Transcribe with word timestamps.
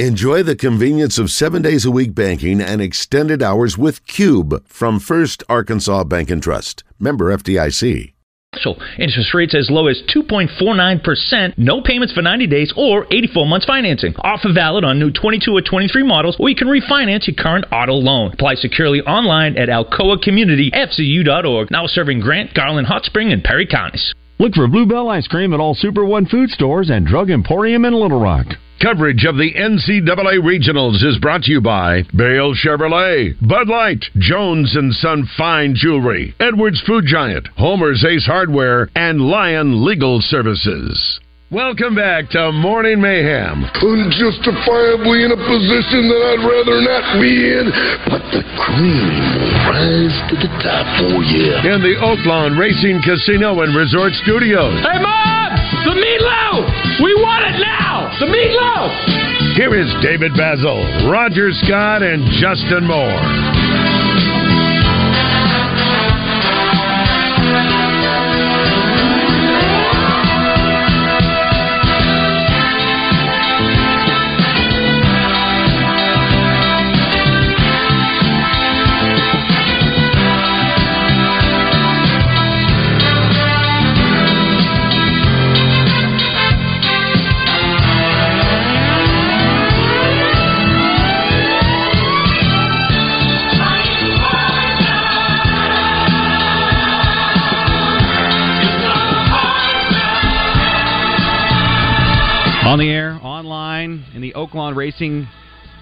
Enjoy 0.00 0.42
the 0.42 0.56
convenience 0.56 1.20
of 1.20 1.30
seven 1.30 1.62
days 1.62 1.84
a 1.84 1.90
week 1.92 2.16
banking 2.16 2.60
and 2.60 2.82
extended 2.82 3.44
hours 3.44 3.78
with 3.78 4.04
Cube 4.08 4.66
from 4.66 4.98
First 4.98 5.44
Arkansas 5.48 6.02
Bank 6.02 6.30
and 6.30 6.42
Trust. 6.42 6.82
Member 6.98 7.26
FDIC. 7.26 8.12
Interest 8.98 9.32
rates 9.32 9.54
as 9.54 9.70
low 9.70 9.86
as 9.86 10.02
2.49%, 10.12 11.58
no 11.58 11.80
payments 11.80 12.12
for 12.12 12.22
90 12.22 12.48
days 12.48 12.72
or 12.76 13.06
84 13.12 13.46
months 13.46 13.66
financing. 13.66 14.16
Offer 14.18 14.52
valid 14.52 14.82
on 14.82 14.98
new 14.98 15.12
22 15.12 15.52
or 15.52 15.62
23 15.62 16.02
models, 16.02 16.34
or 16.40 16.48
you 16.48 16.56
can 16.56 16.66
refinance 16.66 17.28
your 17.28 17.36
current 17.36 17.64
auto 17.70 17.94
loan. 17.94 18.32
Apply 18.32 18.56
securely 18.56 19.00
online 19.02 19.56
at 19.56 19.68
alcoacommunityfcu.org. 19.68 21.70
Now 21.70 21.86
serving 21.86 22.18
Grant, 22.18 22.52
Garland, 22.52 22.88
Hot 22.88 23.04
Spring, 23.04 23.32
and 23.32 23.44
Perry 23.44 23.68
counties. 23.68 24.12
Look 24.36 24.54
for 24.54 24.66
Bluebell 24.66 25.08
ice 25.08 25.28
cream 25.28 25.54
at 25.54 25.60
all 25.60 25.76
Super 25.76 26.04
One 26.04 26.26
food 26.26 26.50
stores 26.50 26.90
and 26.90 27.06
Drug 27.06 27.30
Emporium 27.30 27.84
in 27.84 27.94
Little 27.94 28.20
Rock. 28.20 28.46
Coverage 28.82 29.24
of 29.24 29.36
the 29.36 29.52
NCAA 29.54 30.40
Regionals 30.40 31.04
is 31.04 31.18
brought 31.18 31.44
to 31.44 31.52
you 31.52 31.60
by 31.60 32.02
Bale 32.16 32.52
Chevrolet, 32.52 33.36
Bud 33.46 33.68
Light, 33.68 34.04
Jones 34.18 34.74
and 34.74 34.92
Son 34.92 35.28
Fine 35.38 35.76
Jewelry, 35.76 36.34
Edwards 36.40 36.82
Food 36.84 37.04
Giant, 37.06 37.46
Homer's 37.56 38.04
Ace 38.04 38.26
Hardware, 38.26 38.88
and 38.96 39.20
Lion 39.20 39.84
Legal 39.84 40.20
Services. 40.20 41.20
Welcome 41.52 41.94
back 41.94 42.30
to 42.30 42.52
Morning 42.52 43.04
Mayhem. 43.04 43.68
Unjustifiably 43.68 45.28
in 45.28 45.30
a 45.30 45.36
position 45.36 46.08
that 46.08 46.22
I'd 46.32 46.40
rather 46.40 46.80
not 46.80 47.20
be 47.20 47.36
in, 47.52 47.68
but 48.08 48.24
the 48.32 48.40
cream 48.64 49.12
will 49.36 49.52
rise 49.68 50.16
to 50.32 50.36
the 50.40 50.48
top, 50.64 50.88
oh 51.04 51.20
yeah. 51.20 51.68
In 51.68 51.84
the 51.84 52.00
Oaklawn 52.00 52.56
Racing 52.56 53.04
Casino 53.04 53.60
and 53.60 53.76
Resort 53.76 54.16
Studios. 54.24 54.72
Hey, 54.88 54.96
Mom! 54.96 55.52
The 55.84 55.92
meatloaf! 55.92 57.04
We 57.04 57.12
want 57.20 57.44
it 57.44 57.60
now! 57.60 58.08
The 58.18 58.26
meatloaf! 58.26 59.54
Here 59.60 59.76
is 59.76 59.92
David 60.00 60.32
Bazzel, 60.32 61.12
Roger 61.12 61.52
Scott, 61.52 62.02
and 62.02 62.24
Justin 62.40 62.88
Moore. 62.88 63.63
On 102.64 102.78
the 102.78 102.88
air, 102.88 103.18
online, 103.22 104.04
in 104.14 104.22
the 104.22 104.32
Oaklawn 104.32 104.74
Racing 104.74 105.28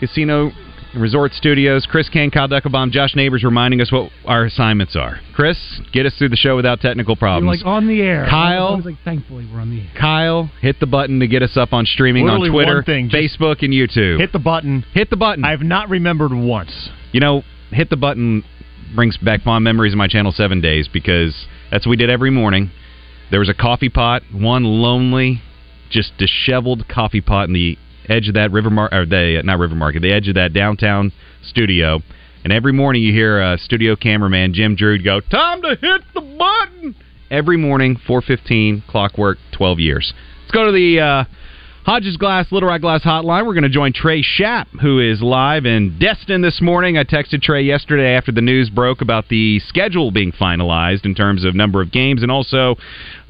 Casino 0.01 0.51
Resort 0.97 1.33
Studios. 1.33 1.87
Chris 1.89 2.09
Kane, 2.09 2.31
Kyle 2.31 2.49
Deckelbaum, 2.49 2.91
Josh 2.91 3.15
Neighbors 3.15 3.45
reminding 3.45 3.81
us 3.81 3.91
what 3.93 4.11
our 4.27 4.45
assignments 4.45 4.97
are. 4.97 5.21
Chris, 5.35 5.57
get 5.93 6.07
us 6.07 6.15
through 6.19 6.29
the 6.31 6.37
show 6.37 6.57
without 6.57 6.81
technical 6.81 7.13
You're 7.13 7.19
problems. 7.19 7.63
like 7.63 7.67
on 7.67 7.87
the 7.87 8.03
air. 8.03 8.27
Kyle? 8.29 8.81
Like, 8.85 8.97
thankfully, 9.05 9.49
we're 9.51 9.61
on 9.61 9.71
the 9.71 9.81
air. 9.83 9.91
Kyle, 9.99 10.51
hit 10.61 10.81
the 10.81 10.87
button 10.87 11.21
to 11.21 11.29
get 11.29 11.43
us 11.43 11.57
up 11.57 11.73
on 11.73 11.87
streaming 11.87 12.25
Literally 12.25 12.49
on 12.49 12.55
Twitter, 12.55 12.83
thing, 12.83 13.09
Facebook, 13.11 13.63
and 13.63 13.73
YouTube. 13.73 14.19
Hit 14.19 14.33
the 14.33 14.39
button. 14.39 14.85
Hit 14.93 15.09
the 15.09 15.17
button. 15.17 15.45
I've 15.45 15.63
not 15.63 15.89
remembered 15.89 16.33
once. 16.33 16.91
You 17.13 17.21
know, 17.21 17.43
hit 17.71 17.91
the 17.91 17.97
button 17.97 18.45
brings 18.95 19.17
back 19.17 19.43
fond 19.43 19.65
memories 19.65 19.95
of 19.95 19.99
my 19.99 20.09
Channel 20.09 20.33
7 20.33 20.61
days 20.61 20.89
because 20.89 21.47
that's 21.71 21.87
what 21.87 21.91
we 21.91 21.97
did 21.97 22.11
every 22.11 22.31
morning. 22.31 22.71
There 23.31 23.41
was 23.41 23.49
a 23.49 23.55
coffee 23.55 23.89
pot, 23.89 24.23
one 24.31 24.65
lonely, 24.65 25.41
just 25.93 26.17
disheveled 26.19 26.89
coffee 26.89 27.21
pot 27.21 27.49
in 27.49 27.53
the 27.53 27.79
edge 28.09 28.29
of 28.29 28.35
that 28.35 28.51
river 28.51 28.71
market, 28.71 28.97
or 28.97 29.07
the, 29.07 29.43
not 29.45 29.59
river 29.59 29.75
market, 29.75 30.01
the 30.01 30.13
edge 30.13 30.29
of 30.29 30.35
that 30.35 30.53
downtown 30.53 31.13
studio. 31.45 32.01
And 32.45 32.53
every 32.53 32.73
morning 32.73 33.03
you 33.03 33.13
hear 33.13 33.41
uh, 33.41 33.57
studio 33.57 33.95
cameraman 33.95 34.53
Jim 34.55 34.75
Drude 34.75 35.05
go, 35.05 35.21
"Time 35.21 35.63
to 35.63 35.77
hit 35.81 36.03
the 36.15 36.21
button." 36.21 36.97
Every 37.31 37.57
morning, 37.57 37.97
4:15, 37.97 38.83
clockwork, 38.89 39.39
12 39.53 39.79
years. 39.79 40.13
Let's 40.43 40.51
go 40.51 40.67
to 40.67 40.73
the 40.73 41.01
uh, 41.01 41.25
Hodges 41.85 42.17
Glass 42.17 42.53
Little 42.53 42.69
Rock 42.69 42.81
Glass 42.81 43.03
Hotline. 43.03 43.45
We're 43.45 43.55
going 43.55 43.65
to 43.65 43.69
join 43.69 43.93
Trey 43.93 44.23
Schaap, 44.23 44.67
who 44.81 45.01
is 45.01 45.21
live 45.21 45.67
in 45.67 45.99
Destin 45.99 46.41
this 46.41 46.61
morning. 46.61 46.97
I 46.97 47.03
texted 47.03 47.43
Trey 47.43 47.63
yesterday 47.63 48.15
after 48.15 48.31
the 48.31 48.41
news 48.41 48.71
broke 48.71 49.01
about 49.01 49.29
the 49.29 49.59
schedule 49.59 50.13
being 50.13 50.31
finalized 50.31 51.05
in 51.05 51.17
terms 51.17 51.43
of 51.43 51.57
number 51.57 51.83
of 51.83 51.91
games 51.91 52.23
and 52.23 52.31
also 52.31 52.77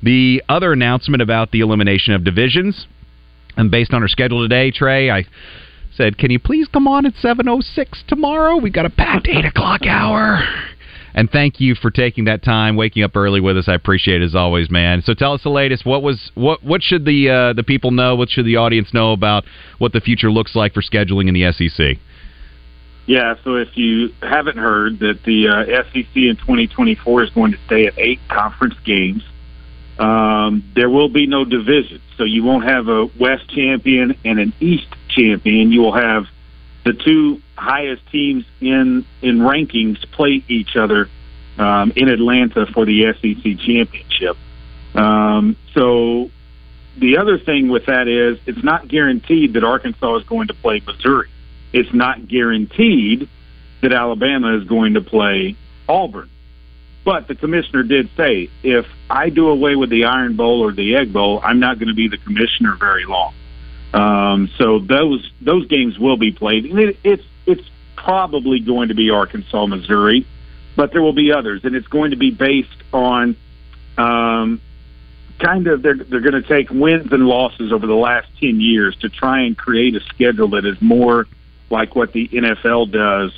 the 0.02 0.42
other 0.50 0.72
announcement 0.72 1.22
about 1.22 1.50
the 1.50 1.60
elimination 1.60 2.12
of 2.12 2.24
divisions. 2.24 2.86
And 3.56 3.70
based 3.70 3.94
on 3.94 4.02
our 4.02 4.08
schedule 4.08 4.42
today, 4.42 4.70
Trey, 4.70 5.10
I 5.10 5.24
said, 5.96 6.18
"Can 6.18 6.30
you 6.30 6.38
please 6.38 6.68
come 6.68 6.86
on 6.86 7.06
at 7.06 7.14
7:06 7.16 8.02
tomorrow? 8.06 8.58
We've 8.58 8.70
got 8.70 8.84
a 8.84 8.90
packed 8.90 9.28
eight 9.28 9.46
o'clock 9.46 9.86
hour." 9.86 10.46
And 11.14 11.30
thank 11.30 11.60
you 11.60 11.74
for 11.74 11.90
taking 11.90 12.24
that 12.24 12.42
time, 12.42 12.76
waking 12.76 13.02
up 13.02 13.16
early 13.16 13.40
with 13.40 13.58
us. 13.58 13.68
I 13.68 13.74
appreciate 13.74 14.22
it 14.22 14.24
as 14.24 14.34
always, 14.34 14.70
man. 14.70 15.02
So 15.02 15.14
tell 15.14 15.34
us 15.34 15.42
the 15.42 15.50
latest. 15.50 15.84
What 15.84 16.02
was 16.02 16.30
what? 16.34 16.62
What 16.62 16.82
should 16.82 17.04
the 17.04 17.28
uh, 17.28 17.52
the 17.52 17.62
people 17.62 17.90
know? 17.90 18.16
What 18.16 18.30
should 18.30 18.46
the 18.46 18.56
audience 18.56 18.94
know 18.94 19.12
about 19.12 19.44
what 19.78 19.92
the 19.92 20.00
future 20.00 20.30
looks 20.30 20.54
like 20.54 20.72
for 20.72 20.80
scheduling 20.80 21.28
in 21.28 21.34
the 21.34 21.52
SEC? 21.52 21.98
Yeah, 23.06 23.34
so 23.42 23.56
if 23.56 23.76
you 23.76 24.10
haven't 24.22 24.58
heard 24.58 25.00
that 25.00 25.24
the 25.24 25.48
uh, 25.48 25.82
SEC 25.92 26.14
in 26.14 26.36
2024 26.36 27.24
is 27.24 27.30
going 27.30 27.52
to 27.52 27.58
stay 27.66 27.86
at 27.86 27.98
eight 27.98 28.20
conference 28.28 28.76
games, 28.84 29.24
um, 29.98 30.64
there 30.74 30.88
will 30.88 31.08
be 31.08 31.26
no 31.26 31.44
division. 31.44 32.00
So 32.16 32.24
you 32.24 32.44
won't 32.44 32.64
have 32.64 32.88
a 32.88 33.06
West 33.18 33.48
champion 33.48 34.16
and 34.24 34.38
an 34.38 34.52
East 34.60 34.86
champion. 35.08 35.72
You 35.72 35.80
will 35.80 35.94
have 35.94 36.26
the 36.84 36.92
two 36.92 37.40
highest 37.56 38.02
teams 38.10 38.44
in 38.60 39.04
in 39.20 39.38
rankings 39.38 40.00
play 40.12 40.42
each 40.48 40.76
other 40.76 41.08
um, 41.58 41.92
in 41.94 42.08
Atlanta 42.08 42.66
for 42.66 42.84
the 42.84 43.12
SEC 43.14 43.58
championship. 43.58 44.36
Um, 44.94 45.56
so 45.74 46.30
the 46.96 47.18
other 47.18 47.38
thing 47.38 47.68
with 47.68 47.86
that 47.86 48.08
is 48.08 48.38
it's 48.46 48.62
not 48.62 48.88
guaranteed 48.88 49.54
that 49.54 49.64
Arkansas 49.64 50.16
is 50.16 50.24
going 50.24 50.48
to 50.48 50.54
play 50.54 50.82
Missouri. 50.84 51.28
It's 51.72 51.92
not 51.94 52.28
guaranteed 52.28 53.28
that 53.80 53.92
Alabama 53.92 54.56
is 54.58 54.64
going 54.64 54.94
to 54.94 55.00
play 55.00 55.56
Auburn. 55.88 56.30
But 57.04 57.26
the 57.26 57.34
commissioner 57.34 57.82
did 57.82 58.10
say, 58.16 58.48
if 58.62 58.86
I 59.10 59.30
do 59.30 59.48
away 59.48 59.74
with 59.74 59.90
the 59.90 60.04
Iron 60.04 60.36
Bowl 60.36 60.60
or 60.60 60.72
the 60.72 60.94
Egg 60.96 61.12
Bowl, 61.12 61.40
I'm 61.42 61.58
not 61.58 61.78
going 61.78 61.88
to 61.88 61.94
be 61.94 62.08
the 62.08 62.18
commissioner 62.18 62.76
very 62.78 63.06
long. 63.06 63.34
Um, 63.92 64.48
so 64.56 64.78
those 64.78 65.30
those 65.40 65.66
games 65.66 65.98
will 65.98 66.16
be 66.16 66.32
played, 66.32 66.64
and 66.64 66.78
it, 66.78 66.98
it's 67.04 67.24
it's 67.46 67.68
probably 67.96 68.60
going 68.60 68.88
to 68.88 68.94
be 68.94 69.10
Arkansas, 69.10 69.66
Missouri, 69.66 70.26
but 70.76 70.92
there 70.92 71.02
will 71.02 71.12
be 71.12 71.32
others, 71.32 71.64
and 71.64 71.76
it's 71.76 71.88
going 71.88 72.12
to 72.12 72.16
be 72.16 72.30
based 72.30 72.82
on 72.92 73.36
um, 73.98 74.60
kind 75.38 75.66
of 75.66 75.82
they're 75.82 75.94
they're 75.94 76.20
going 76.20 76.40
to 76.40 76.48
take 76.48 76.70
wins 76.70 77.12
and 77.12 77.26
losses 77.26 77.72
over 77.72 77.86
the 77.86 77.94
last 77.94 78.28
ten 78.40 78.60
years 78.60 78.96
to 78.96 79.08
try 79.08 79.40
and 79.40 79.58
create 79.58 79.94
a 79.94 80.00
schedule 80.00 80.48
that 80.48 80.64
is 80.64 80.80
more 80.80 81.26
like 81.68 81.94
what 81.94 82.12
the 82.12 82.28
NFL 82.28 82.90
does, 82.92 83.32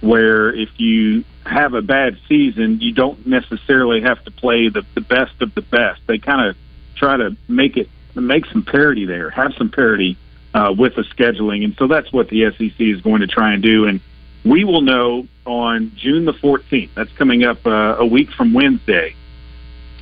where 0.00 0.54
if 0.54 0.68
you 0.78 1.24
have 1.46 1.74
a 1.74 1.82
bad 1.82 2.18
season, 2.28 2.80
you 2.80 2.92
don't 2.92 3.26
necessarily 3.26 4.02
have 4.02 4.22
to 4.24 4.30
play 4.30 4.68
the 4.68 4.84
the 4.94 5.00
best 5.00 5.40
of 5.40 5.54
the 5.54 5.62
best. 5.62 6.02
They 6.06 6.18
kind 6.18 6.48
of 6.48 6.56
try 6.94 7.16
to 7.16 7.36
make 7.48 7.78
it 7.78 7.88
make 8.20 8.46
some 8.46 8.62
parity 8.62 9.04
there, 9.04 9.30
have 9.30 9.54
some 9.54 9.70
parity 9.70 10.16
uh, 10.54 10.74
with 10.76 10.94
the 10.94 11.02
scheduling, 11.02 11.64
and 11.64 11.74
so 11.76 11.86
that's 11.86 12.12
what 12.12 12.28
the 12.28 12.50
SEC 12.52 12.74
is 12.78 13.00
going 13.00 13.20
to 13.20 13.26
try 13.26 13.52
and 13.52 13.62
do. 13.62 13.86
And 13.86 14.00
we 14.44 14.64
will 14.64 14.82
know 14.82 15.26
on 15.46 15.92
June 15.96 16.24
the 16.24 16.32
14th. 16.32 16.90
That's 16.94 17.12
coming 17.12 17.44
up 17.44 17.66
uh, 17.66 17.96
a 17.98 18.06
week 18.06 18.30
from 18.30 18.52
Wednesday. 18.52 19.14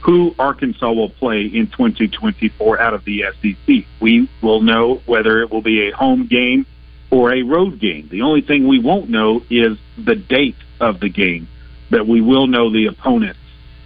Who 0.03 0.35
Arkansas 0.39 0.91
will 0.91 1.11
play 1.11 1.43
in 1.43 1.69
2024 1.69 2.81
out 2.81 2.93
of 2.93 3.05
the 3.05 3.25
SEC? 3.41 3.87
We 4.01 4.29
will 4.43 4.61
know 4.61 5.01
whether 5.07 5.43
it 5.43 5.51
will 5.51 5.63
be 5.63 5.89
a 5.89 5.93
home 5.93 6.27
game 6.27 6.67
or 7.11 7.33
a 7.33 7.43
road 7.43 7.79
game. 7.79 8.09
The 8.11 8.23
only 8.23 8.41
thing 8.41 8.67
we 8.67 8.81
won't 8.81 9.09
know 9.09 9.43
is 9.49 9.79
the 9.97 10.17
date 10.17 10.57
of 10.81 10.99
the 10.99 11.09
game, 11.09 11.47
but 11.89 12.07
we 12.07 12.21
will 12.21 12.49
know 12.49 12.71
the 12.71 12.87
opponents. 12.87 13.39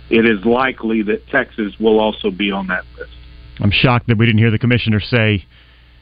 It 0.08 0.24
is 0.24 0.44
likely 0.44 1.02
that 1.02 1.26
Texas 1.28 1.78
will 1.78 2.00
also 2.00 2.30
be 2.30 2.50
on 2.50 2.68
that 2.68 2.84
list. 2.96 3.12
I'm 3.60 3.70
shocked 3.70 4.08
that 4.08 4.18
we 4.18 4.26
didn't 4.26 4.38
hear 4.38 4.50
the 4.50 4.58
commissioner 4.58 5.00
say, 5.00 5.44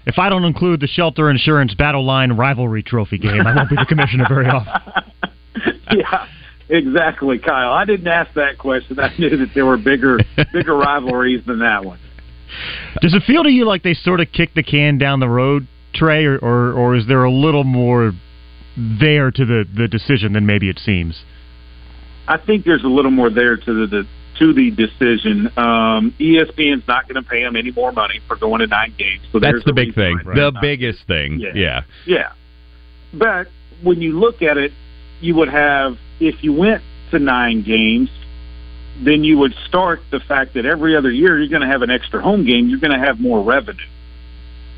if 0.06 0.18
I 0.18 0.28
don't 0.28 0.44
include 0.44 0.80
the 0.80 0.86
Shelter 0.86 1.30
Insurance 1.30 1.74
Battle 1.74 2.04
Line 2.04 2.32
Rivalry 2.32 2.82
Trophy 2.82 3.18
game, 3.18 3.46
I 3.46 3.54
won't 3.54 3.70
be 3.70 3.76
the 3.76 3.86
commissioner 3.86 4.26
very 4.28 4.46
often. 4.46 5.02
yeah, 5.92 6.26
exactly, 6.68 7.38
Kyle. 7.38 7.72
I 7.72 7.84
didn't 7.84 8.08
ask 8.08 8.34
that 8.34 8.58
question. 8.58 8.98
I 8.98 9.14
knew 9.18 9.36
that 9.36 9.50
there 9.54 9.64
were 9.64 9.78
bigger 9.78 10.18
bigger 10.52 10.76
rivalries 10.76 11.44
than 11.46 11.60
that 11.60 11.84
one. 11.84 11.98
Does 13.00 13.14
it 13.14 13.22
feel 13.22 13.44
to 13.44 13.50
you 13.50 13.64
like 13.66 13.82
they 13.82 13.94
sort 13.94 14.20
of 14.20 14.30
kicked 14.30 14.54
the 14.56 14.62
can 14.62 14.98
down 14.98 15.20
the 15.20 15.28
road 15.28 15.66
Trey, 15.94 16.24
or, 16.24 16.38
or 16.38 16.72
or 16.72 16.96
is 16.96 17.06
there 17.06 17.24
a 17.24 17.30
little 17.30 17.64
more 17.64 18.12
there 18.76 19.30
to 19.30 19.44
the 19.44 19.64
the 19.74 19.88
decision 19.88 20.32
than 20.32 20.44
maybe 20.44 20.68
it 20.68 20.78
seems? 20.78 21.22
I 22.26 22.38
think 22.38 22.64
there's 22.64 22.84
a 22.84 22.88
little 22.88 23.10
more 23.10 23.30
there 23.30 23.56
to 23.56 23.64
the, 23.64 23.86
the 23.86 24.08
to 24.38 24.52
the 24.52 24.70
decision. 24.70 25.46
Um, 25.56 26.14
ESPN's 26.18 26.86
not 26.86 27.08
going 27.08 27.22
to 27.22 27.28
pay 27.28 27.42
them 27.42 27.56
any 27.56 27.70
more 27.70 27.92
money 27.92 28.20
for 28.26 28.36
going 28.36 28.60
to 28.60 28.66
nine 28.66 28.94
games. 28.96 29.22
So 29.32 29.38
That's 29.38 29.64
the 29.64 29.72
big 29.72 29.94
thing. 29.94 30.18
why 30.24 30.34
The 30.34 30.52
biggest 30.60 31.06
thing. 31.06 31.40
Yeah. 31.40 31.52
yeah. 31.54 31.82
Yeah. 32.06 32.32
But 33.12 33.48
when 33.82 34.00
you 34.00 34.18
look 34.18 34.42
at 34.42 34.56
it, 34.56 34.72
you 35.20 35.34
would 35.36 35.48
have, 35.48 35.98
if 36.20 36.42
you 36.42 36.52
went 36.52 36.82
to 37.10 37.18
nine 37.18 37.62
games, 37.62 38.10
then 39.02 39.24
you 39.24 39.38
would 39.38 39.54
start 39.66 40.00
the 40.10 40.20
fact 40.20 40.54
that 40.54 40.66
every 40.66 40.96
other 40.96 41.10
year 41.10 41.38
you're 41.38 41.48
going 41.48 41.62
to 41.62 41.68
have 41.68 41.82
an 41.82 41.90
extra 41.90 42.22
home 42.22 42.44
game. 42.44 42.68
You're 42.68 42.80
going 42.80 42.98
to 42.98 43.04
have 43.04 43.20
more 43.20 43.42
revenue. 43.42 43.84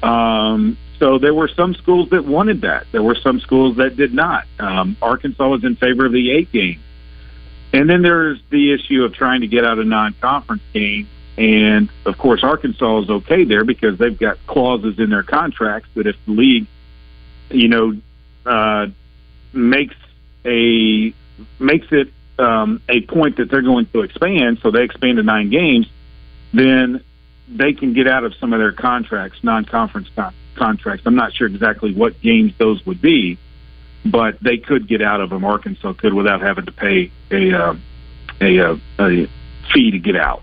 Um, 0.03 0.79
so 0.99 1.19
there 1.19 1.35
were 1.35 1.49
some 1.49 1.75
schools 1.75 2.09
that 2.11 2.25
wanted 2.25 2.63
that. 2.63 2.87
There 2.93 3.03
were 3.03 3.17
some 3.17 3.41
schools 3.41 3.77
that 3.77 3.97
did 3.97 4.15
not. 4.15 4.45
Um, 4.59 4.97
Arkansas 5.03 5.49
was 5.49 5.65
in 5.65 5.77
favor 5.77 6.07
of 6.07 6.13
the 6.13 6.31
eight 6.31 6.51
game. 6.53 6.81
And 7.77 7.91
then 7.91 8.01
there's 8.01 8.41
the 8.49 8.73
issue 8.73 9.05
of 9.05 9.13
trying 9.13 9.43
to 9.43 9.47
get 9.47 9.63
out 9.63 9.79
a 9.79 9.85
non-conference 9.85 10.63
game. 10.73 11.07
And 11.37 11.91
of 12.07 12.17
course, 12.17 12.43
Arkansas 12.43 13.03
is 13.03 13.11
okay 13.11 13.45
there 13.45 13.65
because 13.65 13.99
they've 13.99 14.19
got 14.19 14.39
clauses 14.47 14.99
in 14.99 15.11
their 15.11 15.23
contracts 15.23 15.91
that 15.95 16.07
if 16.07 16.17
the 16.25 16.33
league, 16.33 16.67
you 17.51 17.69
know, 17.69 17.95
uh, 18.47 18.87
makes 19.53 19.95
a 20.47 21.13
makes 21.59 21.87
it 21.91 22.09
um, 22.39 22.81
a 22.89 23.03
point 23.03 23.37
that 23.37 23.51
they're 23.51 23.61
going 23.61 23.85
to 23.93 24.01
expand, 24.01 24.59
so 24.63 24.71
they 24.71 24.83
expand 24.83 25.19
to 25.19 25.23
nine 25.23 25.51
games, 25.51 25.87
then 26.55 27.05
they 27.49 27.75
can 27.75 27.93
get 27.93 28.09
out 28.09 28.25
of 28.25 28.35
some 28.37 28.55
of 28.55 28.59
their 28.59 28.73
contracts, 28.73 29.39
non-conference 29.43 30.09
con- 30.17 30.35
contracts. 30.55 31.03
I'm 31.05 31.15
not 31.15 31.35
sure 31.35 31.47
exactly 31.47 31.93
what 31.93 32.19
games 32.23 32.55
those 32.57 32.85
would 32.87 33.03
be, 33.03 33.37
but 34.11 34.39
they 34.43 34.57
could 34.59 34.89
get 34.89 35.03
out 35.03 35.21
of 35.21 35.31
them. 35.31 35.45
Arkansas 35.45 35.93
could 35.95 36.15
without 36.15 36.41
having 36.41 36.67
to 36.67 36.73
pay 36.73 37.11
a 37.31 37.53
uh, 37.53 37.75
a, 38.41 38.59
uh, 38.59 38.77
a 39.01 39.27
fee 39.73 39.91
to 39.91 39.99
get 39.99 40.17
out. 40.17 40.43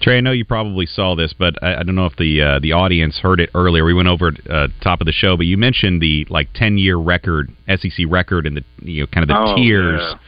Trey, 0.00 0.16
I 0.16 0.20
know 0.22 0.32
you 0.32 0.46
probably 0.46 0.86
saw 0.86 1.14
this, 1.14 1.34
but 1.38 1.62
I, 1.62 1.76
I 1.80 1.82
don't 1.82 1.94
know 1.94 2.06
if 2.06 2.16
the 2.16 2.40
uh, 2.40 2.58
the 2.60 2.72
audience 2.72 3.18
heard 3.18 3.38
it 3.38 3.50
earlier. 3.54 3.84
We 3.84 3.92
went 3.92 4.08
over 4.08 4.32
uh, 4.48 4.68
top 4.80 5.00
of 5.02 5.06
the 5.06 5.12
show, 5.12 5.36
but 5.36 5.44
you 5.46 5.58
mentioned 5.58 6.00
the 6.00 6.26
like 6.30 6.48
ten 6.54 6.78
year 6.78 6.96
record, 6.96 7.50
SEC 7.68 8.06
record, 8.08 8.46
and 8.46 8.56
the 8.56 8.64
you 8.82 9.02
know 9.02 9.06
kind 9.08 9.24
of 9.24 9.28
the 9.28 9.38
Oh, 9.38 9.56
tiers. 9.56 10.00
yeah. 10.02 10.18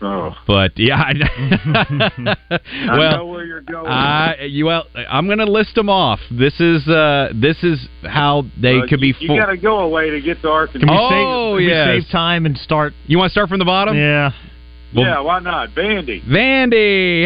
Oh, 0.00 0.34
But 0.46 0.72
yeah, 0.78 0.94
I, 0.96 1.12
I 2.50 2.98
well, 2.98 3.16
know 3.18 3.26
where 3.26 3.44
you're 3.44 3.60
going. 3.62 3.86
I 3.86 4.44
you 4.44 4.66
well, 4.66 4.84
I'm 4.94 5.26
going 5.26 5.38
to 5.38 5.50
list 5.50 5.74
them 5.74 5.88
off. 5.88 6.20
This 6.30 6.60
is 6.60 6.86
uh 6.86 7.30
this 7.34 7.62
is 7.64 7.80
how 8.04 8.44
they 8.60 8.76
Uh, 8.78 8.82
could 8.82 9.00
you, 9.00 9.12
be. 9.14 9.24
You 9.24 9.36
got 9.38 9.46
to 9.46 9.56
go 9.56 9.78
away 9.80 10.10
to 10.10 10.20
get 10.20 10.40
to 10.42 10.48
Arkansas. 10.50 10.86
Can 10.86 10.88
we 10.88 10.96
Oh, 10.98 11.56
save, 11.58 11.68
can 11.68 11.68
yes. 11.68 11.88
we 11.96 12.00
save 12.02 12.10
time 12.12 12.46
and 12.46 12.56
start? 12.58 12.92
You 13.06 13.18
want 13.18 13.30
to 13.30 13.32
start 13.32 13.48
from 13.48 13.58
the 13.58 13.64
bottom? 13.64 13.96
Yeah. 13.96 14.30
Well- 14.94 15.04
yeah, 15.04 15.20
why 15.20 15.40
not, 15.40 15.70
Vandy? 15.70 16.22
Vandy, 16.24 17.24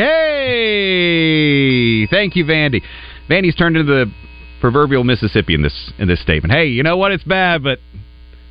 hey, 0.72 2.06
thank 2.06 2.34
you, 2.36 2.44
Vandy. 2.44 2.82
Vandy's 3.30 3.54
turned 3.54 3.76
into 3.76 3.92
the 3.92 4.10
proverbial 4.60 5.04
Mississippi 5.04 5.54
in 5.54 5.62
this 5.62 5.92
in 5.98 6.08
this 6.08 6.20
statement. 6.22 6.52
Hey, 6.52 6.66
you 6.66 6.82
know 6.82 6.96
what? 6.96 7.12
It's 7.12 7.24
bad, 7.24 7.62
but 7.62 7.78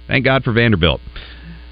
thank 0.08 0.26
God 0.26 0.44
for 0.44 0.54
Vanderbilt. 0.54 1.02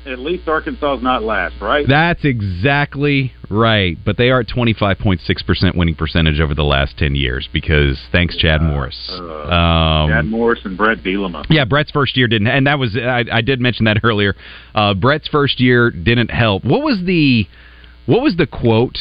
At 0.09 0.19
least 0.19 0.47
Arkansas 0.47 0.97
is 0.97 1.03
not 1.03 1.21
last, 1.23 1.55
right? 1.61 1.85
That's 1.87 2.25
exactly 2.25 3.31
right. 3.49 3.97
But 4.03 4.17
they 4.17 4.31
are 4.31 4.39
at 4.39 4.47
25.6% 4.47 5.75
winning 5.75 5.95
percentage 5.95 6.39
over 6.39 6.55
the 6.55 6.63
last 6.63 6.97
10 6.97 7.13
years 7.13 7.47
because 7.53 7.99
thanks, 8.11 8.35
Chad 8.35 8.61
Morris. 8.61 8.97
Um, 9.09 10.09
Chad 10.09 10.25
Morris 10.25 10.59
and 10.65 10.75
Brett 10.75 10.99
Bielema. 10.99 11.45
yeah, 11.49 11.65
Brett's 11.65 11.91
first 11.91 12.17
year 12.17 12.27
didn't, 12.27 12.47
and 12.47 12.65
that 12.65 12.79
was 12.79 12.97
I, 12.97 13.23
I 13.31 13.41
did 13.41 13.61
mention 13.61 13.85
that 13.85 13.99
earlier. 14.03 14.35
Uh, 14.73 14.93
Brett's 14.95 15.27
first 15.27 15.59
year 15.59 15.91
didn't 15.91 16.31
help. 16.31 16.63
What 16.65 16.81
was 16.81 17.01
the 17.05 17.47
what 18.05 18.21
was 18.21 18.35
the 18.35 18.47
quote 18.47 18.97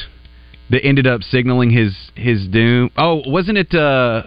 that 0.70 0.84
ended 0.84 1.06
up 1.06 1.22
signaling 1.22 1.70
his 1.70 1.96
his 2.14 2.46
doom? 2.48 2.90
Oh, 2.98 3.22
wasn't 3.26 3.56
it 3.56 3.74
uh, 3.74 4.24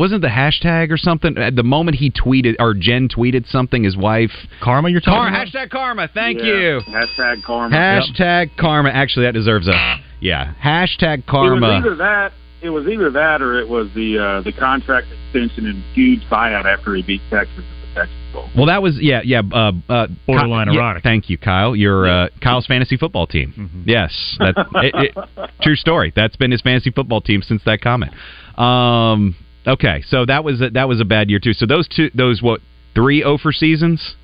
wasn't 0.00 0.22
the 0.22 0.28
hashtag 0.28 0.90
or 0.90 0.96
something? 0.96 1.38
At 1.38 1.54
the 1.54 1.62
moment 1.62 1.98
he 1.98 2.10
tweeted 2.10 2.56
or 2.58 2.74
Jen 2.74 3.08
tweeted 3.08 3.46
something, 3.48 3.84
his 3.84 3.96
wife 3.96 4.32
Karma, 4.60 4.88
you're 4.90 5.00
talking 5.00 5.14
Karma, 5.32 5.42
about? 5.42 5.46
hashtag 5.46 5.70
karma. 5.70 6.08
Thank 6.12 6.38
Yeah. 6.40 6.46
you. 6.46 6.80
Hashtag 6.88 7.42
karma. 7.44 7.76
Hashtag 7.76 8.56
karma. 8.58 8.88
Actually, 8.90 9.26
that 9.26 9.34
deserves 9.34 9.68
a 9.68 9.96
yeah. 10.20 10.54
Hashtag 10.62 11.18
It 11.18 11.24
was 11.26 11.28
karma. 11.28 11.68
either 11.68 11.94
that. 11.96 12.32
It 12.62 12.68
was 12.70 12.86
either 12.88 13.10
that, 13.12 13.40
or 13.40 13.58
it 13.58 13.68
was 13.68 13.88
the 13.94 14.18
uh, 14.18 14.40
the 14.42 14.52
contract 14.52 15.06
extension 15.26 15.66
and 15.66 15.82
huge 15.94 16.20
buyout 16.30 16.66
after 16.66 16.94
he 16.94 17.02
beat 17.02 17.22
Texas 17.30 17.56
at 17.58 17.88
the 17.88 17.94
Texas 17.94 18.16
Bowl. 18.34 18.48
Well, 18.54 18.66
that 18.66 18.82
was 18.82 18.98
yeah, 19.00 19.22
yeah. 19.24 19.40
Uh, 19.50 19.72
uh, 19.88 20.06
Borderline 20.26 20.66
Ky- 20.68 20.74
yeah, 20.74 20.80
erotic. 20.80 21.02
thank 21.02 21.30
you, 21.30 21.38
Kyle. 21.38 21.74
Your 21.74 22.06
uh, 22.06 22.28
Kyle's 22.42 22.66
fantasy 22.66 22.98
football 22.98 23.26
team. 23.26 23.82
Yes, 23.86 24.36
that 24.40 24.54
it, 24.74 25.14
it, 25.16 25.50
true 25.62 25.74
story. 25.74 26.12
That's 26.14 26.36
been 26.36 26.50
his 26.50 26.60
fantasy 26.60 26.90
football 26.90 27.22
team 27.22 27.40
since 27.40 27.62
that 27.64 27.80
comment. 27.80 28.12
Um, 28.58 29.36
okay, 29.66 30.02
so 30.08 30.24
that 30.26 30.44
was 30.44 30.60
a, 30.60 30.70
that 30.70 30.88
was 30.88 31.00
a 31.00 31.04
bad 31.04 31.30
year 31.30 31.38
too. 31.38 31.52
So 31.52 31.66
those 31.66 31.88
two, 31.88 32.10
those 32.14 32.42
what 32.42 32.60
three 32.94 33.22
over 33.22 33.52
seasons, 33.52 34.16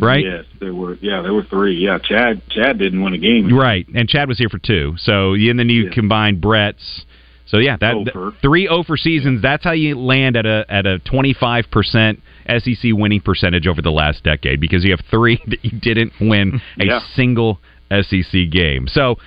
right? 0.00 0.24
Yes, 0.24 0.44
there 0.60 0.74
were. 0.74 0.94
Yeah, 1.00 1.22
there 1.22 1.32
were 1.34 1.44
three. 1.44 1.76
Yeah, 1.76 1.98
Chad. 1.98 2.42
Chad 2.50 2.78
didn't 2.78 3.02
win 3.02 3.14
a 3.14 3.18
game. 3.18 3.52
Right, 3.56 3.86
and 3.94 4.08
Chad 4.08 4.28
was 4.28 4.38
here 4.38 4.48
for 4.48 4.58
two. 4.58 4.94
So 4.98 5.34
and 5.34 5.58
then 5.58 5.68
you 5.68 5.84
Yeah. 5.84 5.90
combine 5.90 6.40
Brett's. 6.40 7.04
So 7.48 7.58
yeah, 7.58 7.76
that, 7.80 7.94
Over. 7.94 8.32
three 8.42 8.66
over 8.66 8.96
seasons. 8.96 9.40
That's 9.40 9.62
how 9.62 9.70
you 9.70 9.96
land 9.96 10.36
at 10.36 10.46
a 10.46 10.66
at 10.68 10.84
a 10.84 10.98
twenty 11.00 11.32
five 11.32 11.70
percent 11.70 12.20
SEC 12.48 12.92
winning 12.92 13.20
percentage 13.20 13.68
over 13.68 13.80
the 13.80 13.92
last 13.92 14.24
decade 14.24 14.60
because 14.60 14.84
you 14.84 14.90
have 14.90 15.00
three 15.10 15.40
that 15.46 15.64
you 15.64 15.70
didn't 15.78 16.12
win 16.20 16.60
a 16.80 16.84
Yeah. 16.86 17.00
single 17.14 17.60
SEC 17.88 18.50
game. 18.50 18.88
So 18.88 19.18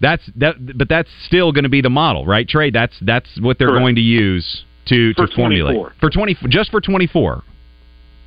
that's 0.00 0.22
that, 0.36 0.54
but 0.76 0.88
that's 0.88 1.08
still 1.26 1.52
going 1.52 1.64
to 1.64 1.70
be 1.70 1.80
the 1.80 1.90
model, 1.90 2.26
right, 2.26 2.48
Trey? 2.48 2.70
That's 2.70 2.94
that's 3.00 3.28
what 3.40 3.58
they're 3.58 3.68
Correct. 3.68 3.82
going 3.82 3.94
to 3.96 4.00
use 4.02 4.64
to 4.86 5.14
For 5.14 5.26
to 5.26 5.34
formulate 5.34 5.74
24. 5.76 5.92
for 6.00 6.10
twenty 6.10 6.36
just 6.48 6.70
for 6.70 6.80
twenty 6.80 7.06
four. 7.06 7.42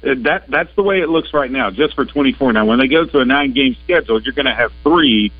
Uh, 0.03 0.15
That 0.23 0.45
that's 0.49 0.73
the 0.75 0.83
way 0.83 0.99
it 1.01 1.09
looks 1.09 1.33
right 1.33 1.51
now, 1.51 1.69
just 1.71 1.93
for 1.93 2.05
24. 2.05 2.53
Now, 2.53 2.65
when 2.65 2.79
they 2.79 2.87
go 2.87 3.05
to 3.05 3.19
a 3.19 3.25
nine 3.25 3.53
game 3.53 3.75
schedule, 3.83 4.21
you're 4.21 4.33
going 4.33 4.45
to 4.45 4.55
have 4.55 4.71
three 4.83 5.31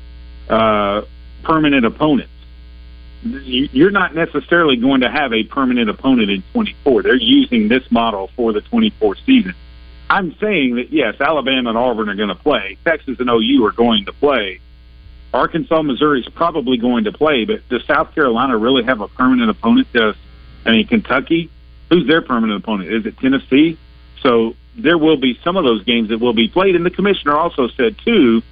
uh, 0.48 1.02
permanent 1.42 1.84
opponents. 1.86 2.30
You- 3.22 3.68
You're 3.72 3.90
not 3.90 4.14
necessarily 4.14 4.76
going 4.76 5.00
to 5.00 5.10
have 5.10 5.32
a 5.32 5.44
permanent 5.44 5.88
opponent 5.90 6.30
in 6.30 6.42
24. 6.52 7.02
They're 7.02 7.14
using 7.16 7.68
this 7.68 7.82
model 7.90 8.30
for 8.36 8.52
the 8.52 8.60
24 8.60 9.16
season. 9.26 9.54
I'm 10.08 10.34
saying 10.40 10.74
that 10.76 10.92
yes, 10.92 11.14
Alabama 11.20 11.70
and 11.70 11.78
Auburn 11.78 12.08
are 12.08 12.14
going 12.14 12.28
to 12.30 12.34
play. 12.34 12.76
Texas 12.84 13.16
and 13.20 13.28
OU 13.30 13.64
are 13.64 13.72
going 13.72 14.06
to 14.06 14.12
play. 14.12 14.60
Arkansas, 15.32 15.82
Missouri 15.82 16.20
is 16.20 16.28
probably 16.28 16.76
going 16.76 17.04
to 17.04 17.12
play, 17.12 17.44
but 17.44 17.68
does 17.68 17.84
South 17.84 18.14
Carolina 18.14 18.56
really 18.56 18.82
have 18.84 19.00
a 19.00 19.08
permanent 19.08 19.50
opponent? 19.50 19.92
Does 19.92 20.16
I 20.66 20.72
mean 20.72 20.86
Kentucky? 20.86 21.50
Who's 21.88 22.06
their 22.06 22.22
permanent 22.22 22.62
opponent? 22.62 22.92
Is 22.92 23.06
it 23.06 23.18
Tennessee? 23.18 23.78
So 24.22 24.54
there 24.76 24.98
will 24.98 25.16
be 25.16 25.38
some 25.42 25.56
of 25.56 25.64
those 25.64 25.84
games 25.84 26.08
that 26.08 26.18
will 26.18 26.32
be 26.32 26.48
played. 26.48 26.76
And 26.76 26.84
the 26.84 26.90
commissioner 26.90 27.36
also 27.36 27.68
said 27.68 27.96
too 28.04 28.42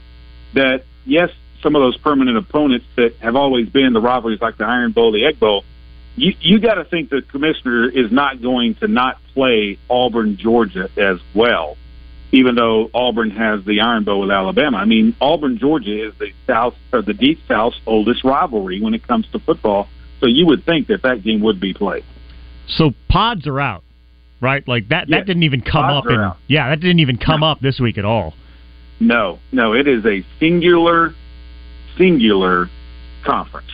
that 0.54 0.84
yes, 1.04 1.30
some 1.62 1.74
of 1.74 1.80
those 1.80 1.96
permanent 1.96 2.36
opponents 2.36 2.86
that 2.96 3.16
have 3.16 3.36
always 3.36 3.68
been 3.68 3.92
the 3.92 4.00
rivalries 4.00 4.40
like 4.40 4.56
the 4.56 4.64
Iron 4.64 4.92
Bowl, 4.92 5.12
the 5.12 5.24
Egg 5.24 5.40
Bowl. 5.40 5.64
You 6.16 6.34
you 6.40 6.58
got 6.58 6.74
to 6.74 6.84
think 6.84 7.10
the 7.10 7.22
commissioner 7.22 7.88
is 7.88 8.10
not 8.10 8.42
going 8.42 8.74
to 8.76 8.88
not 8.88 9.20
play 9.34 9.78
Auburn, 9.88 10.36
Georgia 10.36 10.90
as 10.96 11.18
well, 11.34 11.76
even 12.32 12.54
though 12.54 12.90
Auburn 12.92 13.30
has 13.30 13.64
the 13.64 13.80
Iron 13.80 14.04
Bowl 14.04 14.20
with 14.20 14.30
Alabama. 14.30 14.76
I 14.78 14.84
mean, 14.84 15.16
Auburn, 15.20 15.58
Georgia 15.58 16.08
is 16.08 16.14
the 16.18 16.30
South 16.46 16.74
or 16.92 17.02
the 17.02 17.14
Deep 17.14 17.38
South's 17.48 17.80
oldest 17.86 18.22
rivalry 18.24 18.80
when 18.80 18.94
it 18.94 19.06
comes 19.06 19.26
to 19.32 19.38
football. 19.38 19.88
So 20.20 20.26
you 20.26 20.46
would 20.46 20.64
think 20.66 20.88
that 20.88 21.02
that 21.02 21.22
game 21.22 21.40
would 21.40 21.60
be 21.60 21.72
played. 21.72 22.04
So 22.66 22.92
pods 23.08 23.46
are 23.46 23.60
out, 23.60 23.82
right? 24.40 24.66
Like 24.68 24.88
that. 24.88 25.08
Yeah, 25.08 25.18
That 25.18 25.26
didn't 25.26 25.44
even 25.44 25.62
come 25.62 25.84
pods 25.84 26.06
up 26.06 26.12
in. 26.12 26.32
Yeah, 26.48 26.68
that 26.70 26.80
didn't 26.80 26.98
even 27.00 27.16
come 27.16 27.42
up 27.42 27.60
this 27.60 27.80
week 27.80 27.96
at 27.98 28.04
all. 28.04 28.34
No, 29.00 29.38
no, 29.52 29.74
it 29.74 29.86
is 29.86 30.04
a 30.04 30.24
singular, 30.40 31.14
singular 31.96 32.68
conference. 33.24 33.70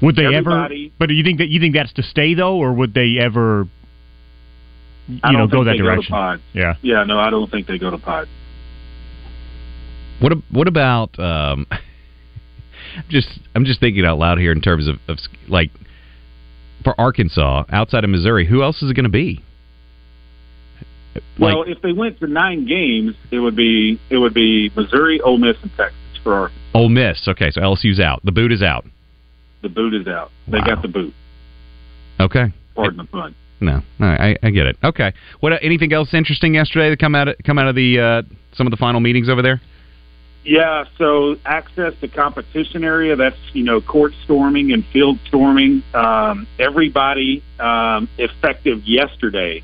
Would 0.00 0.16
they 0.16 0.26
Everybody- 0.26 0.86
ever? 0.86 0.94
But 0.98 1.08
do 1.08 1.14
you 1.14 1.24
think 1.24 1.38
that 1.38 1.48
you 1.48 1.58
think 1.60 1.74
that's 1.74 1.92
to 1.94 2.02
stay 2.02 2.34
though, 2.34 2.56
or 2.56 2.72
would 2.72 2.94
they 2.94 3.18
ever? 3.18 3.66
You 5.08 5.20
I 5.24 5.32
don't 5.32 5.40
know, 5.40 5.46
go 5.46 5.64
think 5.64 5.66
that 5.66 5.70
they 5.72 5.78
direction. 5.78 6.12
Go 6.12 6.16
to 6.18 6.38
pod. 6.38 6.40
Yeah. 6.52 6.74
Yeah, 6.82 7.04
no, 7.04 7.18
I 7.18 7.30
don't 7.30 7.50
think 7.50 7.66
they 7.66 7.78
go 7.78 7.90
to 7.90 7.98
pod. 7.98 8.28
What 10.20 10.32
ab- 10.32 10.44
what 10.50 10.68
about 10.68 11.18
um, 11.18 11.66
just 13.08 13.28
I'm 13.54 13.64
just 13.64 13.80
thinking 13.80 14.04
out 14.04 14.18
loud 14.18 14.38
here 14.38 14.52
in 14.52 14.60
terms 14.60 14.86
of, 14.88 14.96
of 15.08 15.18
like 15.48 15.70
for 16.84 16.98
Arkansas 17.00 17.64
outside 17.70 18.04
of 18.04 18.10
Missouri, 18.10 18.46
who 18.46 18.62
else 18.62 18.82
is 18.82 18.90
it 18.90 18.94
going 18.94 19.04
to 19.04 19.08
be? 19.10 19.42
Well, 21.38 21.62
if 21.64 21.80
they 21.82 21.92
went 21.92 22.20
to 22.20 22.26
nine 22.28 22.66
games, 22.66 23.14
it 23.30 23.38
would 23.40 23.56
be 23.56 23.98
it 24.10 24.18
would 24.18 24.34
be 24.34 24.70
Missouri, 24.76 25.20
Ole 25.20 25.38
Miss, 25.38 25.56
and 25.62 25.70
Texas 25.76 25.96
for 26.22 26.34
our, 26.34 26.50
Ole 26.74 26.88
Miss. 26.88 27.26
Okay, 27.26 27.50
so 27.50 27.60
LSU's 27.60 27.98
out. 27.98 28.20
The 28.24 28.32
boot 28.32 28.52
is 28.52 28.62
out. 28.62 28.84
the 29.62 29.68
boot 29.68 29.94
is 29.94 30.06
out. 30.06 30.30
They 30.46 30.58
Wow. 30.58 30.66
got 30.66 30.82
the 30.82 30.88
boot. 30.88 31.14
Okay. 32.20 32.52
Pardon 32.76 32.98
the 32.98 33.04
pun. 33.04 33.34
No, 33.60 33.82
I, 34.00 34.36
I 34.42 34.50
get 34.50 34.66
it. 34.66 34.76
Okay. 34.84 35.12
What? 35.40 35.52
Anything 35.62 35.92
else 35.92 36.14
interesting 36.14 36.54
yesterday 36.54 36.90
to 36.90 36.96
come 36.96 37.14
out 37.14 37.28
of, 37.28 37.36
come 37.44 37.58
out 37.58 37.68
of 37.68 37.74
the 37.74 37.98
uh, 37.98 38.22
some 38.52 38.66
of 38.66 38.70
the 38.70 38.76
final 38.76 39.00
meetings 39.00 39.28
over 39.28 39.42
there? 39.42 39.60
Yeah, 40.44 40.84
so 40.96 41.36
access 41.44 41.92
to 42.00 42.08
competition 42.08 42.82
area, 42.82 43.16
that's, 43.16 43.36
you 43.52 43.64
know, 43.64 43.82
court 43.82 44.12
storming 44.24 44.72
and 44.72 44.82
field 44.86 45.18
storming. 45.26 45.82
Um, 45.92 46.46
everybody 46.58 47.42
um, 47.58 48.08
effective 48.16 48.82
yesterday 48.84 49.62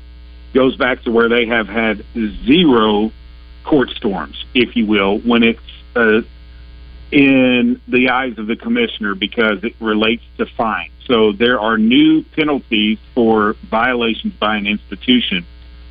goes 0.53 0.75
back 0.75 1.01
to 1.03 1.11
where 1.11 1.27
they 1.27 1.47
have 1.47 1.67
had 1.67 2.05
zero 2.45 3.11
court 3.63 3.89
storms, 3.91 4.45
if 4.53 4.75
you 4.75 4.85
will, 4.85 5.19
when 5.19 5.41
it's 5.41 5.59
uh, 5.95 6.21
in 7.11 7.81
the 7.87 8.09
eyes 8.09 8.37
of 8.37 8.47
the 8.47 8.55
commissioner 8.55 9.15
because 9.15 9.63
it 9.63 9.75
relates 9.79 10.23
to 10.37 10.45
fines. 10.45 10.91
So 11.05 11.31
there 11.31 11.59
are 11.59 11.77
new 11.77 12.23
penalties 12.23 12.97
for 13.13 13.55
violations 13.69 14.33
by 14.33 14.57
an 14.57 14.65
institution. 14.65 15.45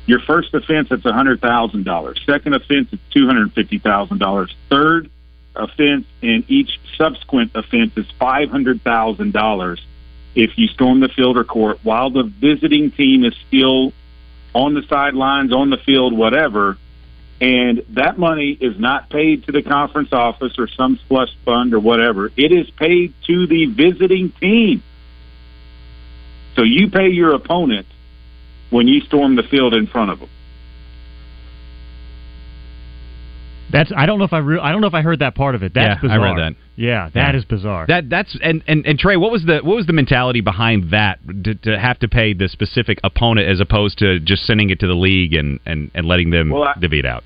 Your 0.07 0.19
first 0.19 0.53
offense, 0.53 0.89
it's 0.91 1.03
$100,000. 1.03 2.25
Second 2.25 2.53
offense, 2.53 2.89
it's 2.91 3.01
$250,000. 3.15 4.53
Third 4.69 5.09
offense 5.55 6.05
and 6.21 6.43
each 6.49 6.79
subsequent 6.97 7.51
offense 7.55 7.93
is 7.95 8.05
$500,000 8.19 9.79
if 10.35 10.57
you 10.57 10.67
storm 10.67 10.99
the 10.99 11.07
field 11.07 11.37
or 11.37 11.45
court 11.45 11.79
while 11.83 12.09
the 12.09 12.23
visiting 12.23 12.91
team 12.91 13.23
is 13.23 13.33
still 13.47 13.93
on 14.53 14.73
the 14.73 14.83
sidelines, 14.83 15.53
on 15.53 15.69
the 15.69 15.77
field, 15.77 16.13
whatever. 16.13 16.77
And 17.41 17.83
that 17.89 18.17
money 18.17 18.51
is 18.51 18.79
not 18.79 19.09
paid 19.09 19.45
to 19.45 19.51
the 19.51 19.61
conference 19.61 20.13
office 20.13 20.57
or 20.57 20.67
some 20.67 20.99
slush 21.07 21.35
fund 21.43 21.73
or 21.73 21.79
whatever. 21.79 22.31
It 22.37 22.51
is 22.51 22.69
paid 22.71 23.13
to 23.27 23.45
the 23.45 23.65
visiting 23.65 24.31
team. 24.31 24.83
So 26.55 26.63
you 26.63 26.89
pay 26.89 27.09
your 27.09 27.33
opponent 27.33 27.87
when 28.69 28.87
you 28.87 29.01
storm 29.01 29.35
the 29.35 29.43
field 29.43 29.73
in 29.73 29.87
front 29.87 30.11
of 30.11 30.19
them. 30.21 30.29
That's 33.75 33.91
I 33.95 34.05
don't 34.05 34.19
know 34.19 34.25
if 34.25 34.33
I 34.33 34.39
re- 34.39 34.59
I 34.59 34.71
don't 34.71 34.81
know 34.81 34.87
if 34.87 34.93
I 34.93 35.01
heard 35.01 35.19
that 35.19 35.35
part 35.35 35.55
of 35.55 35.63
it. 35.63 35.73
That's 35.73 35.97
yeah, 35.97 36.01
bizarre. 36.01 36.19
I 36.19 36.31
read 36.31 36.37
that. 36.53 36.59
Yeah, 36.77 37.09
that 37.13 37.35
is 37.35 37.45
bizarre. 37.45 37.85
That 37.87 38.09
that's 38.09 38.37
and, 38.41 38.63
and 38.67 38.85
and 38.85 38.97
Trey, 38.97 39.17
what 39.17 39.31
was 39.31 39.43
the 39.45 39.59
what 39.63 39.75
was 39.75 39.85
the 39.85 39.93
mentality 39.93 40.41
behind 40.41 40.91
that 40.91 41.19
to, 41.43 41.55
to 41.55 41.79
have 41.79 41.99
to 41.99 42.07
pay 42.07 42.33
the 42.33 42.47
specific 42.47 42.99
opponent 43.03 43.47
as 43.47 43.59
opposed 43.59 43.97
to 43.99 44.19
just 44.19 44.45
sending 44.45 44.69
it 44.69 44.79
to 44.79 44.87
the 44.87 44.93
league 44.93 45.33
and 45.33 45.59
and, 45.65 45.91
and 45.93 46.05
letting 46.05 46.29
them 46.29 46.49
Well, 46.49 46.63
I- 46.63 46.79
divvy 46.79 46.99
it 46.99 47.05
out? 47.05 47.23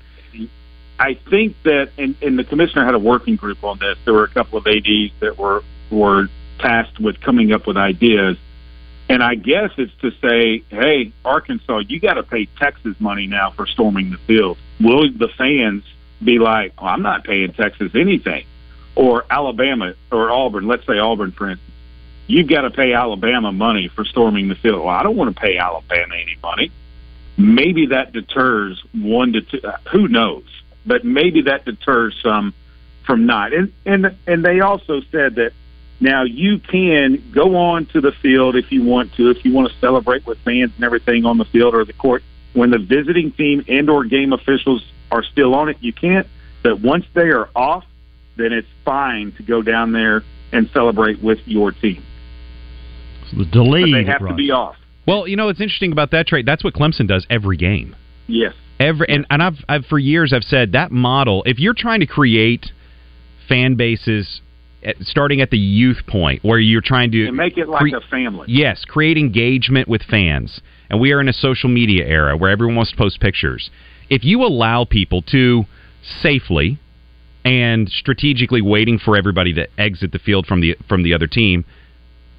I 0.98 1.18
think 1.30 1.56
that, 1.64 1.92
and, 1.96 2.14
and 2.20 2.38
the 2.38 2.44
commissioner 2.44 2.84
had 2.84 2.94
a 2.94 2.98
working 2.98 3.36
group 3.36 3.64
on 3.64 3.78
this. 3.78 3.96
There 4.04 4.12
were 4.12 4.24
a 4.24 4.28
couple 4.28 4.58
of 4.58 4.66
ads 4.66 5.12
that 5.20 5.38
were 5.38 5.62
were 5.90 6.28
tasked 6.58 7.00
with 7.00 7.18
coming 7.22 7.52
up 7.52 7.66
with 7.66 7.78
ideas, 7.78 8.36
and 9.08 9.22
I 9.22 9.34
guess 9.34 9.70
it's 9.78 9.92
to 10.02 10.10
say, 10.20 10.62
hey, 10.68 11.12
Arkansas, 11.24 11.84
you 11.88 12.00
got 12.00 12.14
to 12.14 12.22
pay 12.22 12.46
Texas 12.58 12.96
money 12.98 13.26
now 13.26 13.50
for 13.50 13.66
storming 13.66 14.10
the 14.10 14.18
field. 14.26 14.58
Will 14.78 15.10
the 15.10 15.30
fans 15.38 15.84
be 16.22 16.38
like, 16.38 16.72
oh, 16.78 16.86
I'm 16.86 17.02
not 17.02 17.24
paying 17.24 17.52
Texas 17.52 17.92
anything, 17.94 18.44
or 18.94 19.24
Alabama 19.30 19.94
or 20.10 20.30
Auburn? 20.30 20.66
Let's 20.66 20.86
say 20.86 20.98
Auburn, 20.98 21.32
for 21.32 21.50
instance. 21.50 21.66
You've 22.26 22.48
got 22.48 22.60
to 22.60 22.70
pay 22.70 22.92
Alabama 22.92 23.50
money 23.50 23.88
for 23.88 24.04
storming 24.04 24.48
the 24.48 24.54
field. 24.54 24.84
Well, 24.84 24.88
I 24.88 25.02
don't 25.02 25.16
want 25.16 25.34
to 25.34 25.40
pay 25.40 25.58
Alabama 25.58 26.14
any 26.14 26.36
money. 26.40 26.70
Maybe 27.36 27.86
that 27.86 28.12
deters 28.12 28.80
one 28.92 29.32
to 29.32 29.40
two. 29.40 29.60
Uh, 29.64 29.76
who 29.90 30.06
knows? 30.06 30.44
But 30.86 31.04
maybe 31.04 31.42
that 31.42 31.64
deters 31.64 32.14
some 32.22 32.54
from 33.04 33.26
not. 33.26 33.52
And 33.52 33.72
and 33.84 34.16
and 34.26 34.44
they 34.44 34.60
also 34.60 35.00
said 35.10 35.36
that 35.36 35.52
now 36.00 36.22
you 36.22 36.58
can 36.58 37.22
go 37.32 37.56
on 37.56 37.86
to 37.86 38.00
the 38.00 38.12
field 38.12 38.56
if 38.56 38.70
you 38.70 38.84
want 38.84 39.12
to, 39.14 39.30
if 39.30 39.44
you 39.44 39.52
want 39.52 39.72
to 39.72 39.78
celebrate 39.78 40.24
with 40.26 40.38
fans 40.38 40.72
and 40.76 40.84
everything 40.84 41.24
on 41.26 41.36
the 41.36 41.44
field 41.46 41.74
or 41.74 41.84
the 41.84 41.92
court. 41.92 42.22
When 42.52 42.70
the 42.70 42.78
visiting 42.78 43.32
team 43.32 43.64
and 43.68 43.88
or 43.88 44.04
game 44.04 44.32
officials 44.32 44.84
are 45.10 45.24
still 45.24 45.54
on 45.54 45.68
it, 45.68 45.76
you 45.80 45.92
can't. 45.92 46.26
But 46.62 46.80
once 46.80 47.04
they 47.14 47.28
are 47.28 47.48
off, 47.54 47.84
then 48.36 48.52
it's 48.52 48.68
fine 48.84 49.32
to 49.32 49.42
go 49.42 49.62
down 49.62 49.92
there 49.92 50.22
and 50.52 50.68
celebrate 50.72 51.22
with 51.22 51.38
your 51.46 51.72
team. 51.72 52.04
the 53.36 53.44
delayed 53.44 53.92
But 53.92 53.98
they 53.98 54.04
have 54.04 54.26
to 54.26 54.34
be 54.34 54.50
off. 54.50 54.76
Well, 55.06 55.26
you 55.26 55.36
know 55.36 55.46
what's 55.46 55.60
interesting 55.60 55.92
about 55.92 56.10
that 56.12 56.26
Trey? 56.26 56.42
That's 56.42 56.62
what 56.62 56.74
Clemson 56.74 57.08
does 57.08 57.26
every 57.30 57.56
game. 57.56 57.96
Yes. 58.26 58.54
Every 58.78 59.06
and, 59.08 59.26
and 59.30 59.42
I've, 59.42 59.56
I've 59.68 59.84
for 59.86 59.98
years 59.98 60.32
I've 60.32 60.44
said 60.44 60.72
that 60.72 60.90
model. 60.90 61.42
If 61.46 61.58
you're 61.58 61.74
trying 61.74 62.00
to 62.00 62.06
create 62.06 62.70
fan 63.48 63.74
bases, 63.74 64.40
at, 64.82 64.96
starting 65.00 65.40
at 65.40 65.50
the 65.50 65.58
youth 65.58 65.98
point, 66.06 66.42
where 66.44 66.58
you're 66.58 66.80
trying 66.80 67.10
to 67.12 67.26
And 67.26 67.36
make 67.36 67.58
it 67.58 67.68
like 67.68 67.80
cre- 67.80 67.96
a 67.96 68.00
family. 68.10 68.46
Yes, 68.48 68.84
create 68.86 69.18
engagement 69.18 69.88
with 69.88 70.02
fans. 70.02 70.60
And 70.88 71.00
we 71.00 71.12
are 71.12 71.20
in 71.20 71.28
a 71.28 71.32
social 71.32 71.68
media 71.68 72.06
era 72.06 72.36
where 72.36 72.50
everyone 72.50 72.76
wants 72.76 72.90
to 72.92 72.96
post 72.96 73.20
pictures. 73.20 73.70
If 74.10 74.24
you 74.24 74.42
allow 74.42 74.84
people 74.84 75.22
to 75.30 75.64
safely 76.20 76.78
and 77.44 77.88
strategically 77.88 78.60
waiting 78.60 78.98
for 78.98 79.16
everybody 79.16 79.54
to 79.54 79.68
exit 79.78 80.12
the 80.12 80.18
field 80.18 80.46
from 80.46 80.60
the 80.60 80.76
from 80.88 81.02
the 81.02 81.14
other 81.14 81.26
team, 81.26 81.64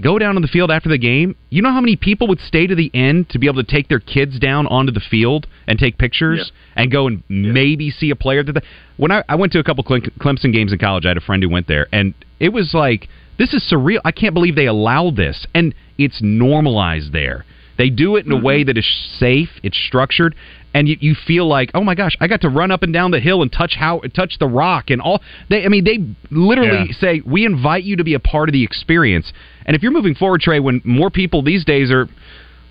go 0.02 0.20
down 0.20 0.36
on 0.36 0.42
the 0.42 0.48
field 0.48 0.70
after 0.70 0.90
the 0.90 0.98
game. 0.98 1.36
You 1.50 1.62
know 1.62 1.72
how 1.72 1.82
many 1.82 1.96
people 1.96 2.28
would 2.28 2.40
stay 2.40 2.68
to 2.68 2.76
the 2.76 2.92
end 2.94 3.30
to 3.30 3.40
be 3.40 3.48
able 3.48 3.64
to 3.64 3.72
take 3.72 3.88
their 3.88 4.00
kids 4.00 4.38
down 4.38 4.68
onto 4.68 4.92
the 4.92 5.00
field 5.00 5.48
and 5.66 5.80
take 5.80 5.98
pictures 5.98 6.52
and 6.76 6.92
go 6.92 7.08
and 7.08 7.24
maybe 7.30 7.90
see 7.90 8.10
a 8.10 8.16
player 8.16 8.44
that. 8.44 8.64
When 8.98 9.12
I, 9.12 9.24
I 9.28 9.36
went 9.36 9.52
to 9.54 9.60
a 9.60 9.64
couple 9.64 9.84
Clemson 9.84 10.54
games 10.54 10.72
in 10.72 10.78
college, 10.78 11.06
I 11.06 11.08
had 11.08 11.18
a 11.18 11.22
friend 11.22 11.42
who 11.42 11.50
went 11.50 11.68
there, 11.68 11.88
and 11.92 12.14
it 12.40 12.50
was 12.50 12.74
like 12.74 13.08
this 13.40 13.54
is 13.54 13.68
surreal. 13.72 14.00
I 14.06 14.12
can't 14.12 14.36
believe 14.36 14.56
they 14.56 14.68
allow 14.68 15.10
this, 15.10 15.48
and 15.56 15.74
it's 15.98 16.20
normalized 16.22 17.14
there. 17.14 17.46
They 17.78 17.90
do 17.90 18.16
it 18.16 18.28
in 18.28 18.32
a 18.32 18.36
mm-hmm. 18.36 18.46
way 18.46 18.64
that 18.66 18.78
is 18.78 18.88
safe. 19.18 19.50
It's 19.64 19.78
structured, 19.88 20.36
and 20.74 20.88
you, 20.88 20.96
you 21.00 21.16
feel 21.28 21.48
like, 21.48 21.72
oh 21.74 21.84
my 21.84 21.96
gosh, 21.96 22.16
I 22.22 22.28
got 22.28 22.42
to 22.42 22.50
run 22.50 22.72
up 22.72 22.82
and 22.84 22.94
down 22.94 23.12
the 23.12 23.20
hill 23.20 23.42
and 23.42 23.52
touch 23.52 23.76
how 23.78 24.02
touch 24.14 24.36
the 24.40 24.48
rock 24.48 24.90
and 24.90 25.02
all. 25.02 25.22
They, 25.50 25.66
I 25.66 25.68
mean, 25.68 25.84
they 25.84 26.00
literally 26.36 26.88
Yeah. 26.90 26.96
say 27.00 27.22
we 27.26 27.46
invite 27.46 27.84
you 27.84 27.98
to 27.98 28.04
be 28.04 28.14
a 28.14 28.20
part 28.20 28.48
of 28.50 28.54
the 28.54 28.64
experience. 28.64 29.32
And 29.66 29.76
if 29.76 29.84
you're 29.84 29.92
moving 29.92 30.16
forward, 30.16 30.42
Trey, 30.42 30.60
when 30.60 30.82
more 30.86 31.10
people 31.10 31.42
these 31.42 31.66
days 31.66 31.92
are 31.92 32.08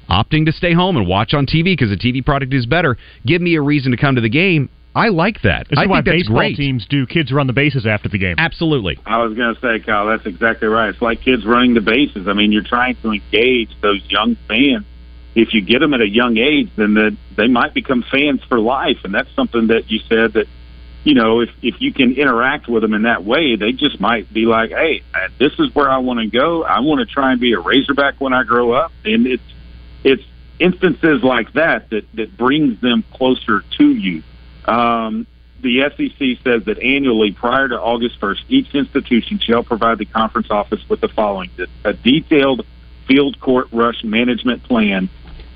opting 0.08 0.46
to 0.46 0.52
stay 0.52 0.72
home 0.72 0.96
and 0.96 1.06
watch 1.06 1.34
on 1.34 1.46
TV 1.46 1.64
because 1.64 1.90
the 1.90 1.96
TV 1.96 2.24
product 2.24 2.52
is 2.52 2.66
better, 2.66 2.96
give 3.26 3.40
me 3.40 3.54
a 3.54 3.62
reason 3.62 3.90
to 3.92 3.96
come 3.96 4.14
to 4.16 4.20
the 4.20 4.28
game. 4.30 4.68
I 4.92 5.06
like 5.08 5.42
that. 5.42 5.68
This 5.68 5.78
I 5.78 5.84
is 5.84 5.88
why 5.88 6.00
that's 6.00 6.16
baseball 6.16 6.38
great. 6.38 6.56
teams 6.56 6.84
do 6.90 7.06
kids 7.06 7.30
run 7.30 7.46
the 7.46 7.52
bases 7.52 7.86
after 7.86 8.08
the 8.08 8.18
game. 8.18 8.34
Absolutely. 8.38 8.98
I 9.06 9.18
was 9.22 9.34
going 9.34 9.54
to 9.54 9.60
say, 9.60 9.78
Kyle, 9.78 10.08
that's 10.08 10.26
exactly 10.26 10.66
right. 10.66 10.88
It's 10.88 11.00
like 11.00 11.20
kids 11.22 11.46
running 11.46 11.74
the 11.74 11.80
bases. 11.80 12.26
I 12.26 12.32
mean, 12.32 12.50
you're 12.50 12.64
trying 12.64 12.96
to 13.02 13.12
engage 13.12 13.70
those 13.82 14.00
young 14.08 14.36
fans. 14.48 14.84
If 15.34 15.54
you 15.54 15.60
get 15.60 15.78
them 15.78 15.94
at 15.94 16.00
a 16.00 16.08
young 16.08 16.38
age, 16.38 16.70
then 16.76 16.94
the, 16.94 17.16
they 17.36 17.46
might 17.46 17.72
become 17.72 18.02
fans 18.10 18.42
for 18.48 18.58
life, 18.58 18.98
and 19.04 19.14
that's 19.14 19.32
something 19.34 19.68
that 19.68 19.90
you 19.90 20.00
said 20.08 20.32
that 20.32 20.48
you 21.04 21.14
know 21.14 21.40
if 21.40 21.50
if 21.62 21.80
you 21.80 21.92
can 21.92 22.14
interact 22.14 22.68
with 22.68 22.82
them 22.82 22.94
in 22.94 23.02
that 23.02 23.24
way, 23.24 23.56
they 23.56 23.72
just 23.72 24.00
might 24.00 24.32
be 24.32 24.46
like, 24.46 24.70
hey, 24.70 25.02
this 25.38 25.52
is 25.58 25.74
where 25.74 25.88
I 25.88 25.98
want 25.98 26.20
to 26.20 26.26
go. 26.26 26.64
I 26.64 26.80
want 26.80 27.00
to 27.00 27.06
try 27.06 27.32
and 27.32 27.40
be 27.40 27.52
a 27.52 27.60
Razorback 27.60 28.20
when 28.20 28.32
I 28.32 28.42
grow 28.42 28.72
up, 28.72 28.92
and 29.04 29.26
it's 29.26 29.42
it's 30.02 30.24
instances 30.58 31.22
like 31.22 31.52
that 31.54 31.90
that 31.90 32.04
that 32.14 32.36
brings 32.36 32.80
them 32.80 33.04
closer 33.12 33.62
to 33.78 33.86
you. 33.88 34.22
Um, 34.66 35.26
the 35.62 35.82
SEC 35.90 36.42
says 36.42 36.64
that 36.64 36.78
annually, 36.78 37.32
prior 37.32 37.68
to 37.68 37.78
August 37.78 38.18
1st, 38.20 38.44
each 38.48 38.74
institution 38.74 39.38
shall 39.38 39.62
provide 39.62 39.98
the 39.98 40.06
conference 40.06 40.50
office 40.50 40.86
with 40.88 41.00
the 41.00 41.08
following: 41.08 41.50
a 41.84 41.92
detailed 41.92 42.66
field 43.06 43.40
court 43.40 43.68
rush 43.72 44.04
management 44.04 44.62
plan, 44.62 45.08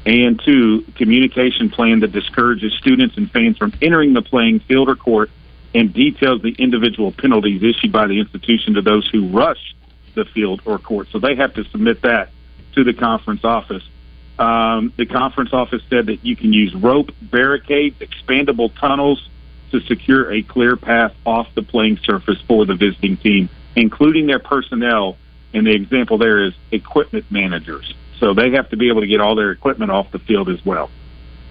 and 0.06 0.40
two, 0.44 0.82
communication 0.96 1.70
plan 1.70 2.00
that 2.00 2.12
discourages 2.12 2.72
students 2.74 3.16
and 3.16 3.30
fans 3.30 3.56
from 3.56 3.72
entering 3.80 4.12
the 4.12 4.22
playing 4.22 4.60
field 4.60 4.88
or 4.88 4.96
court, 4.96 5.30
and 5.74 5.92
details 5.92 6.42
the 6.42 6.54
individual 6.58 7.10
penalties 7.10 7.62
issued 7.62 7.90
by 7.90 8.06
the 8.06 8.20
institution 8.20 8.74
to 8.74 8.82
those 8.82 9.08
who 9.08 9.28
rush 9.28 9.74
the 10.14 10.24
field 10.24 10.62
or 10.64 10.78
court. 10.78 11.08
So 11.10 11.18
they 11.18 11.34
have 11.34 11.54
to 11.54 11.64
submit 11.64 12.02
that 12.02 12.30
to 12.74 12.84
the 12.84 12.92
conference 12.92 13.44
office. 13.44 13.82
Um, 14.38 14.92
the 14.96 15.06
conference 15.06 15.52
office 15.52 15.82
said 15.88 16.06
that 16.06 16.24
you 16.24 16.36
can 16.36 16.52
use 16.52 16.74
rope, 16.74 17.10
barricades, 17.22 17.98
expandable 18.00 18.72
tunnels 18.78 19.28
to 19.70 19.80
secure 19.80 20.32
a 20.32 20.42
clear 20.42 20.76
path 20.76 21.14
off 21.24 21.48
the 21.54 21.62
playing 21.62 21.98
surface 22.04 22.40
for 22.46 22.64
the 22.66 22.74
visiting 22.74 23.16
team, 23.16 23.48
including 23.74 24.26
their 24.26 24.38
personnel. 24.38 25.16
And 25.52 25.66
the 25.66 25.72
example 25.72 26.18
there 26.18 26.44
is 26.44 26.52
equipment 26.72 27.30
managers. 27.30 27.94
So 28.24 28.32
they 28.32 28.52
have 28.52 28.70
to 28.70 28.76
be 28.78 28.88
able 28.88 29.02
to 29.02 29.06
get 29.06 29.20
all 29.20 29.36
their 29.36 29.50
equipment 29.50 29.90
off 29.90 30.10
the 30.10 30.18
field 30.18 30.48
as 30.48 30.64
well. 30.64 30.90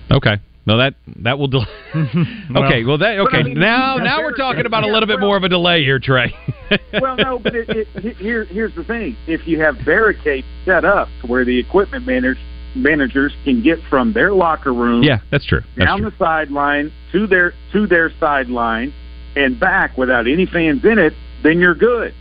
Okay. 0.10 0.38
No, 0.66 0.78
that 0.78 0.96
that 1.18 1.38
will. 1.38 1.48
Del- 1.48 1.68
okay. 1.96 2.84
Well, 2.84 2.98
that 2.98 3.18
But 3.18 3.36
I 3.36 3.40
okay. 3.40 3.44
mean, 3.44 3.60
now 3.60 3.98
now 3.98 4.24
we're 4.24 4.36
talking 4.36 4.66
about 4.66 4.84
a 4.84 4.88
little 4.88 5.06
bit 5.06 5.20
more 5.20 5.38
of 5.38 5.44
a 5.44 5.50
delay 5.50 5.84
here, 5.84 6.00
Trey. 6.00 6.34
well, 7.00 7.16
no, 7.16 7.38
but 7.38 7.54
it, 7.54 7.70
it, 7.70 8.18
here, 8.18 8.46
here's 8.46 8.74
the 8.74 8.84
thing: 8.84 9.16
if 9.28 9.46
you 9.46 9.60
have 9.62 9.76
barricades 9.86 10.48
set 10.66 10.84
up 10.84 11.10
to 11.22 11.28
where 11.28 11.46
the 11.46 11.60
equipment 11.60 12.08
managers 12.08 12.42
managers 12.76 13.34
can 13.44 13.62
get 13.62 13.78
from 13.88 14.14
their 14.14 14.32
locker 14.32 14.74
room, 14.74 15.04
yeah, 15.04 15.20
that's 15.30 15.46
true. 15.46 15.62
That's 15.76 15.86
down 15.86 16.00
true. 16.00 16.10
the 16.10 16.18
sideline 16.18 16.92
to 17.12 17.28
their 17.28 17.54
to 17.74 17.86
their 17.86 18.10
sideline 18.20 18.94
and 19.36 19.60
back 19.60 19.96
without 19.96 20.28
any 20.28 20.48
fans 20.48 20.84
in 20.84 20.98
it, 20.98 21.14
then 21.44 21.60
you're 21.60 21.76
good. 21.76 22.16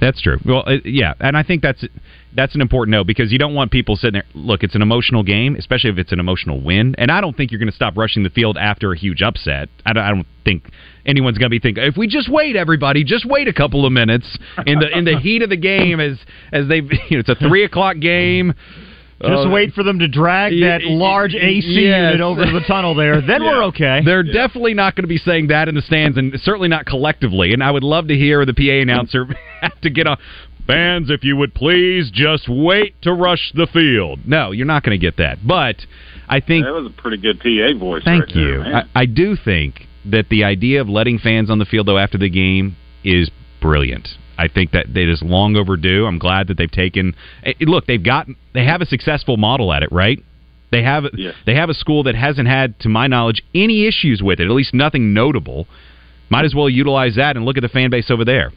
That's 0.00 0.20
true. 0.20 0.38
Well, 0.44 0.64
yeah, 0.84 1.14
and 1.20 1.34
I 1.34 1.42
think 1.42 1.62
that's 1.62 1.82
that's 2.34 2.54
an 2.54 2.60
important 2.60 2.92
note 2.92 3.06
because 3.06 3.30
you 3.32 3.38
don't 3.38 3.54
want 3.54 3.70
people 3.70 3.96
sitting 3.96 4.14
there. 4.14 4.24
Look, 4.34 4.62
it's 4.62 4.74
an 4.74 4.82
emotional 4.82 5.22
game, 5.22 5.54
especially 5.56 5.90
if 5.90 5.98
it's 5.98 6.12
an 6.12 6.20
emotional 6.20 6.60
win, 6.60 6.94
and 6.98 7.10
I 7.10 7.20
don't 7.20 7.36
think 7.36 7.50
you're 7.52 7.58
going 7.60 7.70
to 7.70 7.74
stop 7.76 7.96
rushing 7.96 8.22
the 8.22 8.30
field 8.30 8.56
after 8.58 8.92
a 8.92 8.98
huge 8.98 9.22
upset. 9.22 9.68
I 9.86 9.92
don't, 9.92 10.02
I 10.02 10.10
don't 10.10 10.26
think 10.44 10.68
anyone's 11.06 11.38
going 11.38 11.46
to 11.46 11.54
be 11.54 11.60
thinking 11.60 11.84
if 11.84 11.96
we 11.96 12.06
just 12.08 12.28
wait, 12.30 12.56
everybody, 12.56 13.04
just 13.04 13.24
wait 13.24 13.46
a 13.48 13.52
couple 13.52 13.86
of 13.86 13.92
minutes 13.92 14.38
in 14.66 14.78
the 14.80 14.88
in 14.96 15.04
the 15.04 15.18
heat 15.18 15.42
of 15.42 15.50
the 15.50 15.56
game 15.56 16.00
as 16.00 16.18
as 16.52 16.66
they 16.68 16.76
you 17.08 17.16
know, 17.16 17.20
it's 17.20 17.28
a 17.28 17.34
three 17.36 17.64
o'clock 17.64 17.98
game. 18.00 18.54
Just 19.22 19.46
Uh, 19.46 19.50
wait 19.50 19.72
for 19.72 19.84
them 19.84 20.00
to 20.00 20.08
drag 20.08 20.52
that 20.60 20.80
y- 20.84 20.90
large 20.90 21.34
AC 21.36 21.64
yes. 21.64 22.12
unit 22.14 22.20
over 22.20 22.44
to 22.44 22.50
the 22.50 22.60
tunnel 22.66 22.94
there. 22.96 23.20
Then 23.22 23.42
we're 23.44 23.62
okay. 23.66 24.00
They're 24.04 24.24
definitely 24.24 24.74
not 24.74 24.96
going 24.96 25.04
to 25.04 25.08
be 25.08 25.18
saying 25.18 25.46
that 25.48 25.68
in 25.68 25.76
the 25.76 25.82
stands, 25.82 26.18
and 26.18 26.38
certainly 26.42 26.66
not 26.68 26.84
collectively. 26.84 27.52
And 27.52 27.62
I 27.62 27.70
would 27.70 27.84
love 27.84 28.08
to 28.08 28.14
hear 28.16 28.44
the 28.44 28.52
PA 28.52 28.82
announcer 28.82 29.24
have 29.62 29.80
to 29.82 29.88
get 29.88 30.08
on. 30.08 30.18
Fans, 30.66 31.10
if 31.10 31.24
you 31.24 31.36
would 31.36 31.54
please 31.54 32.10
just 32.12 32.48
wait 32.48 33.00
to 33.02 33.12
rush 33.12 33.52
the 33.54 33.66
field. 33.66 34.20
No, 34.26 34.50
you're 34.50 34.66
not 34.66 34.82
going 34.82 34.98
to 34.98 35.04
get 35.04 35.18
that. 35.18 35.46
But 35.46 35.76
I 36.28 36.40
think 36.40 36.64
that 36.64 36.72
was 36.72 36.86
a 36.86 37.00
pretty 37.02 37.18
good 37.18 37.38
PA 37.40 37.78
voice. 37.78 38.02
Thank 38.04 38.26
right 38.26 38.34
you. 38.34 38.58
man. 38.60 38.74
I, 38.94 39.00
I 39.02 39.06
do 39.06 39.36
think 39.36 39.86
that 40.06 40.28
the 40.30 40.44
idea 40.44 40.80
of 40.80 40.88
letting 40.88 41.18
fans 41.18 41.50
on 41.50 41.58
the 41.58 41.64
field 41.66 41.86
though 41.86 41.98
after 41.98 42.16
the 42.18 42.30
game 42.30 42.76
is 43.02 43.30
brilliant. 43.60 44.08
I 44.38 44.48
think 44.48 44.72
that 44.72 44.86
it 44.96 45.08
is 45.08 45.22
long 45.22 45.54
overdue. 45.56 46.06
I'm 46.06 46.18
glad 46.18 46.48
that 46.48 46.56
they've 46.56 46.70
taken. 46.70 47.14
eh, 47.44 47.52
Look, 47.60 47.86
they've 47.86 48.02
got 48.02 48.26
they 48.54 48.64
have 48.64 48.80
a 48.80 48.86
successful 48.86 49.36
model 49.36 49.72
at 49.72 49.82
it, 49.82 49.92
right? 49.92 50.18
They 50.72 50.82
have 50.82 51.04
Yes. 51.14 51.34
they 51.46 51.54
have 51.54 51.68
a 51.70 51.74
school 51.74 52.02
that 52.04 52.14
hasn't 52.16 52.48
had, 52.48 52.78
to 52.80 52.88
my 52.88 53.06
knowledge, 53.06 53.42
any 53.54 53.86
issues 53.86 54.22
with 54.22 54.40
it. 54.40 54.44
At 54.46 54.50
least 54.50 54.74
nothing 54.74 55.12
notable. 55.14 55.68
Might 56.30 56.44
as 56.46 56.54
well 56.54 56.68
utilize 56.70 57.14
that 57.16 57.36
and 57.36 57.44
look 57.44 57.56
at 57.56 57.62
the 57.62 57.68
fan 57.68 57.90
base 57.90 58.10
over 58.10 58.24
there. 58.24 58.50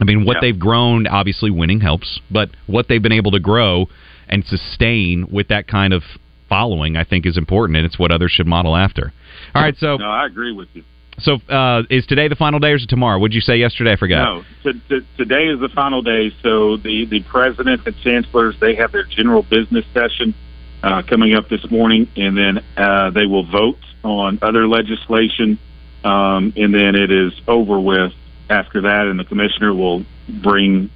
I 0.00 0.04
mean, 0.04 0.24
what 0.24 0.38
they've 0.40 0.58
grown, 0.58 1.06
obviously 1.06 1.50
winning 1.50 1.80
helps, 1.80 2.20
but 2.30 2.50
what 2.66 2.86
they've 2.88 3.02
been 3.02 3.12
able 3.12 3.32
to 3.32 3.40
grow 3.40 3.86
and 4.28 4.44
sustain 4.44 5.26
with 5.30 5.48
that 5.48 5.66
kind 5.66 5.92
of 5.92 6.02
following, 6.48 6.96
I 6.96 7.04
think, 7.04 7.26
is 7.26 7.36
important, 7.36 7.76
and 7.76 7.86
it's 7.86 7.98
what 7.98 8.10
others 8.10 8.32
should 8.32 8.46
model 8.46 8.76
after. 8.76 9.12
All 9.54 9.62
right, 9.62 9.76
so 9.76 9.96
no, 9.96 10.06
I 10.08 10.26
agree 10.26 10.52
with 10.52 10.68
you. 10.72 10.84
so 11.18 11.38
uh, 11.48 11.82
is 11.90 12.06
today 12.06 12.28
the 12.28 12.36
final 12.36 12.58
day 12.58 12.68
or 12.68 12.76
is 12.76 12.84
it 12.84 12.88
tomorrow? 12.88 13.18
Would 13.18 13.34
you 13.34 13.40
say 13.40 13.56
yesterday? 13.56 13.92
I 13.92 13.96
forgot. 13.96 14.44
No, 14.64 14.72
t- 14.72 14.80
t- 14.88 15.06
today 15.16 15.46
is 15.48 15.60
the 15.60 15.68
final 15.74 16.02
day. 16.02 16.30
So 16.42 16.76
the 16.76 17.06
the 17.06 17.22
president 17.24 17.86
and 17.86 17.96
chancellors 18.02 18.54
they 18.60 18.74
have 18.76 18.92
their 18.92 19.04
general 19.04 19.42
business 19.42 19.84
session 19.92 20.34
uh, 20.82 21.02
coming 21.02 21.34
up 21.34 21.48
this 21.48 21.68
morning, 21.70 22.08
and 22.16 22.36
then 22.36 22.64
uh, 22.76 23.10
they 23.10 23.26
will 23.26 23.44
vote 23.46 23.78
on 24.04 24.38
other 24.42 24.68
legislation, 24.68 25.58
um, 26.04 26.52
and 26.56 26.72
then 26.72 26.94
it 26.94 27.10
is 27.10 27.32
over 27.46 27.80
with 27.80 28.12
after 28.50 28.82
that, 28.82 29.06
and 29.06 29.18
the 29.18 29.24
commissioner 29.24 29.74
will 29.74 30.04
bring 30.28 30.90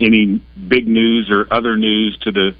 any 0.00 0.42
big 0.68 0.86
news 0.86 1.30
or 1.30 1.46
other 1.52 1.76
news 1.76 2.16
to 2.22 2.32
the 2.32 2.54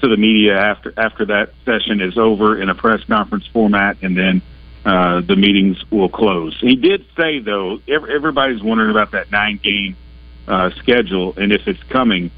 to 0.00 0.08
the 0.08 0.16
media 0.16 0.56
after 0.56 0.92
after 0.96 1.26
that 1.26 1.52
session 1.64 2.00
is 2.00 2.16
over 2.16 2.60
in 2.60 2.68
a 2.68 2.74
press 2.74 3.02
conference 3.04 3.46
format, 3.52 3.96
and 4.02 4.16
then 4.16 4.42
uh, 4.84 5.20
the 5.20 5.36
meetings 5.36 5.78
will 5.90 6.08
close. 6.08 6.58
He 6.60 6.76
did 6.76 7.04
say 7.16 7.38
though, 7.38 7.80
ev- 7.86 8.08
everybody's 8.08 8.62
wondering 8.62 8.90
about 8.90 9.12
that 9.12 9.30
nine 9.30 9.60
game 9.62 9.96
uh, 10.48 10.70
schedule 10.78 11.34
and 11.36 11.52
if 11.52 11.66
it's 11.66 11.82
coming. 11.84 12.30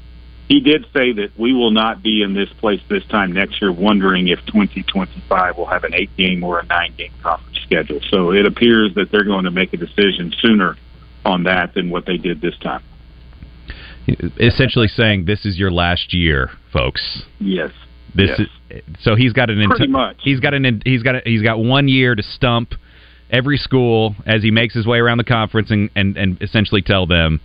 He 0.49 0.59
did 0.59 0.85
say 0.93 1.13
that 1.13 1.39
we 1.39 1.53
will 1.53 1.71
not 1.71 2.03
be 2.03 2.21
in 2.21 2.33
this 2.33 2.49
place 2.59 2.81
this 2.89 3.03
time 3.05 3.31
next 3.31 3.61
year, 3.61 3.71
wondering 3.71 4.27
if 4.27 4.45
2025 4.47 5.57
will 5.57 5.65
have 5.65 5.85
an 5.85 5.93
eight 5.95 6.15
game 6.17 6.43
or 6.43 6.59
a 6.59 6.65
nine 6.65 6.93
game 6.97 7.13
conference 7.23 7.59
schedule. 7.63 8.01
So 8.11 8.33
it 8.33 8.45
appears 8.45 8.93
that 8.95 9.09
they're 9.09 9.23
going 9.23 9.45
to 9.45 9.51
make 9.51 9.73
a 9.73 9.77
decision 9.77 10.33
sooner 10.41 10.77
on 11.25 11.43
that 11.43 11.73
than 11.73 11.89
what 11.89 12.05
they 12.05 12.17
did 12.17 12.41
this 12.41 12.57
time. 12.57 12.83
Essentially 14.39 14.87
saying 14.89 15.25
this 15.25 15.45
is 15.45 15.57
your 15.57 15.71
last 15.71 16.13
year, 16.13 16.49
folks. 16.73 17.23
Yes. 17.39 17.71
This 18.13 18.31
Yes. 18.37 18.39
is 18.69 18.81
so 19.01 19.15
he's 19.15 19.31
got 19.33 19.49
an 19.49 19.65
Pretty 19.69 19.87
much. 19.87 20.17
he's 20.21 20.39
got 20.39 20.53
an 20.53 20.81
he's 20.83 21.03
got 21.03 21.15
a, 21.15 21.21
he's 21.25 21.41
got 21.41 21.57
one 21.59 21.87
year 21.87 22.13
to 22.15 22.21
stump 22.23 22.73
every 23.31 23.57
school 23.57 24.15
as 24.25 24.43
he 24.43 24.51
makes 24.51 24.73
his 24.73 24.85
way 24.85 24.97
around 24.99 25.19
the 25.19 25.23
conference 25.23 25.71
and 25.71 25.89
and, 25.95 26.17
and 26.17 26.41
essentially 26.41 26.81
tell 26.81 27.05
them 27.07 27.39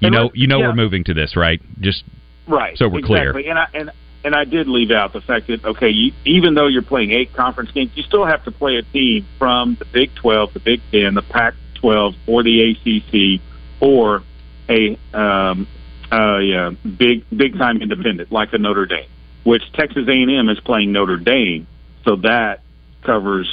you 0.00 0.06
And 0.06 0.14
know 0.14 0.30
you 0.34 0.46
know 0.46 0.60
yeah. 0.60 0.68
we're 0.68 0.74
moving 0.74 1.04
to 1.04 1.14
this 1.14 1.36
right 1.36 1.60
just 1.80 2.04
Right. 2.46 2.76
So 2.76 2.88
we're 2.88 3.02
clear. 3.02 3.36
And 3.36 3.58
I 3.58 3.66
and 3.74 3.90
and 4.24 4.34
I 4.34 4.44
did 4.44 4.68
leave 4.68 4.90
out 4.90 5.12
the 5.12 5.20
fact 5.20 5.46
that 5.48 5.64
okay, 5.64 5.90
you, 5.90 6.12
even 6.24 6.54
though 6.54 6.66
you're 6.68 6.82
playing 6.82 7.10
eight 7.12 7.32
conference 7.34 7.70
games, 7.72 7.90
you 7.94 8.02
still 8.02 8.24
have 8.26 8.44
to 8.44 8.50
play 8.50 8.76
a 8.76 8.82
team 8.82 9.26
from 9.38 9.76
the 9.78 9.84
Big 9.84 10.14
12, 10.16 10.52
the 10.54 10.60
Big 10.60 10.80
10, 10.90 11.14
the 11.14 11.22
Pac 11.22 11.54
12, 11.82 12.14
or 12.26 12.42
the 12.42 12.70
ACC, 12.70 13.42
or 13.80 14.22
a 14.68 14.96
um, 15.12 15.66
uh, 16.10 16.38
yeah, 16.38 16.70
big 16.98 17.24
big 17.36 17.58
time 17.58 17.82
independent 17.82 18.32
like 18.32 18.52
a 18.52 18.58
Notre 18.58 18.86
Dame, 18.86 19.08
which 19.44 19.62
Texas 19.74 20.04
A&M 20.08 20.48
is 20.48 20.60
playing 20.60 20.92
Notre 20.92 21.18
Dame, 21.18 21.66
so 22.04 22.16
that 22.16 22.60
covers. 23.04 23.50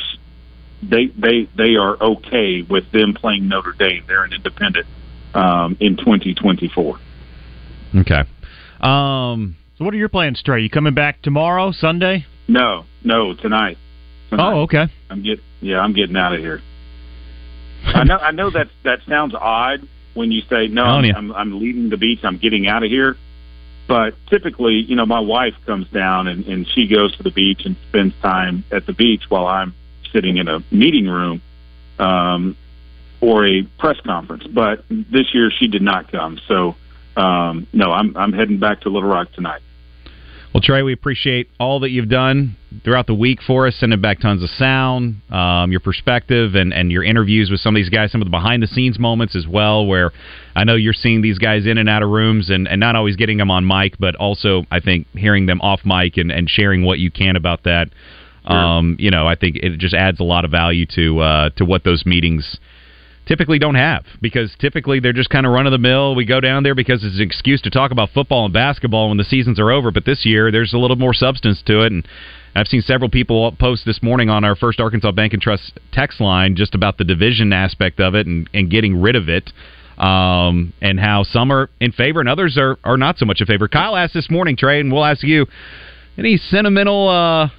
They 0.82 1.08
they 1.08 1.50
they 1.58 1.76
are 1.76 2.02
okay 2.02 2.62
with 2.62 2.90
them 2.94 3.14
playing 3.14 3.50
Notre 3.50 3.74
Dame. 3.74 4.06
They're 4.08 4.24
an 4.24 4.32
independent 4.32 4.88
um, 5.34 5.76
in 5.82 5.98
2024. 5.98 7.00
okay 7.98 8.24
um 8.82 9.58
So 9.78 9.86
what 9.86 9.94
are 9.94 9.98
your 9.98 10.10
plans, 10.10 10.42
Trey? 10.42 10.62
You 10.62 10.70
coming 10.70 10.94
back 10.94 11.22
tomorrow, 11.22 11.72
Sunday? 11.72 12.26
No, 12.48 12.86
no, 13.04 13.34
tonight. 13.34 13.78
Tonight. 14.30 14.54
Oh, 14.54 14.62
okay. 14.62 14.86
I'm 15.10 15.22
get 15.22 15.40
yeah, 15.60 15.80
I'm 15.80 15.94
getting 15.94 16.16
out 16.16 16.34
of 16.34 16.40
here. 16.40 16.62
I 17.86 18.04
know 18.04 18.18
I 18.18 18.32
know 18.32 18.50
that 18.50 18.70
that 18.84 19.00
sounds 19.08 19.34
odd 19.36 19.88
when 20.14 20.32
you 20.32 20.42
say 20.50 20.68
no, 20.68 20.84
I'm. 20.84 21.16
I'm 21.16 21.32
I'm 21.32 21.60
leaving 21.60 21.90
the 21.90 21.98
beach, 21.98 22.20
I'm 22.24 22.38
getting 22.38 22.68
out 22.68 22.84
of 22.84 22.90
here. 22.90 23.18
But 23.88 24.14
typically, 24.28 24.76
you 24.76 24.96
know, 24.96 25.06
my 25.08 25.20
wife 25.20 25.56
comes 25.66 25.88
down 25.90 26.28
and, 26.28 26.46
and 26.46 26.68
she 26.68 26.88
goes 26.88 27.16
to 27.18 27.24
the 27.24 27.32
beach 27.32 27.66
and 27.66 27.76
spends 27.88 28.14
time 28.22 28.64
at 28.72 28.86
the 28.86 28.94
beach 28.94 29.24
while 29.30 29.48
I'm 29.48 29.74
sitting 30.14 30.38
in 30.38 30.48
a 30.48 30.60
meeting 30.70 31.08
room 31.08 31.42
um, 31.98 32.56
or 33.20 33.48
a 33.48 33.64
press 33.80 34.00
conference. 34.02 34.46
But 34.46 34.86
this 34.90 35.34
year 35.34 35.50
she 35.50 35.68
did 35.68 35.82
not 35.82 36.12
come, 36.12 36.40
so 36.48 36.76
um, 37.16 37.68
no, 37.74 37.92
I'm 37.92 38.16
I'm 38.16 38.34
heading 38.34 38.60
back 38.60 38.82
to 38.82 38.90
Little 38.90 39.10
Rock 39.10 39.32
tonight. 39.34 39.62
Well, 40.54 40.62
Trey, 40.62 40.82
we 40.82 40.94
appreciate 40.94 41.48
all 41.60 41.82
that 41.82 41.92
you've 41.92 42.10
done 42.10 42.58
throughout 42.84 43.06
the 43.06 43.14
week 43.14 43.40
for 43.46 43.68
us, 43.68 43.76
sending 43.76 44.02
back 44.02 44.20
tons 44.20 44.42
of 44.42 44.50
sound, 44.50 45.22
um, 45.30 45.70
your 45.70 45.80
perspective, 45.80 46.56
and, 46.56 46.74
and 46.74 46.92
your 46.92 47.04
interviews 47.04 47.52
with 47.52 47.60
some 47.60 47.76
of 47.76 47.80
these 47.80 47.90
guys, 47.90 48.12
some 48.12 48.20
of 48.20 48.26
the 48.26 48.32
behind 48.32 48.64
the 48.64 48.68
scenes 48.68 48.98
moments 48.98 49.36
as 49.36 49.46
well, 49.48 49.86
where 49.86 50.12
I 50.56 50.64
know 50.64 50.74
you're 50.74 50.94
seeing 50.94 51.22
these 51.22 51.38
guys 51.38 51.68
in 51.68 51.78
and 51.78 51.88
out 51.88 52.02
of 52.02 52.10
rooms 52.10 52.50
and, 52.50 52.68
and 52.68 52.80
not 52.80 52.96
always 52.96 53.16
getting 53.16 53.38
them 53.38 53.52
on 53.52 53.68
mic, 53.68 54.00
but 54.00 54.16
also, 54.16 54.64
I 54.72 54.80
think, 54.80 55.06
hearing 55.14 55.46
them 55.46 55.62
off 55.62 55.82
mic 55.86 56.18
and, 56.18 56.32
and 56.32 56.50
sharing 56.50 56.84
what 56.84 56.98
you 56.98 57.12
can 57.12 57.36
about 57.36 57.66
that. 57.66 57.90
Um, 58.46 58.96
you 58.98 59.12
know, 59.12 59.28
I 59.28 59.36
think 59.36 59.58
it 59.58 59.78
just 59.78 59.94
adds 59.94 60.20
a 60.20 60.24
lot 60.24 60.46
of 60.46 60.50
value 60.50 60.88
to 60.96 61.20
uh, 61.20 61.50
to 61.58 61.66
what 61.66 61.84
those 61.84 62.04
meetings 62.08 62.58
typically 63.30 63.60
don't 63.60 63.76
have 63.76 64.04
because 64.22 64.52
typically 64.60 65.00
they're 65.00 65.14
just 65.14 65.30
kind 65.30 65.46
of 65.46 65.54
run 65.54 65.68
of 65.68 65.72
the 65.72 65.78
mill. 65.78 66.16
We 66.16 66.26
go 66.26 66.42
down 66.42 66.64
there 66.64 66.74
because 66.74 67.04
it's 67.04 67.18
an 67.18 67.22
excuse 67.22 67.62
to 67.62 67.70
talk 67.70 67.92
about 67.92 68.10
football 68.10 68.46
and 68.46 68.54
basketball 68.54 69.10
when 69.10 69.18
the 69.18 69.24
seasons 69.24 69.60
are 69.60 69.70
over. 69.70 69.92
But 69.92 70.04
this 70.04 70.26
year 70.26 70.52
there's 70.52 70.74
a 70.74 70.80
little 70.80 70.98
more 70.98 71.14
substance 71.14 71.62
to 71.68 71.84
it, 71.84 71.92
and 71.92 72.08
I've 72.56 72.68
seen 72.68 72.82
several 72.82 73.10
people 73.10 73.52
post 73.52 73.86
this 73.86 74.02
morning 74.02 74.30
on 74.30 74.44
our 74.44 74.56
first 74.56 74.80
Arkansas 74.80 75.12
Bank 75.12 75.34
and 75.34 75.42
Trust 75.42 75.80
text 75.94 76.20
line 76.20 76.56
just 76.56 76.74
about 76.74 76.98
the 76.98 77.04
division 77.04 77.54
aspect 77.54 78.00
of 78.00 78.16
it 78.16 78.26
and, 78.26 78.50
and 78.52 78.72
getting 78.72 79.00
rid 79.00 79.16
of 79.16 79.30
it. 79.30 79.54
Um, 80.00 80.74
and 80.82 80.98
how 80.98 81.24
some 81.24 81.52
are 81.52 81.70
in 81.82 81.92
favor 81.92 82.22
and 82.22 82.30
others 82.30 82.58
are, 82.58 82.78
are 82.86 82.96
not 82.96 83.18
so 83.18 83.26
much 83.26 83.42
in 83.42 83.48
favor. 83.48 83.68
Kyle 83.68 83.98
asked 83.98 84.14
this 84.14 84.32
morning, 84.32 84.56
Trey, 84.56 84.80
and 84.80 84.92
we'll 84.94 85.04
ask 85.04 85.24
you 85.24 85.46
any 86.18 86.38
sentimental 86.38 87.10
uh, 87.10 87.50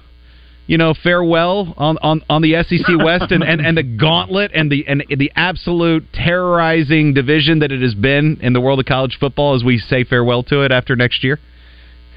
you 0.71 0.77
know, 0.77 0.93
farewell 0.93 1.73
on, 1.75 1.97
on, 2.01 2.23
on 2.29 2.41
the 2.41 2.53
SEC 2.63 2.87
West 3.03 3.29
and, 3.29 3.43
and, 3.43 3.59
and 3.59 3.77
the 3.77 3.83
gauntlet 3.83 4.51
and 4.53 4.71
the 4.71 4.85
and 4.87 5.03
the 5.09 5.29
absolute 5.35 6.05
terrorizing 6.13 7.13
division 7.13 7.59
that 7.59 7.73
it 7.73 7.81
has 7.81 7.93
been 7.93 8.39
in 8.41 8.53
the 8.53 8.61
world 8.61 8.79
of 8.79 8.85
college 8.85 9.17
football 9.19 9.53
as 9.53 9.65
we 9.65 9.79
say 9.79 10.05
farewell 10.05 10.43
to 10.43 10.63
it 10.63 10.71
after 10.71 10.95
next 10.95 11.25
year? 11.25 11.41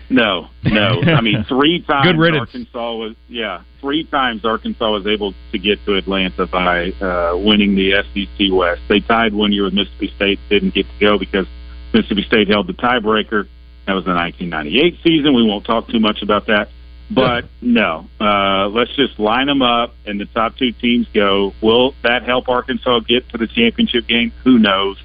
No, 0.08 0.50
no. 0.62 1.02
I 1.02 1.20
mean, 1.20 1.44
three 1.48 1.82
times 1.82 2.06
Good 2.06 2.16
riddance. 2.16 2.50
Arkansas 2.50 2.94
was 2.94 3.16
yeah, 3.28 3.62
three 3.80 4.04
times 4.04 4.44
Arkansas 4.44 4.88
was 4.88 5.04
able 5.08 5.34
to 5.50 5.58
get 5.58 5.84
to 5.86 5.96
Atlanta 5.96 6.46
by 6.46 6.92
uh, 6.92 7.36
winning 7.36 7.74
the 7.74 8.04
SEC 8.14 8.52
West. 8.52 8.82
They 8.88 9.00
tied 9.00 9.34
one 9.34 9.50
year 9.50 9.64
with 9.64 9.74
Mississippi 9.74 10.12
State, 10.14 10.38
didn't 10.48 10.74
get 10.74 10.86
to 10.86 11.00
go 11.00 11.18
because 11.18 11.48
Mississippi 11.92 12.22
State 12.22 12.46
held 12.46 12.68
the 12.68 12.74
tiebreaker. 12.74 13.48
That 13.88 13.94
was 13.94 14.04
the 14.04 14.14
1998 14.14 15.00
season. 15.02 15.34
We 15.34 15.42
won't 15.42 15.66
talk 15.66 15.88
too 15.88 15.98
much 15.98 16.22
about 16.22 16.46
that. 16.46 16.68
But 17.10 17.44
no, 17.60 18.08
uh, 18.20 18.68
let's 18.68 18.94
just 18.96 19.18
line 19.18 19.46
them 19.46 19.62
up 19.62 19.94
and 20.06 20.20
the 20.20 20.24
top 20.24 20.56
two 20.56 20.72
teams 20.72 21.06
go. 21.12 21.52
Will 21.60 21.94
that 22.02 22.22
help 22.22 22.48
Arkansas 22.48 23.00
get 23.00 23.28
to 23.30 23.38
the 23.38 23.46
championship 23.46 24.06
game? 24.06 24.32
Who 24.42 24.58
knows? 24.58 25.02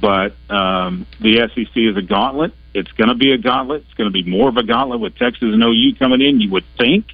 But 0.00 0.34
um, 0.50 1.06
the 1.20 1.48
SEC 1.54 1.76
is 1.76 1.96
a 1.96 2.02
gauntlet. 2.02 2.52
It's 2.74 2.92
going 2.92 3.08
to 3.08 3.14
be 3.14 3.32
a 3.32 3.38
gauntlet. 3.38 3.82
It's 3.86 3.94
going 3.94 4.12
to 4.12 4.12
be 4.12 4.28
more 4.28 4.48
of 4.48 4.56
a 4.56 4.62
gauntlet 4.62 5.00
with 5.00 5.16
Texas 5.16 5.52
and 5.52 5.62
OU 5.62 5.94
coming 5.98 6.20
in. 6.20 6.40
You 6.40 6.50
would 6.50 6.64
think, 6.76 7.06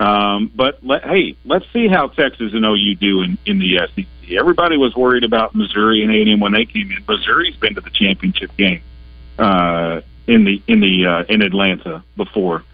um, 0.00 0.50
but 0.54 0.84
let, 0.84 1.04
hey, 1.04 1.36
let's 1.44 1.66
see 1.72 1.86
how 1.86 2.08
Texas 2.08 2.52
and 2.52 2.64
OU 2.64 2.94
do 2.96 3.22
in, 3.22 3.38
in 3.46 3.58
the 3.58 3.78
SEC. 3.94 4.06
Everybody 4.30 4.76
was 4.76 4.94
worried 4.94 5.24
about 5.24 5.54
Missouri 5.54 6.02
and 6.02 6.10
A&M 6.10 6.40
when 6.40 6.52
they 6.52 6.64
came 6.64 6.90
in. 6.90 7.04
Missouri's 7.08 7.56
been 7.56 7.74
to 7.74 7.80
the 7.80 7.90
championship 7.90 8.56
game 8.56 8.82
uh, 9.38 10.00
in 10.26 10.44
the 10.44 10.62
in 10.66 10.80
the 10.80 11.06
uh, 11.06 11.24
in 11.28 11.42
Atlanta 11.42 12.02
before. 12.16 12.64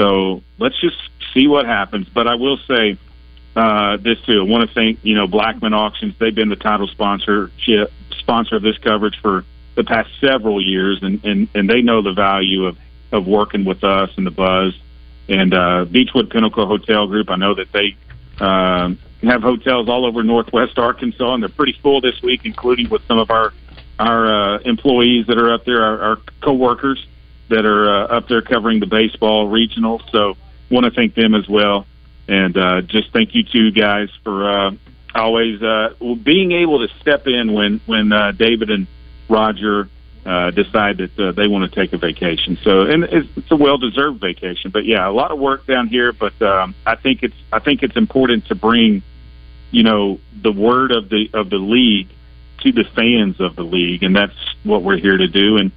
So 0.00 0.42
let's 0.58 0.80
just 0.80 0.96
see 1.34 1.46
what 1.46 1.66
happens. 1.66 2.08
But 2.08 2.26
I 2.26 2.34
will 2.36 2.56
say 2.66 2.96
uh, 3.54 3.98
this 3.98 4.18
too. 4.22 4.40
I 4.40 4.44
want 4.44 4.66
to 4.66 4.74
thank 4.74 5.00
you 5.02 5.14
know 5.14 5.26
Blackman 5.26 5.74
Auctions. 5.74 6.14
They've 6.18 6.34
been 6.34 6.48
the 6.48 6.56
title 6.56 6.88
sponsorship 6.88 7.92
sponsor 8.18 8.56
of 8.56 8.62
this 8.62 8.78
coverage 8.78 9.18
for 9.20 9.44
the 9.74 9.84
past 9.84 10.08
several 10.18 10.64
years, 10.64 11.00
and 11.02 11.22
and 11.24 11.48
and 11.54 11.68
they 11.68 11.82
know 11.82 12.00
the 12.00 12.14
value 12.14 12.64
of 12.64 12.78
of 13.12 13.26
working 13.26 13.66
with 13.66 13.84
us 13.84 14.10
and 14.16 14.26
the 14.26 14.30
buzz. 14.30 14.74
And 15.28 15.52
uh, 15.54 15.84
Beechwood 15.84 16.30
Pinnacle 16.30 16.66
Hotel 16.66 17.06
Group. 17.06 17.30
I 17.30 17.36
know 17.36 17.54
that 17.54 17.70
they 17.70 17.94
um, 18.40 18.98
have 19.22 19.42
hotels 19.42 19.88
all 19.88 20.06
over 20.06 20.24
Northwest 20.24 20.78
Arkansas, 20.78 21.34
and 21.34 21.42
they're 21.42 21.50
pretty 21.50 21.78
full 21.82 22.00
this 22.00 22.20
week, 22.22 22.40
including 22.44 22.88
with 22.88 23.06
some 23.06 23.18
of 23.18 23.30
our 23.30 23.52
our 23.98 24.26
uh, 24.26 24.58
employees 24.60 25.26
that 25.26 25.36
are 25.36 25.52
up 25.52 25.66
there, 25.66 25.82
our, 25.84 26.00
our 26.00 26.16
coworkers 26.40 27.06
that 27.50 27.66
are 27.66 27.88
uh, 27.88 28.16
up 28.16 28.28
there 28.28 28.42
covering 28.42 28.80
the 28.80 28.86
baseball 28.86 29.48
regional. 29.48 30.02
So, 30.10 30.36
want 30.70 30.86
to 30.86 30.90
thank 30.90 31.14
them 31.14 31.34
as 31.34 31.48
well, 31.48 31.86
and 32.28 32.56
uh, 32.56 32.80
just 32.82 33.12
thank 33.12 33.34
you 33.34 33.42
two 33.42 33.70
guys 33.70 34.08
for 34.24 34.48
uh, 34.48 34.70
always 35.14 35.62
uh, 35.62 35.94
being 36.22 36.52
able 36.52 36.86
to 36.86 36.94
step 37.00 37.26
in 37.26 37.52
when 37.52 37.80
when 37.86 38.12
uh, 38.12 38.32
David 38.32 38.70
and 38.70 38.86
Roger 39.28 39.88
uh, 40.24 40.50
decide 40.50 40.98
that 40.98 41.18
uh, 41.18 41.32
they 41.32 41.48
want 41.48 41.70
to 41.70 41.74
take 41.74 41.92
a 41.92 41.96
vacation. 41.96 42.58
So, 42.62 42.82
and 42.82 43.04
it's, 43.04 43.28
it's 43.36 43.50
a 43.50 43.56
well-deserved 43.56 44.20
vacation. 44.20 44.70
But 44.70 44.84
yeah, 44.84 45.08
a 45.08 45.10
lot 45.10 45.30
of 45.30 45.38
work 45.38 45.66
down 45.66 45.88
here. 45.88 46.12
But 46.12 46.40
um, 46.42 46.74
I 46.86 46.96
think 46.96 47.22
it's 47.22 47.36
I 47.52 47.58
think 47.58 47.82
it's 47.82 47.96
important 47.96 48.46
to 48.46 48.54
bring, 48.54 49.02
you 49.70 49.82
know, 49.82 50.20
the 50.42 50.52
word 50.52 50.92
of 50.92 51.08
the 51.08 51.30
of 51.32 51.50
the 51.50 51.56
league 51.56 52.08
to 52.60 52.72
the 52.72 52.84
fans 52.84 53.40
of 53.40 53.56
the 53.56 53.62
league, 53.62 54.02
and 54.02 54.14
that's 54.14 54.36
what 54.62 54.82
we're 54.82 54.98
here 54.98 55.16
to 55.16 55.28
do. 55.28 55.56
And 55.56 55.72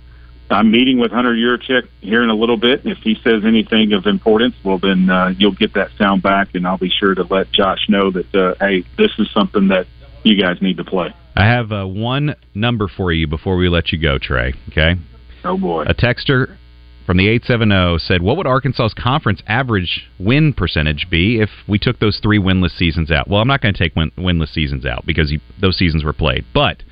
I'm 0.49 0.71
meeting 0.71 0.99
with 0.99 1.12
Hunter 1.12 1.34
Yurachek 1.34 1.88
here 2.01 2.23
in 2.23 2.29
a 2.29 2.36
little 2.36 2.58
bit. 2.58 2.82
If 2.86 2.99
he 2.99 3.15
says 3.23 3.43
anything 3.45 3.93
of 3.93 4.06
importance, 4.06 4.56
well, 4.63 4.77
then 4.77 5.10
uh, 5.10 5.34
you'll 5.38 5.56
get 5.56 5.73
that 5.73 5.89
sound 5.97 6.21
back, 6.21 6.49
and 6.53 6.67
I'll 6.67 6.77
be 6.77 6.89
sure 6.89 7.15
to 7.15 7.23
let 7.23 7.51
Josh 7.51 7.88
know 7.89 8.12
that 8.12 8.36
uh, 8.36 8.56
hey, 8.60 8.84
this 8.97 9.12
is 9.17 9.32
something 9.32 9.69
that 9.69 9.88
you 10.23 10.39
guys 10.41 10.62
need 10.62 10.77
to 10.77 10.84
play. 10.84 11.13
I 11.36 11.45
have 11.45 11.71
uh, 11.71 11.86
one 11.86 12.36
number 12.53 12.88
for 12.88 13.12
you 13.12 13.27
before 13.27 13.58
we 13.58 13.69
let 13.69 13.91
you 13.91 13.99
go, 13.99 14.17
Trey. 14.19 14.53
Okay. 14.69 14.95
Oh 15.43 15.58
boy. 15.58 15.84
A 15.84 15.93
texter 15.93 16.58
from 17.06 17.17
the 17.17 17.27
870 17.27 17.99
said, 17.99 18.21
What 18.21 18.38
would 18.38 18.47
Arkansas's 18.47 18.93
conference 18.93 19.41
average 19.47 20.10
win 20.19 20.53
percentage 20.53 21.08
be 21.10 21.41
if 21.41 21.49
we 21.67 21.77
took 21.77 21.99
those 21.99 22.19
three 22.21 22.39
winless 22.39 22.77
seasons 22.77 23.12
out? 23.12 23.27
Well, 23.27 23.41
I'm 23.41 23.47
not 23.47 23.62
going 23.62 23.73
to 23.73 23.77
take 23.77 23.95
win- 23.95 24.12
winless 24.17 24.53
seasons 24.53 24.86
out 24.86 25.06
because 25.06 25.32
you, 25.32 25.39
those 25.60 25.77
seasons 25.77 26.03
were 26.03 26.13
played. 26.13 26.45
But 26.53 26.84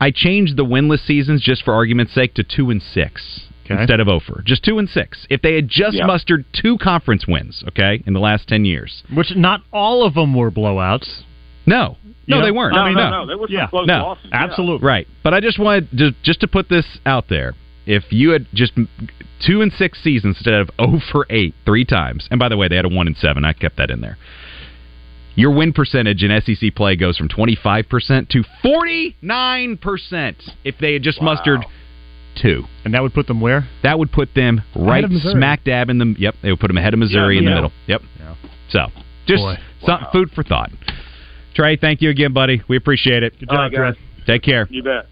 I 0.00 0.10
changed 0.10 0.56
the 0.56 0.64
winless 0.64 1.06
seasons 1.06 1.40
just 1.42 1.62
for 1.64 1.72
argument's 1.74 2.12
sake 2.12 2.34
to 2.34 2.42
2 2.44 2.70
and 2.70 2.82
6 2.82 3.40
Okay. 3.64 3.80
instead 3.80 4.00
of 4.00 4.08
over. 4.08 4.42
Just 4.44 4.62
2 4.64 4.78
and 4.78 4.88
6. 4.88 5.26
If 5.30 5.40
they 5.40 5.54
had 5.54 5.68
just 5.68 5.96
Yeah. 5.96 6.04
mustered 6.06 6.44
two 6.52 6.76
conference 6.78 7.26
wins, 7.26 7.64
okay, 7.68 8.02
in 8.06 8.12
the 8.12 8.20
last 8.20 8.46
10 8.48 8.64
years. 8.66 9.02
Which 9.12 9.34
not 9.36 9.62
all 9.72 10.04
of 10.04 10.14
them 10.14 10.34
were 10.34 10.50
blowouts. 10.50 11.22
No. 11.64 11.96
No, 12.26 12.36
You 12.36 12.40
know? 12.40 12.44
they 12.46 12.50
weren't. 12.52 12.74
No, 12.74 12.82
I 12.82 12.88
mean, 12.88 12.94
no, 12.96 13.04
no. 13.10 13.20
no, 13.20 13.26
there 13.26 13.38
were 13.38 13.46
some 13.48 13.54
yeah. 13.56 13.66
close 13.68 13.86
no. 13.86 14.02
losses, 14.02 14.26
yeah. 14.30 14.44
Absolutely. 14.44 14.86
Right. 14.86 15.08
But 15.22 15.32
I 15.32 15.40
just 15.40 15.58
wanted 15.58 15.96
to, 15.96 16.14
just 16.22 16.40
to 16.40 16.46
put 16.48 16.68
this 16.68 16.84
out 17.06 17.28
there. 17.28 17.54
If 17.86 18.12
you 18.12 18.30
had 18.30 18.46
just 18.54 18.72
two 19.46 19.60
and 19.62 19.72
six 19.72 19.98
seasons 20.02 20.36
instead 20.38 20.54
of 20.54 20.70
0 20.80 21.00
for 21.10 21.26
8 21.30 21.54
three 21.64 21.84
times, 21.86 22.28
and 22.30 22.38
by 22.38 22.48
the 22.50 22.56
way, 22.58 22.68
they 22.68 22.76
had 22.76 22.84
a 22.84 22.88
1 22.88 23.06
and 23.06 23.16
7, 23.16 23.44
I 23.44 23.52
kept 23.54 23.76
that 23.76 23.90
in 23.90 24.00
there. 24.02 24.18
Your 25.36 25.50
win 25.54 25.72
percentage 25.72 26.22
in 26.22 26.30
SEC 26.40 26.74
play 26.74 26.96
goes 26.96 27.16
from 27.16 27.28
25% 27.28 28.28
to 28.30 28.44
49% 28.64 30.34
if 30.64 30.76
they 30.80 30.92
had 30.92 31.02
just 31.02 31.20
mustered 31.20 31.60
two. 32.40 32.62
And 32.84 32.94
that 32.94 33.02
would 33.02 33.14
put 33.14 33.26
them 33.26 33.40
where? 33.40 33.68
That 33.82 33.98
would 33.98 34.12
put 34.12 34.34
them 34.34 34.62
right 34.76 35.04
smack 35.32 35.64
dab 35.64 35.90
in 35.90 35.98
the. 35.98 36.14
Yep, 36.18 36.36
they 36.42 36.50
would 36.50 36.60
put 36.60 36.68
them 36.68 36.76
ahead 36.78 36.94
of 36.94 37.00
Missouri 37.00 37.34
Yeah, 37.34 37.38
in 37.40 37.44
the 37.44 37.50
yeah. 37.50 37.54
middle. 37.56 37.72
Yep. 37.86 38.02
So 38.70 38.86
just 39.26 39.42
Boy. 39.42 39.56
some 39.84 40.06
food 40.12 40.30
for 40.30 40.42
thought. 40.42 40.70
Trey, 41.54 41.76
thank 41.76 42.00
you 42.02 42.10
again, 42.10 42.32
buddy. 42.32 42.62
We 42.68 42.76
appreciate 42.76 43.22
it. 43.22 43.38
Good 43.38 43.48
job, 43.48 43.72
Trey. 43.72 43.92
Take 44.26 44.42
care. 44.42 44.66
You 44.70 44.82
bet. 44.82 45.06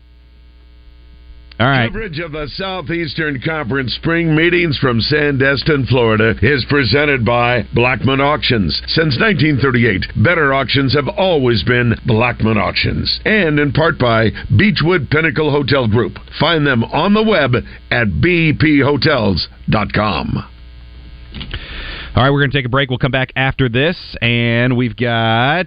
All 1.63 1.69
right. 1.69 1.87
Coverage 1.87 2.19
of 2.19 2.33
the 2.33 2.49
Southeastern 2.57 3.41
Conference 3.41 3.95
spring 3.95 4.35
meetings 4.35 4.77
from 4.79 4.99
Sandestin, 4.99 5.87
Florida 5.87 6.35
is 6.43 6.67
presented 6.69 7.25
by 7.25 7.63
Blackman 7.73 8.21
Auctions. 8.21 8.83
Since 8.89 9.17
1938, 9.21 10.25
better 10.25 10.53
auctions 10.53 10.93
have 10.95 11.07
always 11.07 11.63
been 11.63 11.95
Blackman 12.05 12.59
Auctions. 12.59 13.21
And 13.25 13.61
in 13.61 13.71
part 13.71 13.97
by 13.97 14.31
Beechwood 14.59 15.09
Pinnacle 15.09 15.53
Hotel 15.53 15.87
Group. 15.87 16.19
Find 16.41 16.67
them 16.67 16.83
on 16.83 17.15
the 17.15 17.23
web 17.23 17.55
at 17.93 18.09
bphotels.com. 18.09 20.45
All 22.15 22.23
right, 22.23 22.31
we're 22.31 22.41
going 22.41 22.51
to 22.51 22.59
take 22.59 22.67
a 22.67 22.69
break. 22.69 22.91
We'll 22.91 22.99
come 22.99 23.11
back 23.11 23.33
after 23.37 23.71
this, 23.71 23.97
and 24.21 24.77
we've 24.77 24.95
got 24.95 25.67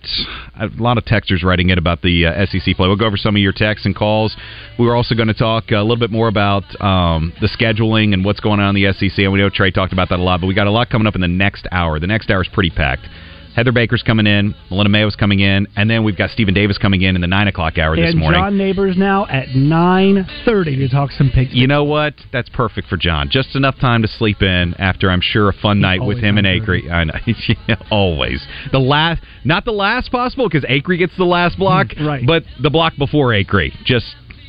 a 0.56 0.70
lot 0.78 1.00
of 1.00 1.04
texters 1.04 1.42
writing 1.42 1.72
in 1.72 1.80
about 1.80 2.04
the 2.04 2.28
uh, 2.28 2.46
SEC 2.46 2.76
play. 2.76 2.88
We'll 2.88 2.98
go 2.98 3.08
over 3.08 3.18
some 3.18 3.36
of 3.36 3.42
your 3.42 3.52
texts 3.52 3.88
and 3.88 3.96
calls. 3.96 4.38
We 4.78 4.86
were 4.86 4.96
also 4.96 5.16
going 5.16 5.30
to 5.30 5.34
talk 5.34 5.72
a 5.72 5.78
little 5.78 5.98
bit 5.98 6.12
more 6.12 6.28
about 6.28 6.64
um, 6.80 7.34
the 7.42 7.48
scheduling 7.48 8.14
and 8.14 8.24
what's 8.24 8.42
going 8.42 8.60
on 8.60 8.76
in 8.76 8.84
the 8.84 8.94
SEC. 8.94 9.18
And 9.18 9.34
we 9.34 9.40
know 9.40 9.50
Trey 9.50 9.72
talked 9.72 9.92
about 9.92 10.10
that 10.10 10.20
a 10.20 10.22
lot, 10.22 10.40
but 10.40 10.46
we 10.46 10.54
got 10.54 10.68
a 10.68 10.72
lot 10.72 10.92
coming 10.92 11.08
up 11.08 11.16
in 11.16 11.22
the 11.22 11.28
next 11.28 11.68
hour. 11.72 12.00
The 12.00 12.06
next 12.06 12.30
hour 12.30 12.44
is 12.44 12.50
pretty 12.54 12.70
packed. 12.70 13.08
Heather 13.56 13.72
Baker's 13.72 14.04
coming 14.04 14.28
in, 14.28 14.54
Melinda 14.70 14.90
Mayo's 14.90 15.16
coming 15.16 15.40
in, 15.40 15.66
and 15.78 15.90
then 15.90 16.04
we've 16.04 16.18
got 16.18 16.30
Stephen 16.32 16.54
Davis 16.54 16.78
coming 16.78 17.02
in 17.04 17.16
in 17.16 17.22
the 17.22 17.28
nine 17.28 17.48
o'clock 17.48 17.78
hour 17.78 17.96
this 17.96 18.12
and 18.12 18.20
morning. 18.20 18.40
John 18.40 18.58
Neighbors 18.58 18.98
now 18.98 19.26
at 19.28 19.56
nine 19.56 20.28
thirty 20.44 20.76
to 20.76 20.90
talk 20.90 21.12
some 21.12 21.32
pigs. 21.34 21.52
You 21.54 21.66
know 21.66 21.86
what? 21.86 22.16
That's 22.34 22.50
perfect 22.50 22.90
for 22.90 22.98
John. 22.98 23.30
Just 23.32 23.56
enough 23.56 23.80
time 23.80 24.02
to 24.02 24.10
sleep 24.10 24.42
in 24.42 24.74
after 24.78 25.10
I'm 25.10 25.22
sure 25.22 25.48
a 25.48 25.54
fun 25.54 25.80
night 25.80 26.04
with 26.04 26.18
him 26.18 26.38
and 26.38 26.46
on 26.46 26.62
Acri. 26.62 26.92
I 26.92 27.06
know, 27.06 27.14
Yeah, 27.68 27.76
always 27.90 28.46
the 28.74 28.80
last, 28.80 29.22
not 29.46 29.64
the 29.64 29.72
last 29.72 30.12
possible 30.12 30.50
because 30.50 30.66
Acri 30.68 30.98
gets 30.98 31.16
the 31.18 31.24
last 31.24 31.58
block, 31.58 31.88
mm, 31.88 32.06
right? 32.06 32.24
But 32.28 32.44
the 32.62 32.70
block 32.70 32.94
before 32.98 33.34
Acri, 33.34 33.74
just 33.86 34.06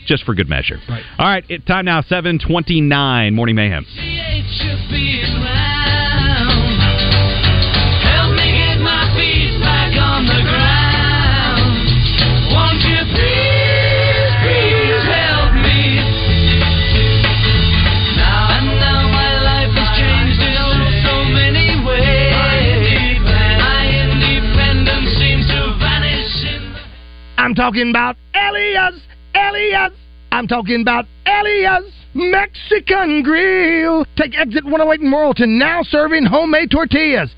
just 0.07 0.25
for 0.25 0.35
good 0.35 0.49
measure. 0.49 0.79
Right. 0.89 1.05
All 1.19 1.27
right, 1.27 1.45
it, 1.49 1.65
time 1.65 1.85
now 1.85 2.01
seven 2.03 2.41
twenty 2.41 2.81
nine. 2.81 3.35
Morning 3.35 3.55
mayhem. 3.55 3.87
Talking 27.67 27.91
about 27.91 28.17
Elias, 28.33 28.95
Elias. 29.35 29.93
I'm 30.31 30.47
talking 30.47 30.83
about 30.83 31.05
Elias 31.27 31.83
Mexican 32.15 33.25
Grill. 33.25 34.07
Take 34.17 34.39
exit 34.39 34.65
108 34.65 35.01
in 35.01 35.11
Morrilton, 35.11 35.59
now 35.59 35.83
serving 35.83 36.27
homemade 36.27 36.71
tortillas. 36.71 37.35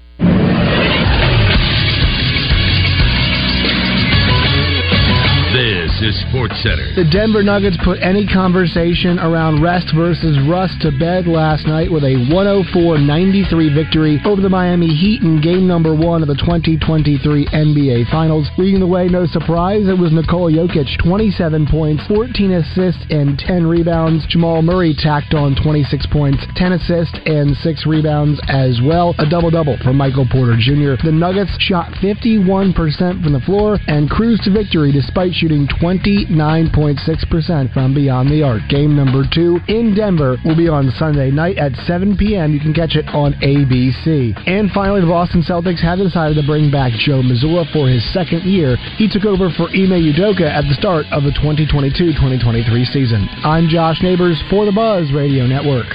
Is 5.98 6.14
Sports 6.30 6.54
Center. 6.62 6.94
The 6.94 7.10
Denver 7.10 7.42
Nuggets 7.42 7.76
put 7.82 7.98
any 7.98 8.22
conversation 8.22 9.18
around 9.18 9.58
rest 9.58 9.90
versus 9.96 10.38
rust 10.46 10.78
to 10.86 10.94
bed 10.94 11.26
last 11.26 11.66
night 11.66 11.90
with 11.90 12.04
a 12.06 12.14
104-93 12.30 13.74
victory 13.74 14.22
over 14.22 14.38
the 14.40 14.48
Miami 14.48 14.94
Heat 14.94 15.22
in 15.26 15.42
game 15.42 15.66
number 15.66 15.98
one 15.98 16.22
of 16.22 16.28
the 16.28 16.38
2023 16.38 17.18
NBA 17.50 18.06
Finals. 18.14 18.46
Leading 18.58 18.78
the 18.78 18.86
way, 18.86 19.08
no 19.08 19.26
surprise, 19.26 19.90
it 19.90 19.98
was 19.98 20.14
Nikola 20.14 20.54
Jokic, 20.54 20.86
27 21.02 21.66
points, 21.66 22.06
14 22.06 22.52
assists, 22.52 23.02
and 23.10 23.34
10 23.36 23.66
rebounds. 23.66 24.22
Jamal 24.30 24.62
Murray 24.62 24.94
tacked 24.94 25.34
on 25.34 25.58
26 25.58 26.06
points, 26.14 26.38
10 26.54 26.78
assists, 26.78 27.18
and 27.26 27.56
6 27.58 27.86
rebounds 27.86 28.38
as 28.46 28.78
well. 28.86 29.18
A 29.18 29.26
double-double 29.26 29.82
for 29.82 29.92
Michael 29.92 30.30
Porter 30.30 30.54
Jr. 30.54 30.94
The 31.02 31.10
Nuggets 31.10 31.58
shot 31.58 31.90
51% 31.98 32.70
from 33.18 33.32
the 33.32 33.42
floor 33.42 33.82
and 33.88 34.08
cruised 34.08 34.44
to 34.44 34.54
victory 34.54 34.92
despite 34.92 35.34
shooting 35.34 35.66
29.6% 35.88 37.72
from 37.72 37.94
beyond 37.94 38.28
the 38.28 38.42
arc. 38.42 38.60
Game 38.68 38.94
number 38.94 39.24
two 39.32 39.58
in 39.68 39.94
Denver 39.94 40.36
will 40.44 40.56
be 40.56 40.68
on 40.68 40.92
Sunday 40.98 41.30
night 41.30 41.56
at 41.56 41.72
7 41.86 42.14
p.m. 42.16 42.52
You 42.52 42.60
can 42.60 42.74
catch 42.74 42.94
it 42.94 43.08
on 43.08 43.32
ABC. 43.40 44.36
And 44.46 44.70
finally, 44.72 45.00
the 45.00 45.06
Boston 45.06 45.40
Celtics 45.40 45.80
have 45.80 45.98
decided 45.98 46.36
to 46.36 46.44
bring 46.44 46.70
back 46.70 46.92
Joe 46.92 47.22
Mazzulla 47.24 47.64
for 47.72 47.88
his 47.88 48.04
second 48.12 48.44
year. 48.44 48.76
He 49.00 49.08
took 49.08 49.24
over 49.24 49.48
for 49.56 49.72
Ime 49.72 49.96
Udoka 50.12 50.44
at 50.44 50.68
the 50.68 50.76
start 50.76 51.06
of 51.10 51.22
the 51.24 51.32
2022-2023 51.40 52.92
season. 52.92 53.26
I'm 53.42 53.68
Josh 53.68 54.02
Neighbors 54.02 54.36
for 54.50 54.66
the 54.66 54.72
Buzz 54.72 55.10
Radio 55.12 55.46
Network. 55.46 55.88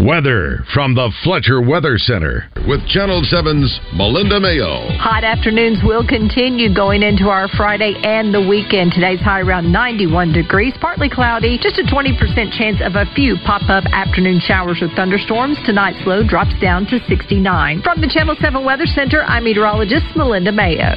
Weather 0.00 0.64
from 0.72 0.94
the 0.94 1.12
Fletcher 1.22 1.60
Weather 1.60 1.98
Center 1.98 2.48
with 2.66 2.80
Channel 2.88 3.20
7's 3.20 3.68
Melinda 3.92 4.40
Mayo. 4.40 4.88
Hot 4.96 5.24
afternoons 5.24 5.84
will 5.84 6.06
continue 6.06 6.72
going 6.72 7.02
into 7.02 7.28
our 7.28 7.48
Friday 7.52 7.92
and 8.02 8.32
the 8.32 8.40
weekend. 8.40 8.92
Today's 8.92 9.20
high 9.20 9.42
around 9.42 9.70
91 9.70 10.32
degrees, 10.32 10.72
partly 10.80 11.10
cloudy, 11.10 11.58
just 11.60 11.76
a 11.76 11.84
20% 11.84 12.16
chance 12.56 12.80
of 12.80 12.96
a 12.96 13.04
few 13.12 13.36
pop 13.44 13.68
up 13.68 13.84
afternoon 13.92 14.40
showers 14.40 14.80
or 14.80 14.88
thunderstorms. 14.96 15.58
Tonight's 15.66 16.00
low 16.06 16.24
drops 16.26 16.58
down 16.62 16.86
to 16.86 16.98
69. 17.06 17.82
From 17.82 18.00
the 18.00 18.08
Channel 18.08 18.36
7 18.40 18.64
Weather 18.64 18.86
Center, 18.86 19.22
I'm 19.24 19.44
meteorologist 19.44 20.16
Melinda 20.16 20.50
Mayo. 20.50 20.96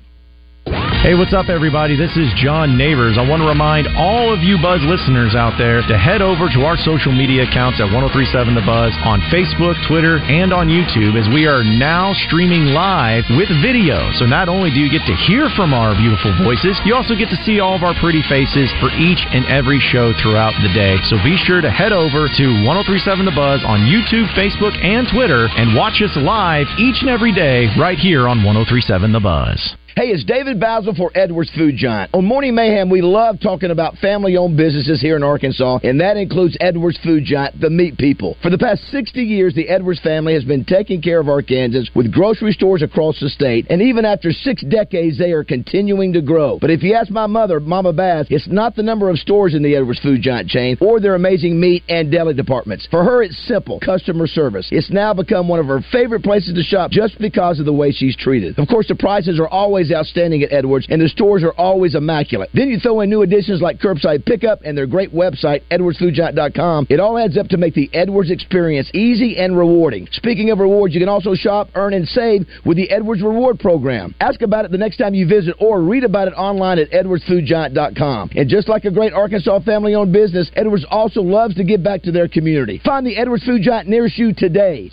Hey, 1.01 1.17
what's 1.17 1.33
up, 1.33 1.49
everybody? 1.49 1.97
This 1.97 2.13
is 2.13 2.29
John 2.37 2.77
Neighbors. 2.77 3.17
I 3.17 3.25
want 3.25 3.41
to 3.41 3.49
remind 3.49 3.89
all 3.97 4.29
of 4.29 4.45
you 4.45 4.61
Buzz 4.61 4.85
listeners 4.85 5.33
out 5.33 5.57
there 5.57 5.81
to 5.81 5.97
head 5.97 6.21
over 6.21 6.45
to 6.53 6.61
our 6.61 6.77
social 6.77 7.09
media 7.09 7.49
accounts 7.49 7.81
at 7.81 7.89
1037 7.89 8.53
The 8.53 8.61
Buzz 8.61 8.93
on 9.01 9.17
Facebook, 9.33 9.73
Twitter, 9.89 10.21
and 10.29 10.53
on 10.53 10.69
YouTube 10.69 11.17
as 11.17 11.25
we 11.33 11.49
are 11.49 11.65
now 11.65 12.13
streaming 12.29 12.77
live 12.77 13.25
with 13.33 13.49
video. 13.65 14.13
So 14.21 14.29
not 14.29 14.45
only 14.45 14.69
do 14.69 14.77
you 14.77 14.93
get 14.93 15.01
to 15.09 15.17
hear 15.25 15.49
from 15.57 15.73
our 15.73 15.97
beautiful 15.97 16.37
voices, 16.37 16.77
you 16.85 16.93
also 16.93 17.17
get 17.17 17.33
to 17.33 17.43
see 17.49 17.57
all 17.57 17.73
of 17.73 17.81
our 17.81 17.97
pretty 17.97 18.21
faces 18.29 18.69
for 18.77 18.93
each 18.93 19.25
and 19.33 19.41
every 19.49 19.81
show 19.81 20.13
throughout 20.21 20.53
the 20.61 20.69
day. 20.77 21.01
So 21.09 21.17
be 21.25 21.33
sure 21.33 21.65
to 21.65 21.73
head 21.73 21.97
over 21.97 22.29
to 22.29 22.45
1037 22.61 23.25
The 23.25 23.33
Buzz 23.33 23.65
on 23.65 23.89
YouTube, 23.89 24.29
Facebook, 24.37 24.77
and 24.77 25.09
Twitter 25.09 25.49
and 25.57 25.73
watch 25.73 25.97
us 26.05 26.13
live 26.13 26.69
each 26.77 27.01
and 27.01 27.09
every 27.09 27.33
day 27.33 27.73
right 27.73 27.97
here 27.97 28.29
on 28.29 28.45
1037 28.45 28.85
The 29.09 29.17
Buzz. 29.17 29.80
Hey, 29.93 30.07
it's 30.07 30.23
David 30.23 30.57
Bazzel 30.57 30.95
for 30.95 31.11
Edwards 31.15 31.51
Food 31.53 31.75
Giant. 31.75 32.11
On 32.13 32.23
Morning 32.23 32.55
Mayhem, 32.55 32.89
we 32.89 33.01
love 33.01 33.41
talking 33.41 33.71
about 33.71 33.97
family 33.97 34.37
owned 34.37 34.55
businesses 34.55 35.01
here 35.01 35.17
in 35.17 35.23
Arkansas, 35.23 35.79
and 35.83 35.99
that 35.99 36.15
includes 36.15 36.55
Edwards 36.61 36.97
Food 37.03 37.25
Giant, 37.25 37.59
the 37.59 37.69
meat 37.69 37.97
people. 37.97 38.37
For 38.41 38.49
the 38.49 38.57
past 38.57 38.83
60 38.89 39.21
years, 39.21 39.53
the 39.53 39.67
Edwards 39.67 39.99
family 39.99 40.33
has 40.33 40.45
been 40.45 40.63
taking 40.63 41.01
care 41.01 41.19
of 41.19 41.25
Arkansans 41.25 41.93
with 41.93 42.09
grocery 42.09 42.53
stores 42.53 42.81
across 42.81 43.19
the 43.19 43.27
state, 43.27 43.67
and 43.69 43.81
even 43.81 44.05
after 44.05 44.31
six 44.31 44.63
decades, 44.63 45.17
they 45.17 45.33
are 45.33 45.43
continuing 45.43 46.13
to 46.13 46.21
grow. 46.21 46.57
But 46.57 46.69
if 46.69 46.83
you 46.83 46.93
ask 46.93 47.11
my 47.11 47.27
mother, 47.27 47.59
Mama 47.59 47.91
Bass, 47.91 48.27
it's 48.29 48.47
not 48.47 48.77
the 48.77 48.83
number 48.83 49.09
of 49.09 49.17
stores 49.17 49.55
in 49.55 49.61
the 49.61 49.75
Edwards 49.75 49.99
Food 49.99 50.21
Giant 50.21 50.47
chain 50.47 50.77
or 50.79 51.01
their 51.01 51.15
amazing 51.15 51.59
meat 51.59 51.83
and 51.89 52.09
deli 52.09 52.33
departments. 52.33 52.87
For 52.89 53.03
her, 53.03 53.23
it's 53.23 53.37
simple 53.45 53.81
customer 53.81 54.27
service. 54.27 54.69
It's 54.71 54.89
now 54.89 55.13
become 55.13 55.49
one 55.49 55.59
of 55.59 55.65
her 55.65 55.81
favorite 55.91 56.23
places 56.23 56.53
to 56.53 56.63
shop 56.63 56.91
just 56.91 57.19
because 57.19 57.59
of 57.59 57.65
the 57.65 57.73
way 57.73 57.91
she's 57.91 58.15
treated. 58.15 58.57
Of 58.57 58.69
course, 58.69 58.87
the 58.87 58.95
prices 58.95 59.37
are 59.37 59.49
always 59.49 59.80
outstanding 59.89 60.43
at 60.43 60.51
Edwards, 60.51 60.85
and 60.89 61.01
the 61.01 61.07
stores 61.07 61.43
are 61.43 61.53
always 61.53 61.95
immaculate. 61.95 62.49
Then 62.53 62.67
you 62.67 62.77
throw 62.77 62.99
in 62.99 63.09
new 63.09 63.21
additions 63.21 63.61
like 63.61 63.79
curbside 63.79 64.25
pickup 64.25 64.59
and 64.65 64.77
their 64.77 64.85
great 64.85 65.13
website, 65.13 65.63
edwardsfoodgiant.com. 65.71 66.87
It 66.89 66.99
all 66.99 67.17
adds 67.17 67.37
up 67.37 67.47
to 67.47 67.57
make 67.57 67.73
the 67.73 67.89
Edwards 67.93 68.29
experience 68.29 68.91
easy 68.93 69.37
and 69.37 69.57
rewarding. 69.57 70.07
Speaking 70.11 70.51
of 70.51 70.59
rewards, 70.59 70.93
you 70.93 70.99
can 70.99 71.09
also 71.09 71.33
shop, 71.35 71.69
earn, 71.75 71.93
and 71.93 72.05
save 72.07 72.45
with 72.65 72.75
the 72.75 72.89
Edwards 72.91 73.21
Reward 73.21 73.59
Program. 73.59 74.13
Ask 74.19 74.41
about 74.41 74.65
it 74.65 74.71
the 74.71 74.77
next 74.77 74.97
time 74.97 75.13
you 75.13 75.27
visit 75.27 75.55
or 75.59 75.81
read 75.81 76.03
about 76.03 76.27
it 76.27 76.33
online 76.33 76.79
at 76.79 76.91
edwardsfoodgiant.com. 76.91 78.31
And 78.35 78.49
just 78.49 78.67
like 78.67 78.83
a 78.83 78.91
great 78.91 79.13
Arkansas 79.13 79.61
family 79.61 79.95
owned 79.95 80.11
business, 80.11 80.51
Edwards 80.55 80.85
also 80.89 81.21
loves 81.21 81.55
to 81.55 81.63
give 81.63 81.83
back 81.83 82.01
to 82.03 82.11
their 82.11 82.27
community. 82.27 82.81
Find 82.83 83.05
the 83.05 83.17
Edwards 83.17 83.45
Food 83.45 83.61
Giant 83.61 83.87
nearest 83.87 84.17
you 84.17 84.33
today. 84.33 84.91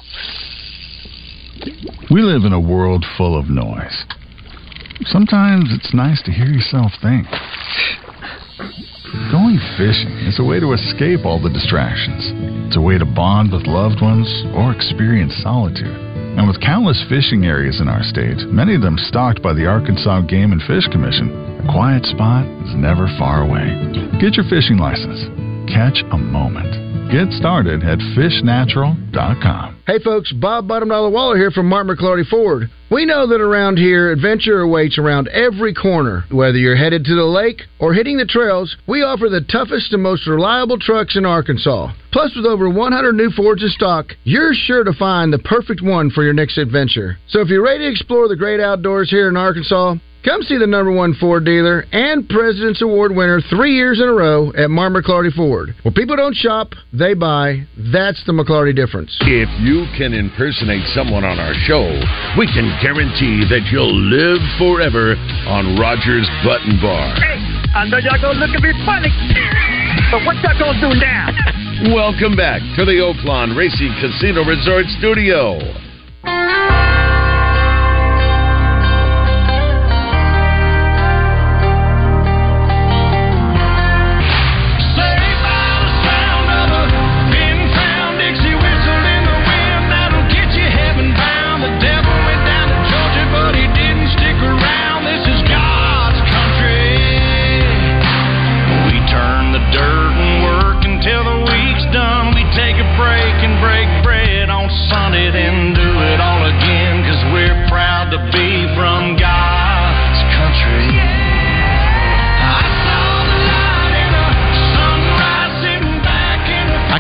We 2.11 2.23
live 2.23 2.45
in 2.45 2.53
a 2.53 2.61
world 2.61 3.05
full 3.17 3.39
of 3.39 3.49
noise. 3.51 4.05
Sometimes 5.07 5.71
it's 5.71 5.95
nice 5.95 6.23
to 6.25 6.33
hear 6.33 6.47
yourself 6.47 6.91
think. 7.01 7.27
Going 9.31 9.59
fishing 9.79 10.11
is 10.27 10.39
a 10.39 10.45
way 10.45 10.59
to 10.59 10.73
escape 10.73 11.25
all 11.25 11.41
the 11.41 11.53
distractions. 11.53 12.33
It's 12.67 12.77
a 12.77 12.81
way 12.81 12.99
to 12.99 13.07
bond 13.07 13.53
with 13.53 13.67
loved 13.67 14.03
ones 14.03 14.27
or 14.55 14.73
experience 14.73 15.37
solitude. 15.43 15.95
And 16.37 16.47
with 16.47 16.61
countless 16.61 17.03
fishing 17.09 17.47
areas 17.47 17.81
in 17.81 17.89
our 17.89 18.03
state, 18.03 18.39
many 18.51 18.75
of 18.75 18.83
them 18.83 18.99
stocked 18.99 19.43
by 19.43 19.55
the 19.55 19.67
Arkansas 19.67 20.23
Game 20.23 20.53
and 20.53 20.63
Fish 20.63 20.87
Commission, 20.91 21.31
a 21.63 21.73
quiet 21.73 22.05
spot 22.05 22.47
is 22.67 22.75
never 22.75 23.07
far 23.19 23.43
away. 23.43 23.71
Get 24.21 24.35
your 24.35 24.47
fishing 24.51 24.79
license. 24.79 25.27
Catch 25.71 26.03
a 26.11 26.19
moment. 26.19 26.88
Get 27.11 27.33
started 27.33 27.83
at 27.85 27.99
fishnatural.com. 28.13 29.83
Hey 29.87 29.99
folks, 30.05 30.31
Bob 30.31 30.69
Bottom 30.69 30.91
Dollar 30.91 31.09
Waller 31.09 31.39
here 31.39 31.51
from 31.51 31.67
Mark 31.67 31.87
McLarty 31.87 32.29
Ford. 32.29 32.69
We 32.91 33.07
know 33.07 33.27
that 33.27 33.41
around 33.41 33.79
here, 33.79 34.13
adventure 34.13 34.61
awaits 34.61 34.99
around 34.99 35.29
every 35.29 35.73
corner. 35.73 36.25
Whether 36.31 36.59
you're 36.59 36.77
headed 36.77 37.07
to 37.07 37.15
the 37.15 37.25
lake 37.25 37.63
or 37.79 37.95
hitting 37.95 38.19
the 38.19 38.27
trails, 38.27 38.77
we 38.87 39.03
offer 39.03 39.31
the 39.31 39.41
toughest 39.41 39.95
and 39.95 40.03
most 40.03 40.27
reliable 40.27 40.79
trucks 40.79 41.17
in 41.17 41.25
Arkansas. 41.25 41.93
Plus, 42.13 42.37
with 42.37 42.45
over 42.45 42.69
100 42.69 43.15
new 43.15 43.31
Fords 43.31 43.63
in 43.63 43.71
stock, 43.71 44.09
you're 44.25 44.53
sure 44.53 44.85
to 44.85 44.93
find 44.93 45.33
the 45.33 45.39
perfect 45.39 45.81
one 45.83 46.11
for 46.11 46.23
your 46.23 46.35
next 46.35 46.59
adventure. 46.59 47.17
So 47.29 47.41
if 47.41 47.49
you're 47.49 47.65
ready 47.65 47.85
to 47.85 47.91
explore 47.91 48.29
the 48.29 48.37
great 48.37 48.61
outdoors 48.61 49.09
here 49.09 49.31
in 49.31 49.37
Arkansas, 49.39 49.95
Come 50.29 50.43
see 50.43 50.61
the 50.61 50.69
number 50.69 50.93
one 50.93 51.17
Ford 51.17 51.49
dealer 51.49 51.89
and 51.89 52.29
President's 52.29 52.83
Award 52.83 53.17
winner 53.17 53.41
three 53.49 53.73
years 53.73 53.97
in 53.97 54.05
a 54.05 54.13
row 54.13 54.53
at 54.53 54.69
Mark 54.69 54.93
McLarty 54.93 55.33
Ford. 55.33 55.73
Where 55.81 55.95
people 55.95 56.21
don't 56.21 56.37
shop, 56.37 56.77
they 56.93 57.15
buy. 57.15 57.65
That's 57.97 58.21
the 58.29 58.37
McLarty 58.37 58.77
difference. 58.77 59.17
If 59.25 59.49
you 59.65 59.89
can 59.97 60.13
impersonate 60.13 60.85
someone 60.93 61.25
on 61.25 61.41
our 61.41 61.57
show, 61.65 61.81
we 62.37 62.45
can 62.45 62.69
guarantee 62.85 63.49
that 63.49 63.73
you'll 63.73 63.89
live 63.89 64.45
forever 64.61 65.17
on 65.49 65.81
Rogers 65.81 66.29
Button 66.45 66.77
Bar. 66.77 67.09
Hey, 67.25 67.41
I 67.73 67.89
know 67.89 67.97
y'all 67.97 68.21
gonna 68.21 68.37
look 68.37 68.53
at 68.53 68.61
me 68.61 68.77
funny, 68.85 69.09
but 70.13 70.29
what 70.29 70.37
y'all 70.45 70.61
gonna 70.61 70.77
do 70.77 70.93
now? 71.01 71.33
Welcome 71.97 72.37
back 72.37 72.61
to 72.77 72.85
the 72.85 73.01
Oaklawn 73.01 73.57
Racing 73.57 73.97
Casino 73.97 74.45
Resort 74.45 74.85
Studio. 75.01 75.57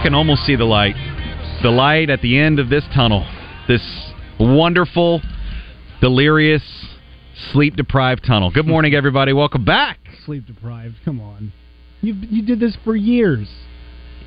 Can 0.09 0.15
almost 0.15 0.47
see 0.47 0.57
the 0.57 0.65
light. 0.65 0.95
The 1.63 1.69
light 1.69 2.09
at 2.09 2.23
the 2.23 2.39
end 2.39 2.59
of 2.59 2.71
this 2.71 2.83
tunnel. 2.95 3.29
This 3.69 3.83
wonderful, 4.41 5.21
delirious, 6.01 6.63
sleep 7.53 7.77
deprived 7.77 8.25
tunnel. 8.27 8.51
Good 8.51 8.67
morning, 8.67 8.95
everybody. 8.95 9.35
Welcome 9.35 9.67
back. 9.67 9.99
Sleep 10.25 10.47
deprived. 10.47 10.95
Come 11.05 11.21
on. 11.21 11.53
You 12.01 12.15
you 12.15 12.41
did 12.43 12.59
this 12.59 12.75
for 12.85 12.97
years. 12.97 13.49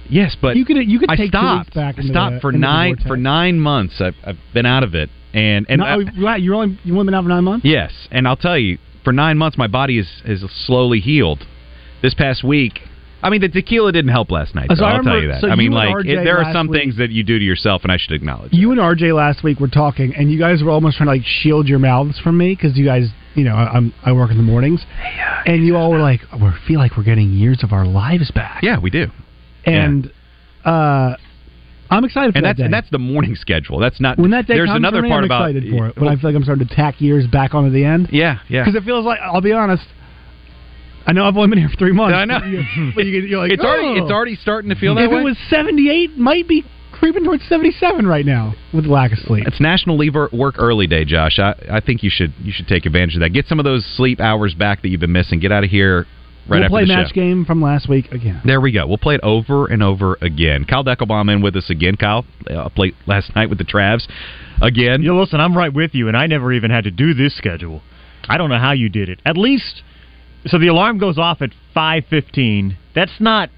Yes, 0.08 0.38
but 0.39 0.56
you 0.56 0.65
could 0.65 0.78
you 0.88 1.00
could 1.00 1.10
I 1.10 1.15
stopped. 1.26 1.74
back. 1.74 1.96
I 1.98 2.04
stopped 2.04 2.36
the- 2.36 2.41
for 2.41 2.52
nine 2.52 2.98
for 3.08 3.17
nine 3.17 3.60
months. 3.60 4.00
I've, 4.00 4.13
I've 4.24 4.38
been 4.54 4.67
out 4.67 4.84
of 4.84 4.94
it, 4.94 5.10
and 5.34 5.65
and 5.67 5.80
No, 5.80 5.86
I- 5.88 6.22
right, 6.22 6.39
you're 6.44 6.54
only 6.54 6.78
you 6.84 6.94
only 6.94 7.06
been 7.06 7.15
out 7.15 7.24
for 7.24 7.30
nine 7.30 7.44
months. 7.44 7.65
yes, 7.65 7.91
and 8.12 8.28
I'll 8.28 8.38
tell 8.38 8.58
you, 8.58 8.78
for 9.04 9.13
nine 9.13 9.39
months 9.39 9.58
my 9.58 9.67
body 9.67 9.98
is 9.98 10.08
is 10.26 10.44
slowly 10.67 11.00
healed. 11.00 11.48
This 12.04 12.13
past 12.13 12.44
week, 12.44 12.82
I 13.24 13.30
mean, 13.30 13.42
the 13.42 13.50
tequila 13.50 13.92
didn't 13.92 14.12
help 14.12 14.32
last 14.32 14.56
night. 14.56 14.70
So 14.76 14.84
I 14.84 14.94
I'll 14.94 15.04
tell 15.04 15.22
you 15.22 15.28
that. 15.28 15.42
so 15.42 15.50
I 15.50 15.56
mean, 15.56 15.72
like 15.72 16.06
it, 16.06 16.24
there 16.24 16.40
are 16.40 16.52
some 16.54 16.68
week- 16.68 16.82
things 16.82 16.98
that 16.98 17.12
you 17.12 17.24
do 17.24 17.38
to 17.38 17.46
yourself, 17.46 17.84
and 17.84 17.92
I 17.92 17.98
should 17.98 18.14
acknowledge. 18.14 18.54
You 18.54 18.72
and 18.72 18.80
RJ 18.80 19.14
last 19.16 19.44
week 19.44 19.60
were 19.60 19.68
talking, 19.68 20.16
and 20.16 20.32
you 20.32 20.40
guys 20.40 20.64
were 20.64 20.72
almost 20.72 20.98
trying 20.98 21.08
to 21.08 21.14
like 21.14 21.26
shield 21.26 21.68
your 21.68 21.80
mouths 21.80 22.20
from 22.20 22.38
me 22.38 22.56
because 22.56 22.78
you 22.78 22.86
guys, 22.86 23.10
you 23.36 23.44
know, 23.44 23.56
I, 23.56 23.66
I'm 23.74 23.94
I 24.04 24.12
work 24.14 24.32
in 24.32 24.38
the 24.38 24.44
mornings, 24.44 24.84
and 25.46 25.66
you 25.66 25.76
all 25.76 25.92
were 25.92 26.00
like, 26.00 26.22
we 26.34 26.50
feel 26.68 26.80
like 26.80 26.98
we're 26.98 27.04
getting 27.04 27.32
years 27.32 27.64
of 27.64 27.74
our 27.74 27.86
lives 27.86 28.32
back. 28.32 28.64
Yeah, 28.64 28.80
we 28.80 28.90
do. 28.90 29.08
And 29.66 30.12
uh, 30.66 31.16
I'm 31.92 32.06
excited 32.06 32.32
for 32.32 32.38
and 32.38 32.46
that 32.46 32.50
that's 32.52 32.58
day. 32.60 32.64
and 32.66 32.74
that's 32.74 32.90
the 32.90 33.00
morning 33.00 33.36
schedule. 33.36 33.78
That's 33.80 34.00
not 34.00 34.18
when 34.18 34.32
that 34.32 34.48
day 34.48 34.56
There's 34.56 34.70
comes 34.70 34.78
another 34.78 35.00
for 35.00 35.04
me, 35.04 35.10
part 35.10 35.24
I'm 35.24 35.26
about 35.26 35.50
excited 35.50 35.72
for 35.78 35.88
it. 35.90 35.98
When 35.98 36.08
I 36.08 36.16
feel 36.16 36.30
like 36.30 36.36
I'm 36.38 36.44
starting 36.44 36.68
to 36.68 36.76
tack 36.76 37.02
years 37.02 37.28
back 37.28 37.54
onto 37.54 37.70
the 37.70 37.84
end. 37.84 38.10
Yeah, 38.12 38.40
yeah. 38.48 38.64
Because 38.64 38.82
it 38.82 38.86
feels 38.86 39.06
like 39.06 39.20
I'll 39.20 39.42
be 39.42 39.52
honest. 39.52 39.84
I 41.06 41.14
know 41.14 41.26
I've 41.26 41.36
only 41.36 41.50
been 41.50 41.60
here 41.60 41.70
for 41.70 41.78
three 41.78 41.94
months. 41.94 42.16
I 42.16 42.26
know. 42.26 42.40
but, 42.40 42.48
you, 42.48 42.92
but 42.96 43.06
you, 43.06 43.22
you're 43.22 43.40
like, 43.40 43.52
it's 43.52 43.64
already 43.64 44.00
"Oh." 44.00 44.04
it's 44.04 44.12
already 44.12 44.36
starting 44.36 44.70
to 44.70 44.76
feel 44.76 44.96
that 44.96 45.06
if 45.06 45.12
way. 45.12 45.22
it 45.22 45.24
was 45.24 45.38
78, 45.50 46.18
might 46.18 46.48
be 46.48 46.64
creeping 47.02 47.24
towards 47.24 47.44
77 47.48 48.06
right 48.06 48.26
now 48.26 48.54
with 48.74 48.86
lack 48.86 49.12
of 49.12 49.18
sleep. 49.20 49.46
It's 49.48 49.60
National 49.60 49.98
Leave 49.98 50.14
Work 50.14 50.56
Early 50.60 50.86
Day, 50.86 51.04
Josh. 51.04 51.40
I, 51.40 51.56
I 51.70 51.82
think 51.82 52.04
you 52.04 52.12
should 52.14 52.34
you 52.40 52.52
should 52.52 52.68
take 52.68 52.86
advantage 52.86 53.16
of 53.16 53.22
that. 53.22 53.30
Get 53.30 53.48
some 53.48 53.60
of 53.60 53.66
those 53.66 53.86
sleep 53.98 54.20
hours 54.20 54.54
back 54.54 54.84
that 54.84 54.90
you've 54.90 55.02
been 55.02 55.12
missing. 55.12 55.40
Get 55.40 55.52
out 55.52 55.64
of 55.64 55.72
here 55.72 56.06
right 56.48 56.62
after 56.62 56.62
this. 56.62 56.62
we'll 56.62 56.64
after 56.64 56.70
play 56.70 56.82
the 56.84 56.88
match 56.96 57.08
show. 57.10 57.14
game 57.16 57.46
from 57.46 57.62
last 57.62 57.90
week 57.90 58.12
again. 58.12 58.42
There 58.46 58.62
we 58.62 58.72
go. 58.72 58.86
We'll 58.86 59.00
play 59.00 59.16
it 59.16 59.22
over 59.24 59.66
and 59.66 59.82
over 59.82 60.18
again. 60.22 60.66
Kyle 60.66 60.84
Deckelbaum 60.84 61.34
in 61.34 61.42
with 61.42 61.56
us 61.56 61.70
again. 61.72 61.96
Kyle 61.96 62.24
uh, 62.48 62.70
played 62.70 62.94
last 63.08 63.36
night 63.36 63.50
with 63.50 63.58
the 63.58 63.66
Travs 63.66 64.08
again. 64.62 65.02
You 65.02 65.20
listen, 65.20 65.40
I'm 65.40 65.58
right 65.58 65.74
with 65.74 65.96
you, 65.96 66.08
and 66.08 66.16
I 66.16 66.28
never 66.28 66.54
even 66.54 66.70
had 66.70 66.84
to 66.84 66.92
do 66.92 67.16
this 67.16 67.36
schedule. 67.36 67.82
I 68.30 68.38
don't 68.38 68.52
know 68.52 68.60
how 68.60 68.74
you 68.74 68.90
did 68.90 69.10
it. 69.10 69.20
At 69.26 69.38
least, 69.38 69.82
so 70.45 70.58
the 70.58 70.67
alarm 70.67 70.97
goes 70.97 71.17
off 71.17 71.41
at 71.41 71.51
5:15. 71.75 72.75
That's 72.93 73.19
not, 73.19 73.49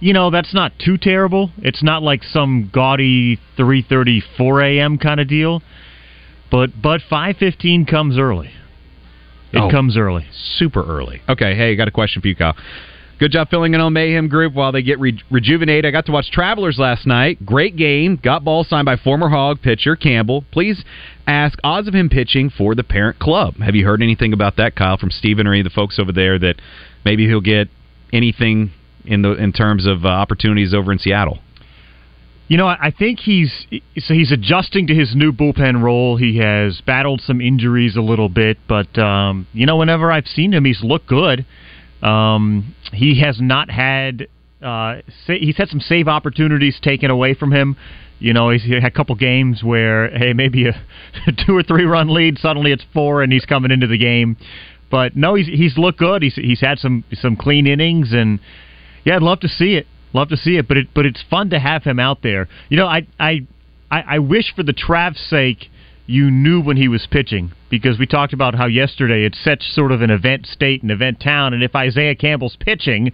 you 0.00 0.12
know, 0.12 0.30
that's 0.30 0.52
not 0.54 0.72
too 0.78 0.96
terrible. 0.98 1.50
It's 1.58 1.82
not 1.82 2.02
like 2.02 2.22
some 2.22 2.70
gaudy 2.72 3.38
3:30, 3.56 4.22
4 4.36 4.60
a.m. 4.62 4.98
kind 4.98 5.20
of 5.20 5.28
deal. 5.28 5.62
But 6.50 6.70
but 6.82 7.00
5:15 7.10 7.86
comes 7.86 8.18
early. 8.18 8.50
It 9.52 9.58
Oh. 9.58 9.70
comes 9.70 9.96
early. 9.96 10.26
Super 10.30 10.82
early. 10.84 11.22
Okay, 11.28 11.54
hey, 11.54 11.74
got 11.74 11.88
a 11.88 11.90
question 11.92 12.22
for 12.22 12.28
you, 12.28 12.36
Kyle. 12.36 12.56
Good 13.20 13.32
job 13.32 13.50
filling 13.50 13.74
in 13.74 13.82
on 13.82 13.92
Mayhem 13.92 14.28
Group 14.28 14.54
while 14.54 14.72
they 14.72 14.80
get 14.80 14.98
re- 14.98 15.22
rejuvenated. 15.30 15.84
I 15.84 15.90
got 15.90 16.06
to 16.06 16.12
watch 16.12 16.30
Travelers 16.30 16.78
last 16.78 17.06
night. 17.06 17.44
Great 17.44 17.76
game. 17.76 18.16
Got 18.16 18.44
ball 18.44 18.64
signed 18.64 18.86
by 18.86 18.96
former 18.96 19.28
Hog 19.28 19.60
pitcher 19.60 19.94
Campbell. 19.94 20.42
Please 20.50 20.82
ask 21.26 21.58
odds 21.62 21.86
of 21.86 21.94
him 21.94 22.08
pitching 22.08 22.48
for 22.48 22.74
the 22.74 22.82
parent 22.82 23.18
club. 23.18 23.56
Have 23.56 23.74
you 23.74 23.84
heard 23.84 24.02
anything 24.02 24.32
about 24.32 24.56
that, 24.56 24.74
Kyle, 24.74 24.96
from 24.96 25.10
Steven 25.10 25.46
or 25.46 25.50
any 25.50 25.60
of 25.60 25.64
the 25.64 25.70
folks 25.70 25.98
over 25.98 26.12
there 26.12 26.38
that 26.38 26.54
maybe 27.04 27.26
he'll 27.26 27.42
get 27.42 27.68
anything 28.10 28.72
in 29.04 29.20
the 29.20 29.32
in 29.32 29.52
terms 29.52 29.84
of 29.84 30.06
uh, 30.06 30.08
opportunities 30.08 30.72
over 30.72 30.90
in 30.90 30.98
Seattle? 30.98 31.40
You 32.48 32.56
know, 32.56 32.68
I 32.68 32.90
think 32.90 33.18
he's 33.20 33.66
so 33.98 34.14
he's 34.14 34.32
adjusting 34.32 34.86
to 34.86 34.94
his 34.94 35.14
new 35.14 35.30
bullpen 35.30 35.82
role. 35.82 36.16
He 36.16 36.38
has 36.38 36.80
battled 36.86 37.20
some 37.20 37.42
injuries 37.42 37.96
a 37.96 38.00
little 38.00 38.30
bit, 38.30 38.56
but 38.66 38.98
um, 38.98 39.46
you 39.52 39.66
know, 39.66 39.76
whenever 39.76 40.10
I've 40.10 40.26
seen 40.26 40.54
him, 40.54 40.64
he's 40.64 40.82
looked 40.82 41.06
good. 41.06 41.44
Um, 42.02 42.74
he 42.92 43.20
has 43.20 43.40
not 43.40 43.70
had 43.70 44.28
uh, 44.62 44.96
he's 45.26 45.56
had 45.56 45.68
some 45.68 45.80
save 45.80 46.08
opportunities 46.08 46.78
taken 46.82 47.10
away 47.10 47.34
from 47.34 47.52
him. 47.52 47.76
You 48.18 48.34
know, 48.34 48.50
he's 48.50 48.62
had 48.64 48.84
a 48.84 48.90
couple 48.90 49.14
games 49.14 49.62
where 49.64 50.10
hey, 50.10 50.32
maybe 50.32 50.68
a 50.68 50.72
two 51.46 51.56
or 51.56 51.62
three 51.62 51.84
run 51.84 52.08
lead, 52.08 52.38
suddenly 52.38 52.72
it's 52.72 52.84
four, 52.92 53.22
and 53.22 53.32
he's 53.32 53.46
coming 53.46 53.70
into 53.70 53.86
the 53.86 53.98
game. 53.98 54.36
But 54.90 55.16
no, 55.16 55.34
he's 55.34 55.46
he's 55.46 55.78
looked 55.78 55.98
good. 55.98 56.22
He's 56.22 56.34
he's 56.34 56.60
had 56.60 56.78
some 56.78 57.04
some 57.14 57.36
clean 57.36 57.66
innings, 57.66 58.12
and 58.12 58.40
yeah, 59.04 59.16
I'd 59.16 59.22
love 59.22 59.40
to 59.40 59.48
see 59.48 59.74
it. 59.74 59.86
Love 60.12 60.28
to 60.28 60.36
see 60.36 60.56
it, 60.56 60.66
but 60.68 60.76
it 60.76 60.88
but 60.94 61.06
it's 61.06 61.22
fun 61.30 61.50
to 61.50 61.58
have 61.58 61.84
him 61.84 61.98
out 61.98 62.22
there. 62.22 62.48
You 62.68 62.76
know, 62.76 62.86
I 62.86 63.06
I 63.18 63.46
I, 63.90 64.02
I 64.02 64.18
wish 64.18 64.52
for 64.54 64.62
the 64.62 64.74
Trav's 64.74 65.20
sake 65.20 65.70
you 66.06 66.30
knew 66.30 66.60
when 66.60 66.76
he 66.76 66.88
was 66.88 67.06
pitching 67.10 67.52
because 67.70 67.98
we 67.98 68.06
talked 68.06 68.32
about 68.32 68.54
how 68.54 68.66
yesterday 68.66 69.24
it's 69.24 69.42
such 69.42 69.62
sort 69.62 69.92
of 69.92 70.02
an 70.02 70.10
event 70.10 70.46
state 70.46 70.82
and 70.82 70.90
event 70.90 71.20
town, 71.20 71.54
and 71.54 71.62
if 71.62 71.74
Isaiah 71.74 72.14
Campbell's 72.14 72.56
pitching, 72.58 73.12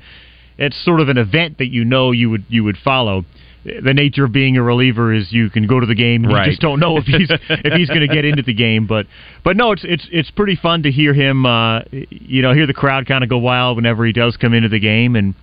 it's 0.58 0.76
sort 0.84 1.00
of 1.00 1.08
an 1.08 1.18
event 1.18 1.58
that 1.58 1.68
you 1.68 1.84
know 1.84 2.10
you 2.12 2.30
would 2.30 2.44
you 2.48 2.64
would 2.64 2.76
follow. 2.78 3.24
The 3.64 3.92
nature 3.92 4.24
of 4.24 4.30
being 4.32 4.56
a 4.56 4.62
reliever 4.62 5.12
is 5.12 5.32
you 5.32 5.50
can 5.50 5.66
go 5.66 5.80
to 5.80 5.86
the 5.86 5.94
game 5.96 6.22
and 6.24 6.32
Right. 6.32 6.46
you 6.46 6.52
just 6.52 6.62
don't 6.62 6.78
know 6.78 6.98
if 6.98 7.04
he's 7.04 7.28
if 7.30 7.72
he's 7.72 7.88
going 7.88 8.06
to 8.08 8.14
get 8.14 8.24
into 8.24 8.42
the 8.44 8.54
game. 8.54 8.86
But 8.86 9.06
but 9.42 9.56
no, 9.56 9.72
it's 9.72 9.82
it's 9.84 10.06
it's 10.12 10.30
pretty 10.30 10.54
fun 10.54 10.84
to 10.84 10.90
hear 10.92 11.12
him. 11.12 11.44
Uh, 11.44 11.80
you 11.90 12.42
know, 12.42 12.54
hear 12.54 12.66
the 12.68 12.72
crowd 12.74 13.06
kind 13.06 13.24
of 13.24 13.30
go 13.30 13.38
wild 13.38 13.76
whenever 13.76 14.06
he 14.06 14.12
does 14.12 14.36
come 14.36 14.54
into 14.54 14.68
the 14.68 14.78
game, 14.78 15.16
and 15.16 15.34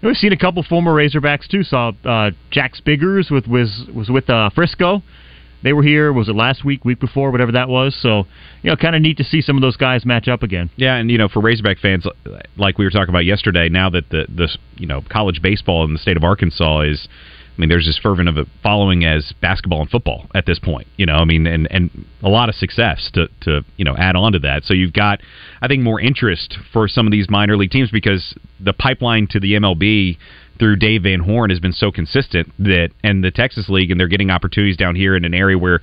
we've 0.00 0.16
seen 0.16 0.32
a 0.32 0.36
couple 0.36 0.62
former 0.62 0.94
Razorbacks 0.94 1.48
too. 1.48 1.64
Saw 1.64 1.90
uh, 2.04 2.30
Jack 2.52 2.74
Spiggers 2.76 3.32
with 3.32 3.48
was 3.48 3.84
was 3.92 4.08
with 4.08 4.30
uh, 4.30 4.50
Frisco. 4.50 5.02
They 5.62 5.72
were 5.72 5.82
here. 5.82 6.12
Was 6.12 6.28
it 6.28 6.34
last 6.34 6.64
week, 6.64 6.84
week 6.84 7.00
before, 7.00 7.30
whatever 7.30 7.52
that 7.52 7.68
was? 7.68 7.96
So 8.00 8.26
you 8.62 8.70
know, 8.70 8.76
kind 8.76 8.96
of 8.96 9.02
neat 9.02 9.18
to 9.18 9.24
see 9.24 9.40
some 9.40 9.56
of 9.56 9.62
those 9.62 9.76
guys 9.76 10.04
match 10.04 10.28
up 10.28 10.42
again. 10.42 10.70
Yeah, 10.76 10.96
and 10.96 11.10
you 11.10 11.18
know, 11.18 11.28
for 11.28 11.40
Razorback 11.40 11.78
fans, 11.78 12.06
like 12.56 12.78
we 12.78 12.84
were 12.84 12.90
talking 12.90 13.10
about 13.10 13.24
yesterday, 13.24 13.68
now 13.68 13.90
that 13.90 14.10
the 14.10 14.26
the 14.28 14.48
you 14.76 14.86
know 14.86 15.02
college 15.08 15.40
baseball 15.42 15.84
in 15.84 15.92
the 15.92 15.98
state 15.98 16.16
of 16.16 16.24
Arkansas 16.24 16.80
is, 16.80 17.08
I 17.56 17.60
mean, 17.60 17.68
there's 17.68 17.86
as 17.86 17.98
fervent 17.98 18.28
of 18.28 18.38
a 18.38 18.46
following 18.62 19.04
as 19.04 19.32
basketball 19.42 19.82
and 19.82 19.90
football 19.90 20.26
at 20.34 20.46
this 20.46 20.58
point. 20.58 20.88
You 20.96 21.06
know, 21.06 21.16
I 21.16 21.24
mean, 21.24 21.46
and 21.46 21.70
and 21.70 22.06
a 22.22 22.28
lot 22.28 22.48
of 22.48 22.54
success 22.54 23.10
to 23.14 23.28
to 23.42 23.64
you 23.76 23.84
know 23.84 23.94
add 23.96 24.16
on 24.16 24.32
to 24.32 24.38
that. 24.40 24.64
So 24.64 24.74
you've 24.74 24.94
got, 24.94 25.20
I 25.60 25.68
think, 25.68 25.82
more 25.82 26.00
interest 26.00 26.56
for 26.72 26.88
some 26.88 27.06
of 27.06 27.12
these 27.12 27.28
minor 27.28 27.56
league 27.56 27.70
teams 27.70 27.90
because 27.90 28.34
the 28.58 28.72
pipeline 28.72 29.26
to 29.28 29.40
the 29.40 29.52
MLB 29.54 30.16
through 30.58 30.76
Dave 30.76 31.02
Van 31.02 31.20
Horn 31.20 31.50
has 31.50 31.60
been 31.60 31.72
so 31.72 31.90
consistent 31.90 32.52
that, 32.58 32.90
and 33.02 33.22
the 33.24 33.30
Texas 33.30 33.68
League, 33.68 33.90
and 33.90 33.98
they're 33.98 34.08
getting 34.08 34.30
opportunities 34.30 34.76
down 34.76 34.94
here 34.94 35.16
in 35.16 35.24
an 35.24 35.34
area 35.34 35.58
where 35.58 35.80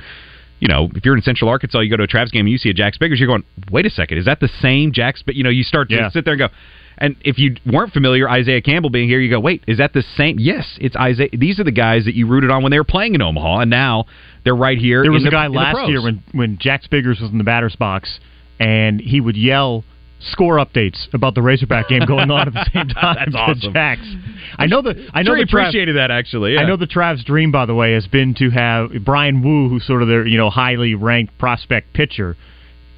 you 0.61 0.67
know, 0.67 0.89
if 0.93 1.05
you're 1.05 1.15
in 1.15 1.21
Central 1.21 1.49
Arkansas, 1.49 1.79
you 1.79 1.89
go 1.89 1.95
to 1.95 2.03
a 2.03 2.07
Travs 2.07 2.31
game 2.33 2.41
and 2.41 2.49
you 2.49 2.57
see 2.57 2.69
a 2.69 2.73
Jack 2.73 2.93
Spiggers, 2.93 3.17
you're 3.17 3.27
going, 3.29 3.45
wait 3.71 3.85
a 3.85 3.89
second, 3.89 4.17
is 4.17 4.25
that 4.25 4.41
the 4.41 4.49
same 4.61 4.91
Jack 4.91 5.15
But 5.25 5.35
You 5.35 5.43
know, 5.45 5.49
you 5.49 5.63
start 5.63 5.87
to 5.87 5.95
Yeah. 5.95 6.09
sit 6.09 6.25
there 6.25 6.33
and 6.33 6.39
go, 6.39 6.47
and 6.97 7.15
if 7.23 7.39
you 7.39 7.55
weren't 7.65 7.93
familiar, 7.93 8.29
Isaiah 8.29 8.59
Campbell 8.59 8.89
being 8.89 9.07
here, 9.07 9.21
you 9.21 9.29
go, 9.29 9.39
wait, 9.39 9.63
is 9.67 9.77
that 9.77 9.93
the 9.93 10.03
same? 10.17 10.37
Yes, 10.37 10.77
it's 10.81 10.97
Isaiah. 10.97 11.29
These 11.31 11.61
are 11.61 11.63
the 11.63 11.71
guys 11.71 12.03
that 12.05 12.13
you 12.13 12.27
rooted 12.27 12.51
on 12.51 12.61
when 12.61 12.71
they 12.71 12.77
were 12.77 12.83
playing 12.83 13.15
in 13.15 13.21
Omaha, 13.21 13.59
and 13.59 13.69
now 13.69 14.05
they're 14.43 14.53
right 14.53 14.77
here. 14.77 15.01
There 15.01 15.13
was 15.13 15.21
a 15.21 15.25
the- 15.25 15.31
guy 15.31 15.47
the 15.47 15.53
last 15.53 15.87
year 15.87 16.01
when 16.01 16.23
when 16.33 16.57
Jack 16.57 16.83
Spiggers 16.83 17.21
was 17.21 17.31
in 17.31 17.37
the 17.37 17.45
batter's 17.45 17.77
box, 17.77 18.19
and 18.59 18.99
he 18.99 19.21
would 19.21 19.37
yell 19.37 19.85
score 20.19 20.57
updates 20.57 21.07
about 21.13 21.33
the 21.35 21.41
Razorback 21.41 21.87
game 21.89 22.01
going 22.05 22.29
on 22.29 22.47
at 22.47 22.53
the 22.53 22.65
same 22.73 22.87
time. 22.89 23.15
That's 23.19 23.35
awesome. 23.35 23.73
Jacks. 23.73 24.05
I 24.57 24.65
know 24.65 24.81
that. 24.81 24.95
I 25.13 25.23
know 25.23 25.31
Sure 25.31 25.37
the 25.37 25.43
Trav- 25.45 25.61
appreciated 25.63 25.95
that 25.95 26.11
actually. 26.11 26.53
Yeah. 26.55 26.61
I 26.61 26.65
know 26.65 26.77
the 26.77 26.87
Trav's 26.87 27.23
dream, 27.23 27.51
by 27.51 27.65
the 27.65 27.75
way, 27.75 27.93
has 27.93 28.07
been 28.07 28.33
to 28.35 28.49
have 28.49 28.91
Bryan 29.03 29.41
Woo, 29.41 29.69
who's 29.69 29.85
sort 29.85 30.01
of 30.01 30.07
their 30.07 30.25
you 30.27 30.37
know 30.37 30.49
highly 30.49 30.95
ranked 30.95 31.37
prospect 31.37 31.93
pitcher, 31.93 32.35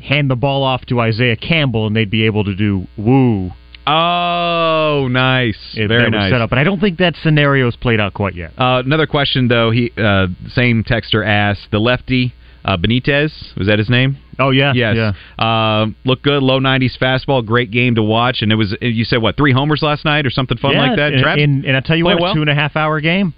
hand 0.02 0.30
the 0.32 0.36
ball 0.36 0.64
off 0.64 0.86
to 0.88 1.00
Isaiah 1.00 1.36
Campbell, 1.38 1.88
and 1.88 1.96
they'd 1.96 2.10
be 2.10 2.26
able 2.26 2.44
to 2.46 2.56
do 2.56 2.88
Woo. 2.98 3.52
Oh, 3.88 5.08
nice. 5.12 5.58
If 5.74 5.88
Very 5.90 6.10
nice. 6.12 6.32
set 6.32 6.40
up, 6.40 6.50
but 6.52 6.60
I 6.60 6.64
don't 6.64 6.80
think 6.80 7.00
that 7.00 7.16
scenario's 7.24 7.76
played 7.76 8.00
out 8.00 8.14
quite 8.14 8.36
yet. 8.36 8.52
Uh, 8.58 8.82
another 8.86 9.08
question 9.08 9.48
though. 9.48 9.72
He 9.72 9.92
uh, 9.98 10.28
same 10.50 10.84
texter 10.84 11.26
asked 11.26 11.68
the 11.72 11.80
lefty 11.80 12.34
uh, 12.64 12.78
Benitez 12.78 13.32
was 13.58 13.68
that 13.68 13.80
his 13.80 13.90
name? 13.90 14.18
Oh 14.42 14.50
yeah, 14.50 14.74
yes. 14.74 14.96
yeah. 14.96 15.14
Uh, 15.44 15.88
looked 16.06 16.24
good, 16.24 16.42
low 16.42 16.60
nineties 16.60 16.98
fastball, 17.00 17.46
great 17.46 17.72
game 17.72 17.96
to 17.96 18.04
watch, 18.04 18.42
and 18.42 18.52
it 18.52 18.56
was 18.56 18.76
you 18.82 19.04
said 19.06 19.22
what 19.22 19.38
three 19.38 19.54
homers 19.54 19.82
last 19.82 20.06
night 20.06 20.26
or 20.26 20.30
something 20.30 20.58
fun 20.58 20.74
yeah, 20.74 20.88
like 20.88 20.98
that. 20.98 21.14
And, 21.14 21.24
Trav? 21.24 21.44
and, 21.44 21.66
and 21.66 21.78
I 21.78 21.82
tell 21.82 21.96
you 21.96 22.06
Play 22.06 22.16
what, 22.16 22.22
well? 22.22 22.32
a 22.32 22.36
two 22.36 22.42
and 22.42 22.50
a 22.50 22.56
half 22.56 22.76
hour 22.76 23.00
game. 23.00 23.34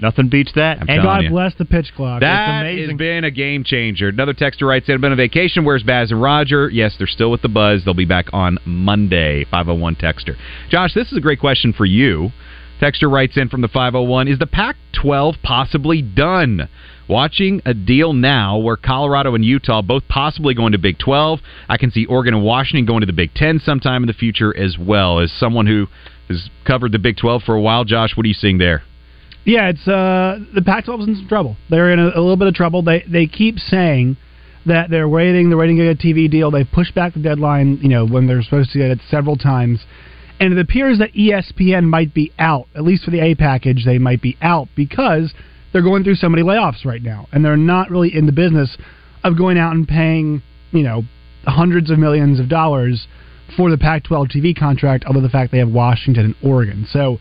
Nothing 0.00 0.28
beats 0.30 0.52
that. 0.54 0.78
I'm 0.80 0.88
and 0.88 1.02
God 1.02 1.24
you. 1.24 1.30
bless 1.30 1.54
the 1.56 1.66
pitch 1.66 1.92
clock. 1.94 2.20
That 2.20 2.64
has 2.64 2.96
been 2.96 3.24
a 3.24 3.30
game 3.30 3.64
changer. 3.64 4.08
Another 4.08 4.32
texter 4.32 4.62
writes 4.62 4.88
in, 4.88 4.98
been 5.00 5.12
on 5.12 5.16
vacation. 5.18 5.64
Where's 5.64 5.82
Baz 5.82 6.10
and 6.10 6.22
Roger? 6.22 6.70
Yes, 6.70 6.94
they're 6.96 7.06
still 7.06 7.30
with 7.30 7.42
the 7.42 7.48
Buzz. 7.48 7.84
They'll 7.84 7.92
be 7.92 8.06
back 8.06 8.26
on 8.32 8.58
Monday. 8.64 9.44
501 9.50 9.96
texter. 9.96 10.36
Josh, 10.70 10.94
this 10.94 11.12
is 11.12 11.18
a 11.18 11.20
great 11.20 11.38
question 11.38 11.74
for 11.74 11.84
you. 11.84 12.30
Texter 12.80 13.12
writes 13.12 13.36
in 13.36 13.50
from 13.50 13.60
the 13.60 13.68
501 13.68 14.26
Is 14.28 14.38
the 14.38 14.46
Pac 14.46 14.76
12 14.92 15.36
possibly 15.42 16.00
done? 16.00 16.68
Watching 17.10 17.60
a 17.66 17.74
deal 17.74 18.12
now 18.12 18.58
where 18.58 18.76
Colorado 18.76 19.34
and 19.34 19.44
Utah 19.44 19.82
both 19.82 20.06
possibly 20.08 20.54
going 20.54 20.70
to 20.70 20.78
Big 20.78 20.96
12. 21.00 21.40
I 21.68 21.76
can 21.76 21.90
see 21.90 22.06
Oregon 22.06 22.34
and 22.34 22.44
Washington 22.44 22.86
going 22.86 23.00
to 23.00 23.06
the 23.06 23.12
Big 23.12 23.34
10 23.34 23.58
sometime 23.64 24.04
in 24.04 24.06
the 24.06 24.12
future 24.12 24.56
as 24.56 24.78
well. 24.78 25.18
As 25.18 25.32
someone 25.32 25.66
who 25.66 25.88
has 26.28 26.48
covered 26.64 26.92
the 26.92 27.00
Big 27.00 27.16
12 27.16 27.42
for 27.42 27.56
a 27.56 27.60
while, 27.60 27.82
Josh, 27.82 28.16
what 28.16 28.24
are 28.24 28.28
you 28.28 28.34
seeing 28.34 28.58
there? 28.58 28.84
Yeah, 29.44 29.70
it's 29.70 29.88
uh, 29.88 30.38
the 30.54 30.62
Pac-12 30.62 31.00
is 31.00 31.08
in 31.08 31.16
some 31.16 31.26
trouble. 31.26 31.56
They're 31.68 31.90
in 31.90 31.98
a, 31.98 32.10
a 32.10 32.20
little 32.20 32.36
bit 32.36 32.46
of 32.46 32.54
trouble. 32.54 32.82
They 32.82 33.04
they 33.10 33.26
keep 33.26 33.58
saying 33.58 34.16
that 34.66 34.88
they're 34.88 35.08
waiting. 35.08 35.48
They're 35.48 35.58
waiting 35.58 35.78
to 35.78 35.92
get 35.92 36.04
a 36.04 36.06
TV 36.06 36.30
deal. 36.30 36.52
They 36.52 36.62
pushed 36.62 36.94
back 36.94 37.14
the 37.14 37.20
deadline. 37.20 37.78
You 37.82 37.88
know 37.88 38.06
when 38.06 38.28
they're 38.28 38.42
supposed 38.42 38.70
to 38.70 38.78
get 38.78 38.92
it 38.92 39.00
several 39.08 39.36
times, 39.36 39.80
and 40.38 40.52
it 40.52 40.60
appears 40.60 41.00
that 41.00 41.12
ESPN 41.14 41.86
might 41.86 42.14
be 42.14 42.32
out. 42.38 42.68
At 42.76 42.84
least 42.84 43.02
for 43.02 43.10
the 43.10 43.20
A 43.20 43.34
package, 43.34 43.84
they 43.84 43.98
might 43.98 44.22
be 44.22 44.36
out 44.40 44.68
because 44.76 45.34
they're 45.72 45.82
going 45.82 46.04
through 46.04 46.16
so 46.16 46.28
many 46.28 46.42
layoffs 46.42 46.84
right 46.84 47.02
now, 47.02 47.28
and 47.32 47.44
they're 47.44 47.56
not 47.56 47.90
really 47.90 48.14
in 48.14 48.26
the 48.26 48.32
business 48.32 48.76
of 49.24 49.36
going 49.36 49.58
out 49.58 49.74
and 49.74 49.86
paying 49.86 50.42
you 50.72 50.82
know 50.82 51.02
hundreds 51.44 51.90
of 51.90 51.98
millions 51.98 52.40
of 52.40 52.48
dollars 52.48 53.06
for 53.56 53.70
the 53.70 53.78
Pac-12 53.78 54.30
TV 54.30 54.58
contract. 54.58 55.04
Other 55.04 55.14
than 55.14 55.24
the 55.24 55.28
fact 55.30 55.52
they 55.52 55.58
have 55.58 55.70
Washington 55.70 56.24
and 56.26 56.34
Oregon, 56.42 56.86
so. 56.90 57.18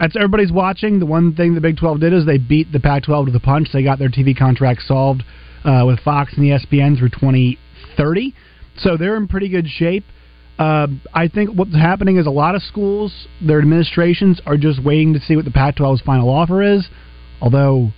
That's 0.00 0.16
everybody's 0.16 0.50
watching. 0.50 0.98
The 0.98 1.06
one 1.06 1.36
thing 1.36 1.54
the 1.54 1.60
Big 1.60 1.76
12 1.76 2.00
did 2.00 2.12
is 2.12 2.26
they 2.26 2.38
beat 2.38 2.72
the 2.72 2.80
Pac-12 2.80 3.26
to 3.26 3.30
the 3.30 3.38
punch. 3.38 3.68
They 3.72 3.84
got 3.84 4.00
their 4.00 4.08
TV 4.08 4.36
contract 4.36 4.82
solved 4.82 5.22
uh, 5.64 5.84
with 5.86 6.00
Fox 6.00 6.32
and 6.36 6.44
ESPN 6.44 6.98
through 6.98 7.10
2030, 7.10 8.34
so 8.78 8.96
they're 8.96 9.16
in 9.16 9.28
pretty 9.28 9.48
good 9.48 9.68
shape. 9.68 10.04
Uh, 10.58 10.86
I 11.14 11.28
think 11.28 11.50
what's 11.50 11.74
happening 11.74 12.18
is 12.18 12.26
a 12.26 12.30
lot 12.30 12.54
of 12.54 12.62
schools, 12.62 13.26
their 13.40 13.58
administrations 13.58 14.40
are 14.46 14.56
just 14.56 14.82
waiting 14.82 15.12
to 15.14 15.20
see 15.20 15.34
what 15.34 15.44
the 15.44 15.50
Pac-12's 15.50 16.02
final 16.02 16.28
offer 16.28 16.62
is. 16.62 16.88
Although 17.42 17.90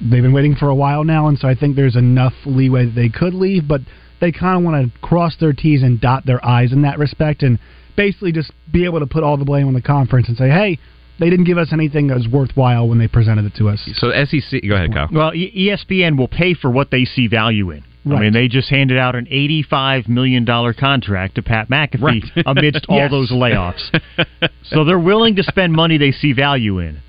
they've 0.00 0.22
been 0.22 0.34
waiting 0.34 0.54
for 0.54 0.68
a 0.68 0.74
while 0.74 1.02
now, 1.02 1.28
and 1.28 1.38
so 1.38 1.48
I 1.48 1.54
think 1.54 1.74
there's 1.74 1.96
enough 1.96 2.34
leeway 2.44 2.84
that 2.84 2.94
they 2.94 3.08
could 3.08 3.32
leave, 3.34 3.66
but 3.66 3.80
they 4.20 4.30
kind 4.30 4.58
of 4.58 4.62
want 4.64 4.92
to 4.92 4.98
cross 5.00 5.34
their 5.40 5.52
T's 5.54 5.82
and 5.82 6.00
dot 6.00 6.26
their 6.26 6.44
I's 6.46 6.72
in 6.72 6.82
that 6.82 6.98
respect, 6.98 7.42
and 7.42 7.58
basically 7.96 8.32
just 8.32 8.52
be 8.70 8.84
able 8.84 9.00
to 9.00 9.06
put 9.06 9.24
all 9.24 9.38
the 9.38 9.44
blame 9.46 9.66
on 9.66 9.72
the 9.74 9.80
conference 9.82 10.28
and 10.28 10.36
say, 10.36 10.50
hey, 10.50 10.78
they 11.18 11.30
didn't 11.30 11.46
give 11.46 11.56
us 11.56 11.72
anything 11.72 12.08
that 12.08 12.14
was 12.18 12.28
worthwhile 12.28 12.86
when 12.86 12.98
they 12.98 13.08
presented 13.08 13.46
it 13.46 13.54
to 13.56 13.70
us. 13.70 13.80
So 13.94 14.12
SEC, 14.12 14.60
go 14.68 14.74
ahead, 14.74 14.92
Kyle. 14.92 15.08
Well, 15.10 15.34
E- 15.34 15.70
ESPN 15.70 16.18
will 16.18 16.28
pay 16.28 16.52
for 16.52 16.70
what 16.70 16.90
they 16.90 17.06
see 17.06 17.26
value 17.26 17.70
in. 17.70 17.82
I 18.08 18.20
mean, 18.20 18.32
they 18.34 18.46
just 18.46 18.70
handed 18.70 18.98
out 18.98 19.16
an 19.16 19.26
eighty-five 19.28 20.06
million 20.06 20.44
dollar 20.44 20.72
contract 20.72 21.34
to 21.36 21.42
Pat 21.42 21.68
McAfee 21.68 22.00
Right. 22.02 22.22
amidst 22.46 22.86
all 22.88 23.08
those 23.08 23.32
layoffs. 23.32 23.82
so 24.62 24.84
they're 24.84 24.96
willing 24.96 25.34
to 25.36 25.42
spend 25.42 25.72
money 25.72 25.98
they 25.98 26.12
see 26.12 26.32
value 26.32 26.78
in. 26.78 27.00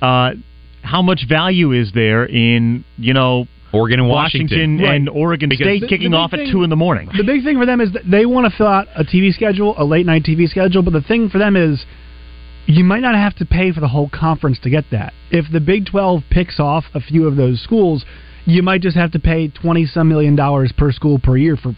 Uh, 0.00 0.34
how 0.86 1.02
much 1.02 1.26
value 1.28 1.72
is 1.72 1.92
there 1.92 2.24
in 2.24 2.84
you 2.96 3.12
know 3.12 3.46
Oregon 3.72 4.00
and 4.00 4.08
Washington, 4.08 4.76
Washington. 4.78 4.94
and 4.94 5.06
Right. 5.08 5.16
Oregon 5.16 5.48
Because 5.48 5.64
State 5.66 5.80
The- 5.82 5.86
kicking 5.88 6.10
the 6.12 6.16
big 6.16 6.22
off 6.22 6.32
at 6.34 6.46
two 6.48 6.62
in 6.62 6.70
the 6.70 6.76
morning? 6.76 7.10
The 7.16 7.24
big 7.24 7.44
thing 7.44 7.58
for 7.58 7.66
them 7.66 7.80
is 7.80 7.92
that 7.92 8.08
they 8.10 8.24
want 8.24 8.50
to 8.50 8.56
fill 8.56 8.68
out 8.68 8.88
a 8.94 9.04
TV 9.04 9.32
schedule, 9.34 9.74
a 9.76 9.84
late 9.84 10.06
night 10.06 10.22
TV 10.22 10.48
schedule, 10.48 10.82
but 10.82 10.92
the 10.92 11.00
thing 11.02 11.28
for 11.28 11.38
them 11.38 11.56
is 11.56 11.84
you 12.66 12.84
might 12.84 13.00
not 13.02 13.14
have 13.14 13.34
to 13.36 13.44
pay 13.44 13.72
for 13.72 13.80
the 13.80 13.88
whole 13.88 14.08
conference 14.08 14.58
to 14.60 14.70
get 14.70 14.84
that. 14.90 15.12
If 15.30 15.50
the 15.50 15.60
Big 15.60 15.86
12 15.86 16.22
picks 16.30 16.58
off 16.58 16.84
a 16.94 17.00
few 17.00 17.26
of 17.26 17.36
those 17.36 17.60
schools, 17.60 18.04
you 18.44 18.62
might 18.62 18.80
just 18.82 18.96
have 18.96 19.10
to 19.12 19.18
pay 19.18 19.48
20 19.48 19.84
some 19.86 20.08
million 20.08 20.36
dollars 20.36 20.72
per 20.72 20.90
school 20.92 21.18
per 21.18 21.36
year 21.36 21.56
for 21.56 21.74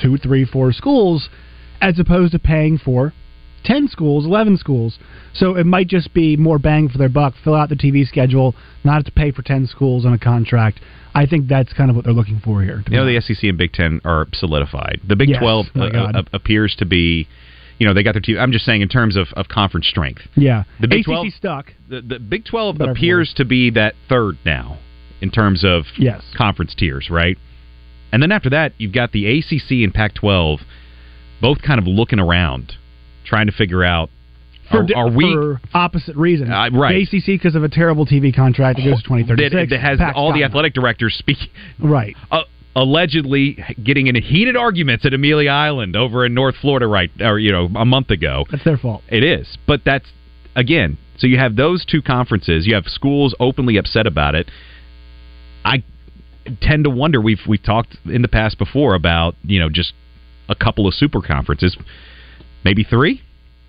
two, 0.00 0.16
three, 0.18 0.44
four 0.44 0.72
schools, 0.72 1.28
as 1.80 1.98
opposed 1.98 2.32
to 2.32 2.38
paying 2.38 2.78
for 2.78 3.12
10 3.64 3.88
schools, 3.88 4.24
11 4.26 4.56
schools. 4.58 4.98
So 5.34 5.56
it 5.56 5.66
might 5.66 5.88
just 5.88 6.12
be 6.12 6.36
more 6.36 6.58
bang 6.58 6.88
for 6.88 6.98
their 6.98 7.08
buck, 7.08 7.34
fill 7.42 7.54
out 7.54 7.68
the 7.68 7.76
TV 7.76 8.06
schedule, 8.06 8.54
not 8.84 8.94
have 8.94 9.04
to 9.04 9.12
pay 9.12 9.30
for 9.32 9.42
10 9.42 9.66
schools 9.66 10.04
on 10.04 10.12
a 10.12 10.18
contract. 10.18 10.80
I 11.14 11.26
think 11.26 11.48
that's 11.48 11.72
kind 11.72 11.90
of 11.90 11.96
what 11.96 12.04
they're 12.04 12.14
looking 12.14 12.40
for 12.42 12.62
here. 12.62 12.82
You 12.88 12.96
know, 12.96 13.06
the 13.06 13.20
SEC 13.20 13.42
and 13.44 13.58
Big 13.58 13.72
Ten 13.72 14.00
are 14.04 14.26
solidified. 14.32 15.00
The 15.06 15.16
Big 15.16 15.28
Yes, 15.28 15.40
Twelve 15.40 15.66
uh, 15.76 15.84
uh, 15.84 16.22
appears 16.32 16.74
to 16.78 16.86
be, 16.86 17.28
you 17.78 17.86
know, 17.86 17.92
they 17.92 18.02
got 18.02 18.12
their 18.12 18.22
team. 18.22 18.38
I'm 18.38 18.52
just 18.52 18.64
saying 18.64 18.80
in 18.80 18.88
terms 18.88 19.16
of, 19.16 19.26
of 19.34 19.48
conference 19.48 19.88
strength. 19.88 20.22
Yeah, 20.36 20.64
The 20.80 20.88
Big 20.88 21.00
ACC 21.00 21.06
12 21.06 21.26
stuck. 21.36 21.72
The, 21.88 22.00
the 22.00 22.18
Big 22.18 22.46
Twelve 22.46 22.78
Better 22.78 22.92
appears 22.92 23.32
to 23.36 23.44
be 23.44 23.70
that 23.70 23.94
third 24.08 24.38
now 24.44 24.78
in 25.20 25.30
terms 25.30 25.64
of 25.64 25.84
Yes. 25.98 26.22
conference 26.36 26.74
tiers, 26.74 27.08
right? 27.10 27.36
And 28.10 28.22
then 28.22 28.32
after 28.32 28.50
that, 28.50 28.72
you've 28.78 28.92
got 28.92 29.12
the 29.12 29.38
ACC 29.38 29.82
and 29.84 29.92
Pac-12, 29.92 30.60
both 31.40 31.62
kind 31.62 31.78
of 31.78 31.86
looking 31.86 32.18
around, 32.18 32.74
trying 33.32 33.46
to 33.46 33.52
figure 33.52 33.82
out 33.82 34.10
for, 34.70 34.80
are, 34.94 35.06
are 35.06 35.10
we 35.10 35.32
for 35.32 35.58
opposite 35.72 36.16
reasons. 36.16 36.50
Uh, 36.50 36.68
right. 36.74 37.08
The 37.10 37.16
ACC 37.18 37.26
because 37.40 37.54
of 37.54 37.64
a 37.64 37.68
terrible 37.70 38.04
TV 38.04 38.34
contract 38.34 38.76
that 38.78 38.84
goes 38.84 39.02
to 39.04 39.08
that, 39.08 39.24
2036. 39.38 39.70
that 39.70 39.80
has 39.80 39.98
all 40.14 40.34
the 40.34 40.44
athletic 40.44 40.74
directors 40.74 41.14
speaking 41.18 41.48
Right. 41.78 42.14
uh, 42.30 42.42
allegedly 42.76 43.58
getting 43.82 44.06
into 44.06 44.20
heated 44.20 44.54
arguments 44.54 45.06
at 45.06 45.14
Amelia 45.14 45.50
Island 45.50 45.96
over 45.96 46.26
in 46.26 46.34
North 46.34 46.56
Florida, 46.60 46.86
right? 46.86 47.10
Or 47.20 47.38
you 47.38 47.52
know, 47.52 47.70
a 47.74 47.86
month 47.86 48.10
ago. 48.10 48.44
That's 48.50 48.64
their 48.64 48.76
fault. 48.76 49.02
It 49.08 49.24
is, 49.24 49.56
but 49.66 49.80
that's 49.84 50.06
again. 50.54 50.98
So 51.16 51.26
you 51.26 51.38
have 51.38 51.56
those 51.56 51.86
two 51.86 52.02
conferences. 52.02 52.66
You 52.66 52.74
have 52.74 52.84
schools 52.86 53.34
openly 53.40 53.78
upset 53.78 54.06
about 54.06 54.34
it. 54.34 54.50
I 55.64 55.84
tend 56.60 56.84
to 56.84 56.90
wonder. 56.90 57.18
We've 57.20 57.40
we've 57.48 57.62
talked 57.62 57.96
in 58.04 58.20
the 58.20 58.28
past 58.28 58.58
before 58.58 58.94
about 58.94 59.36
you 59.42 59.58
know 59.58 59.70
just 59.70 59.94
a 60.48 60.54
couple 60.54 60.86
of 60.86 60.94
super 60.94 61.20
conferences, 61.22 61.76
maybe 62.64 62.84
three 62.84 63.22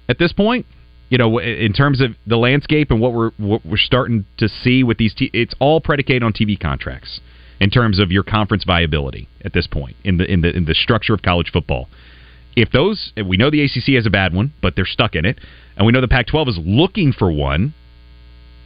at 0.10 0.20
this 0.20 0.34
point. 0.34 0.66
You 1.10 1.18
know, 1.20 1.38
in 1.38 1.74
terms 1.74 2.02
of 2.02 2.16
the 2.26 2.38
landscape 2.38 2.90
and 2.90 3.00
what 3.00 3.14
we're 3.14 3.32
what 3.38 3.64
we're 3.66 3.78
starting 3.78 4.26
to 4.38 4.48
see 4.48 4.84
with 4.84 4.98
these, 4.98 5.14
t- 5.14 5.30
it's 5.32 5.54
all 5.60 5.80
predicated 5.80 6.24
on 6.24 6.34
TV 6.34 6.60
contracts 6.60 7.20
in 7.60 7.70
terms 7.70 8.00
of 8.00 8.12
your 8.12 8.24
conference 8.24 8.64
viability 8.64 9.30
at 9.46 9.54
this 9.54 9.68
point 9.68 9.96
in 10.04 10.18
the 10.18 10.32
in 10.32 10.42
the 10.42 10.56
in 10.56 10.66
the 10.66 10.74
structure 10.74 11.14
of 11.14 11.22
college 11.22 11.52
football. 11.52 11.88
If 12.56 12.72
those, 12.72 13.14
we 13.26 13.38
know 13.38 13.50
the 13.50 13.64
ACC 13.64 13.96
has 13.96 14.06
a 14.06 14.12
bad 14.12 14.34
one, 14.34 14.54
but 14.62 14.76
they're 14.76 14.86
stuck 14.86 15.16
in 15.16 15.26
it, 15.26 15.40
and 15.76 15.86
we 15.86 15.92
know 15.92 16.02
the 16.02 16.08
Pac-12 16.08 16.50
is 16.50 16.60
looking 16.64 17.12
for 17.12 17.32
one. 17.32 17.74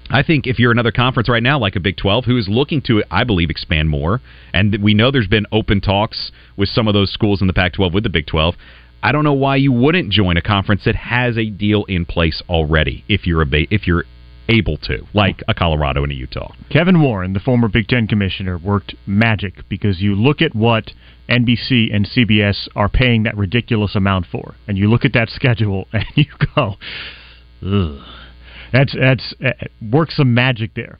I 0.09 0.23
think 0.23 0.47
if 0.47 0.59
you're 0.59 0.71
another 0.71 0.91
conference 0.91 1.30
right 1.30 1.43
now, 1.43 1.59
like 1.59 1.75
a 1.75 1.80
Big 1.80 1.97
12, 1.97 2.25
who 2.25 2.38
is 2.38 2.47
looking 2.49 2.82
to, 2.84 3.03
I 3.11 3.23
believe, 3.23 3.49
expand 3.49 3.89
more, 3.89 4.21
and 4.53 4.78
we 4.82 4.93
know 4.93 5.11
there's 5.11 5.28
been 5.28 5.45
open 5.51 5.82
talks 5.82 6.32
with 6.57 6.69
some 6.69 6.88
of 6.88 6.93
those 6.93 7.11
schools 7.11 7.41
in 7.41 7.47
the 7.47 7.53
Pac 7.53 7.73
12 7.73 7.93
with 7.93 8.03
the 8.03 8.09
Big 8.09 8.28
12, 8.28 8.55
I 9.03 9.11
don't 9.11 9.23
know 9.23 9.33
why 9.33 9.57
you 9.57 9.71
wouldn't 9.71 10.11
join 10.11 10.37
a 10.37 10.41
conference 10.41 10.83
that 10.85 10.95
has 10.95 11.37
a 11.37 11.49
deal 11.49 11.85
in 11.85 12.05
place 12.05 12.41
already 12.49 13.03
if 13.07 13.27
you're 13.27 13.41
a 13.41 13.45
ba- 13.45 13.73
if 13.73 13.87
you're 13.87 14.05
able 14.49 14.77
to, 14.77 15.05
like 15.13 15.43
a 15.47 15.53
Colorado 15.53 16.03
and 16.03 16.11
a 16.11 16.15
Utah. 16.15 16.53
Kevin 16.69 17.01
Warren, 17.01 17.33
the 17.33 17.39
former 17.39 17.67
Big 17.67 17.87
Ten 17.87 18.07
commissioner, 18.07 18.57
worked 18.57 18.95
magic 19.05 19.67
because 19.69 20.01
you 20.01 20.15
look 20.15 20.41
at 20.41 20.55
what 20.55 20.91
NBC 21.29 21.93
and 21.93 22.07
CBS 22.07 22.67
are 22.75 22.89
paying 22.89 23.23
that 23.23 23.35
ridiculous 23.35 23.95
amount 23.95 24.25
for, 24.31 24.55
and 24.67 24.77
you 24.77 24.89
look 24.89 25.05
at 25.05 25.13
that 25.13 25.29
schedule 25.29 25.87
and 25.93 26.05
you 26.15 26.25
go, 26.55 26.75
Ugh. 27.61 28.01
that's 28.71 28.95
that's 28.97 29.33
uh, 29.45 29.65
work 29.91 30.11
some 30.11 30.33
magic 30.33 30.73
there. 30.75 30.99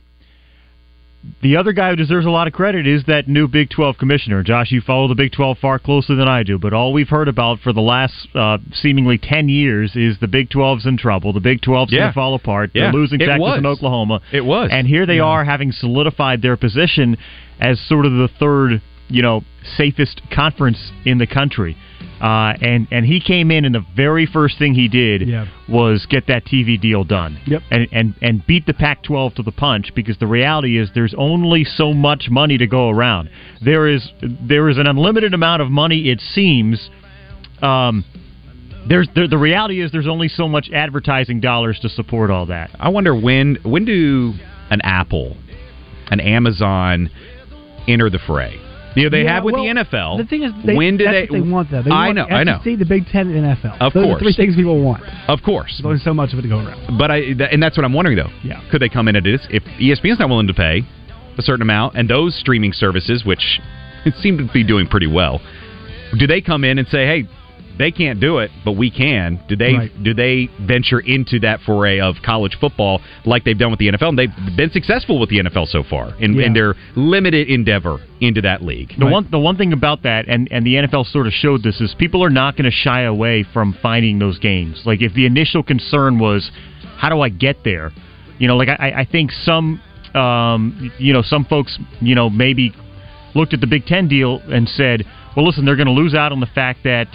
The 1.42 1.56
other 1.56 1.72
guy 1.72 1.90
who 1.90 1.96
deserves 1.96 2.26
a 2.26 2.30
lot 2.30 2.46
of 2.46 2.52
credit 2.52 2.86
is 2.86 3.04
that 3.06 3.26
new 3.28 3.48
Big 3.48 3.70
12 3.70 3.98
commissioner. 3.98 4.42
Josh, 4.44 4.70
you 4.70 4.80
follow 4.80 5.08
the 5.08 5.14
Big 5.16 5.32
12 5.32 5.58
far 5.58 5.78
closer 5.78 6.14
than 6.14 6.28
I 6.28 6.42
do, 6.44 6.58
but 6.58 6.72
all 6.72 6.92
we've 6.92 7.08
heard 7.08 7.26
about 7.28 7.58
for 7.60 7.72
the 7.72 7.80
last 7.80 8.14
uh, 8.34 8.58
seemingly 8.72 9.18
10 9.18 9.48
years 9.48 9.96
is 9.96 10.16
the 10.20 10.28
Big 10.28 10.48
12's 10.48 10.86
in 10.86 10.96
trouble. 10.96 11.32
The 11.32 11.40
Big 11.40 11.60
12's 11.60 11.92
Yeah. 11.92 11.98
going 11.98 12.10
to 12.10 12.14
fall 12.14 12.34
apart. 12.34 12.70
Yeah. 12.72 12.84
They're 12.84 12.92
losing 12.92 13.20
It 13.20 13.26
Texas 13.26 13.40
was. 13.40 13.56
and 13.58 13.66
Oklahoma. 13.66 14.20
It 14.32 14.44
was. 14.44 14.70
And 14.72 14.86
here 14.86 15.06
they 15.06 15.16
Yeah. 15.16 15.24
are 15.24 15.44
having 15.44 15.72
solidified 15.72 16.40
their 16.40 16.56
position 16.56 17.16
as 17.60 17.80
sort 17.80 18.06
of 18.06 18.12
the 18.12 18.28
third, 18.28 18.80
you 19.08 19.22
know, 19.22 19.42
safest 19.76 20.22
conference 20.30 20.92
in 21.04 21.18
the 21.18 21.26
country. 21.26 21.76
Uh, 22.20 22.52
and 22.60 22.88
and 22.90 23.06
he 23.06 23.20
came 23.20 23.50
in, 23.52 23.64
and 23.64 23.74
the 23.74 23.84
very 23.94 24.26
first 24.26 24.58
thing 24.58 24.74
he 24.74 24.88
did 24.88 25.22
Yeah. 25.28 25.46
was 25.68 26.04
get 26.06 26.26
that 26.26 26.44
TV 26.44 26.80
deal 26.80 27.04
done. 27.04 27.38
Yep. 27.46 27.62
And 27.70 27.88
and 27.92 28.14
and 28.20 28.46
beat 28.46 28.66
the 28.66 28.74
Pac-12 28.74 29.34
to 29.36 29.42
the 29.42 29.52
punch 29.52 29.92
because 29.94 30.18
the 30.18 30.26
reality 30.26 30.78
is 30.78 30.90
there's 30.94 31.14
only 31.16 31.62
so 31.64 31.92
much 31.92 32.28
money 32.28 32.58
to 32.58 32.66
go 32.66 32.88
around. 32.90 33.30
There 33.62 33.86
is 33.86 34.10
there 34.20 34.68
is 34.68 34.78
an 34.78 34.86
unlimited 34.88 35.32
amount 35.32 35.62
of 35.62 35.70
money. 35.70 36.08
It 36.10 36.20
seems. 36.20 36.90
Um, 37.62 38.04
there's 38.88 39.08
there, 39.14 39.28
the 39.28 39.38
reality 39.38 39.80
is 39.80 39.92
there's 39.92 40.06
only 40.08 40.28
so 40.28 40.48
much 40.48 40.70
advertising 40.72 41.40
dollars 41.40 41.78
to 41.80 41.88
support 41.88 42.30
all 42.30 42.46
that. 42.46 42.70
I 42.80 42.88
wonder 42.88 43.14
when 43.14 43.58
when 43.62 43.84
do 43.84 44.34
an 44.70 44.80
Apple, 44.82 45.36
an 46.10 46.20
Amazon 46.20 47.10
enter 47.86 48.10
the 48.10 48.18
fray? 48.18 48.58
You 48.96 49.04
know, 49.04 49.10
they 49.10 49.22
Yeah, 49.24 49.34
have 49.34 49.44
with 49.44 49.54
well, 49.54 49.62
the 49.64 49.70
NFL. 49.70 50.18
The 50.18 50.24
thing 50.24 50.42
is, 50.42 50.52
they, 50.64 50.74
when 50.74 50.96
do 50.96 51.04
they? 51.04 51.28
they 51.30 51.40
want 51.40 51.70
though? 51.70 51.82
They 51.82 51.90
I 51.90 52.06
want 52.06 52.16
know, 52.16 52.24
I 52.26 52.42
know. 52.44 52.58
The 52.64 52.84
Big 52.88 53.06
Ten, 53.06 53.28
and 53.28 53.44
NFL. 53.56 53.78
Of 53.80 53.92
Those 53.92 54.04
course. 54.04 54.16
are 54.16 54.24
three 54.24 54.34
things 54.34 54.56
people 54.56 54.82
want. 54.82 55.02
Of 55.28 55.40
course. 55.44 55.74
There's 55.78 55.86
only 55.86 55.98
so 56.00 56.14
much 56.14 56.32
of 56.32 56.38
it 56.38 56.42
to 56.42 56.48
go 56.48 56.58
around. 56.58 56.98
But 56.98 57.10
I, 57.10 57.20
th- 57.20 57.50
and 57.52 57.62
that's 57.62 57.76
what 57.76 57.84
I'm 57.84 57.92
wondering 57.92 58.16
though. 58.16 58.30
Yeah. 58.42 58.60
Could 58.70 58.80
they 58.82 58.88
come 58.88 59.08
in 59.08 59.16
at 59.16 59.24
this 59.24 59.46
if 59.50 59.62
ESPN's 59.78 60.18
not 60.18 60.28
willing 60.28 60.46
to 60.48 60.54
pay 60.54 60.82
a 61.36 61.42
certain 61.42 61.62
amount, 61.62 61.96
and 61.96 62.08
those 62.10 62.34
streaming 62.38 62.72
services, 62.72 63.24
which 63.24 63.60
seem 64.20 64.38
to 64.38 64.48
be 64.52 64.64
doing 64.64 64.86
pretty 64.88 65.06
well, 65.06 65.40
do 66.18 66.26
they 66.26 66.40
come 66.40 66.64
in 66.64 66.78
and 66.78 66.88
say, 66.88 67.06
"Hey, 67.06 67.28
they 67.78 67.90
can't 67.92 68.20
do 68.20 68.38
it, 68.38 68.50
but 68.64 68.72
we 68.72 68.90
can"? 68.90 69.40
Do 69.48 69.56
they? 69.56 69.74
Right. 69.74 70.02
Do 70.02 70.12
they 70.14 70.48
venture 70.60 71.00
into 71.00 71.38
that 71.40 71.60
foray 71.60 72.00
of 72.00 72.16
college 72.24 72.56
football 72.60 73.00
like 73.24 73.44
they've 73.44 73.58
done 73.58 73.70
with 73.70 73.78
the 73.78 73.88
NFL? 73.88 74.08
And 74.10 74.18
they've 74.18 74.56
been 74.56 74.70
successful 74.70 75.18
with 75.18 75.30
the 75.30 75.38
NFL 75.38 75.68
so 75.68 75.82
far 75.82 76.14
in, 76.18 76.34
Yeah. 76.34 76.46
in 76.46 76.52
their 76.54 76.74
limited 76.96 77.48
endeavor 77.48 78.00
into 78.20 78.42
that 78.42 78.62
league. 78.62 78.92
The 78.98 79.06
one 79.06 79.28
the 79.30 79.38
one 79.38 79.56
thing 79.56 79.72
about 79.72 80.02
that, 80.02 80.26
and 80.28 80.48
and 80.50 80.66
the 80.66 80.74
NFL 80.74 81.04
sort 81.06 81.26
of 81.26 81.32
showed 81.32 81.62
this, 81.62 81.80
is 81.80 81.94
people 81.94 82.22
are 82.24 82.30
not 82.30 82.56
going 82.56 82.64
to 82.64 82.76
shy 82.76 83.02
away 83.02 83.44
from 83.52 83.72
finding 83.80 84.18
those 84.18 84.38
games. 84.38 84.82
Like 84.84 85.00
if 85.00 85.14
the 85.14 85.26
initial 85.26 85.62
concern 85.62 86.18
was, 86.18 86.50
how 86.96 87.08
do 87.08 87.20
I 87.20 87.28
get 87.28 87.62
there? 87.64 87.92
You 88.38 88.48
know, 88.48 88.56
like 88.56 88.68
I, 88.68 88.92
I 88.98 89.04
think 89.10 89.30
some, 89.32 89.80
um, 90.14 90.92
you 90.98 91.12
know, 91.12 91.22
some 91.22 91.44
folks, 91.44 91.78
you 92.00 92.14
know, 92.14 92.28
maybe 92.30 92.72
looked 93.34 93.54
at 93.54 93.60
the 93.60 93.66
Big 93.66 93.84
Ten 93.86 94.08
deal 94.08 94.40
and 94.46 94.68
said, 94.68 95.04
well, 95.36 95.46
listen, 95.46 95.64
they're 95.64 95.76
going 95.76 95.86
to 95.86 95.92
lose 95.92 96.14
out 96.14 96.32
on 96.32 96.40
the 96.40 96.46
fact 96.46 96.80
that. 96.84 97.06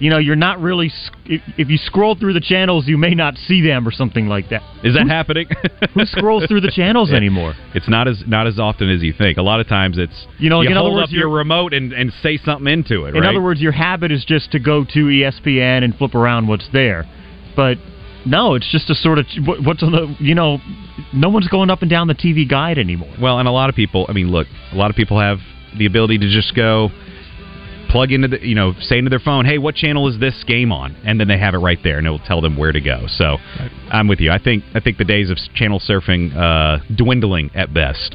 You 0.00 0.08
know, 0.10 0.18
you're 0.18 0.34
not 0.34 0.58
really. 0.60 0.90
If, 1.26 1.42
if 1.58 1.68
you 1.68 1.76
scroll 1.76 2.14
through 2.16 2.32
the 2.32 2.40
channels, 2.40 2.88
you 2.88 2.96
may 2.96 3.14
not 3.14 3.36
see 3.36 3.60
them 3.60 3.86
or 3.86 3.90
something 3.92 4.26
like 4.28 4.48
that. 4.48 4.62
Is 4.82 4.94
that 4.94 5.02
Who- 5.02 5.08
happening? 5.08 5.46
Who 5.94 6.06
scrolls 6.06 6.46
through 6.48 6.62
the 6.62 6.70
channels 6.74 7.12
anymore? 7.12 7.54
It's 7.74 7.88
not 7.88 8.08
as 8.08 8.22
not 8.26 8.46
as 8.46 8.58
often 8.58 8.88
as 8.90 9.02
you 9.02 9.12
think. 9.12 9.36
A 9.36 9.42
lot 9.42 9.60
of 9.60 9.68
times 9.68 9.98
it's 9.98 10.26
You 10.38 10.48
know, 10.50 10.58
like, 10.60 10.70
in 10.70 10.76
other 10.76 10.88
hold 10.88 10.94
words, 10.96 11.10
up 11.10 11.12
your 11.12 11.28
remote 11.28 11.74
and, 11.74 11.92
and 11.92 12.12
say 12.22 12.38
something 12.38 12.66
into 12.72 13.04
it. 13.04 13.08
Right? 13.10 13.16
In 13.16 13.20
right? 13.22 13.28
other 13.28 13.42
words, 13.42 13.60
your 13.60 13.72
habit 13.72 14.10
is 14.10 14.24
just 14.24 14.50
to 14.52 14.58
go 14.58 14.84
to 14.84 15.00
ESPN 15.04 15.84
and 15.84 15.94
flip 15.94 16.14
around 16.14 16.48
what's 16.48 16.68
there. 16.72 17.04
But 17.54 17.76
no, 18.26 18.54
it's 18.54 18.70
just 18.72 18.88
a 18.88 18.94
sort 18.94 19.18
of 19.18 19.26
what- 19.44 19.62
what's 19.64 19.82
on 19.82 19.92
the 19.92 20.16
you 20.18 20.34
know, 20.34 20.58
no 21.12 21.28
one's 21.28 21.48
going 21.48 21.68
up 21.68 21.82
and 21.82 21.90
down 21.90 22.08
the 22.08 22.14
TV 22.14 22.48
guide 22.48 22.78
anymore. 22.78 23.12
Well, 23.20 23.38
and 23.38 23.46
a 23.46 23.52
lot 23.52 23.68
of 23.68 23.76
people. 23.76 24.06
I 24.08 24.12
mean, 24.12 24.30
look, 24.30 24.46
a 24.72 24.76
lot 24.76 24.88
of 24.90 24.96
people 24.96 25.20
have 25.20 25.38
the 25.78 25.84
ability 25.84 26.18
to 26.18 26.28
just 26.30 26.54
go 26.56 26.88
plug 27.90 28.12
into 28.12 28.28
the, 28.28 28.46
you 28.46 28.54
know, 28.54 28.74
say 28.80 28.98
into 28.98 29.10
their 29.10 29.18
phone, 29.18 29.44
"Hey, 29.44 29.58
what 29.58 29.74
channel 29.74 30.08
is 30.08 30.18
this 30.18 30.44
game 30.44 30.72
on?" 30.72 30.94
And 31.04 31.20
then 31.20 31.28
they 31.28 31.38
have 31.38 31.54
it 31.54 31.58
right 31.58 31.78
there, 31.82 31.98
and 31.98 32.06
it 32.06 32.10
will 32.10 32.18
tell 32.20 32.40
them 32.40 32.56
where 32.56 32.72
to 32.72 32.80
go. 32.80 33.06
So, 33.08 33.38
I'm 33.90 34.08
with 34.08 34.20
you. 34.20 34.30
I 34.30 34.38
think 34.38 34.64
I 34.74 34.80
think 34.80 34.98
the 34.98 35.04
days 35.04 35.30
of 35.30 35.38
channel 35.54 35.80
surfing 35.80 36.34
uh, 36.36 36.78
dwindling 36.94 37.50
at 37.54 37.74
best. 37.74 38.14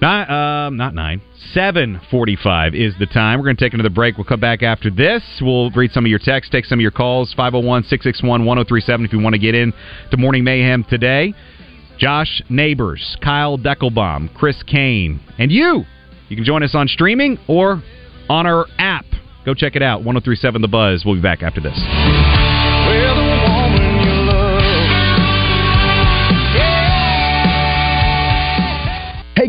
Nine, 0.00 0.30
um, 0.30 0.76
not 0.76 0.94
nine. 0.94 1.20
Seven 1.52 2.00
forty-five 2.10 2.74
is 2.74 2.94
the 2.98 3.06
time. 3.06 3.38
We're 3.38 3.44
going 3.44 3.56
to 3.56 3.64
take 3.64 3.74
another 3.74 3.90
break. 3.90 4.16
We'll 4.16 4.24
come 4.24 4.40
back 4.40 4.62
after 4.62 4.90
this. 4.90 5.22
We'll 5.42 5.70
read 5.72 5.92
some 5.92 6.04
of 6.04 6.10
your 6.10 6.20
texts, 6.20 6.50
take 6.50 6.64
some 6.64 6.78
of 6.78 6.82
your 6.82 6.90
calls. 6.90 7.34
501-661-1037 7.36 9.04
if 9.04 9.12
you 9.12 9.20
want 9.20 9.34
to 9.34 9.38
get 9.38 9.54
in 9.54 9.72
to 10.10 10.16
Morning 10.16 10.44
Mayhem 10.44 10.84
today. 10.84 11.34
Josh 11.98 12.40
Neighbors, 12.48 13.16
Kyle 13.22 13.58
Deckelbaum, 13.58 14.32
Chris 14.34 14.62
Kane, 14.62 15.20
and 15.38 15.52
you. 15.52 15.84
You 16.28 16.36
can 16.36 16.44
join 16.44 16.62
us 16.62 16.74
on 16.74 16.88
streaming 16.88 17.36
or 17.46 17.82
on 18.30 18.46
our 18.46 18.66
app. 18.78 19.04
Go 19.50 19.54
check 19.54 19.74
it 19.74 19.82
out. 19.82 20.04
1037 20.04 20.62
The 20.62 20.68
Buzz. 20.68 21.02
We'll 21.04 21.16
be 21.16 21.20
back 21.20 21.42
after 21.42 21.60
this. 21.60 22.49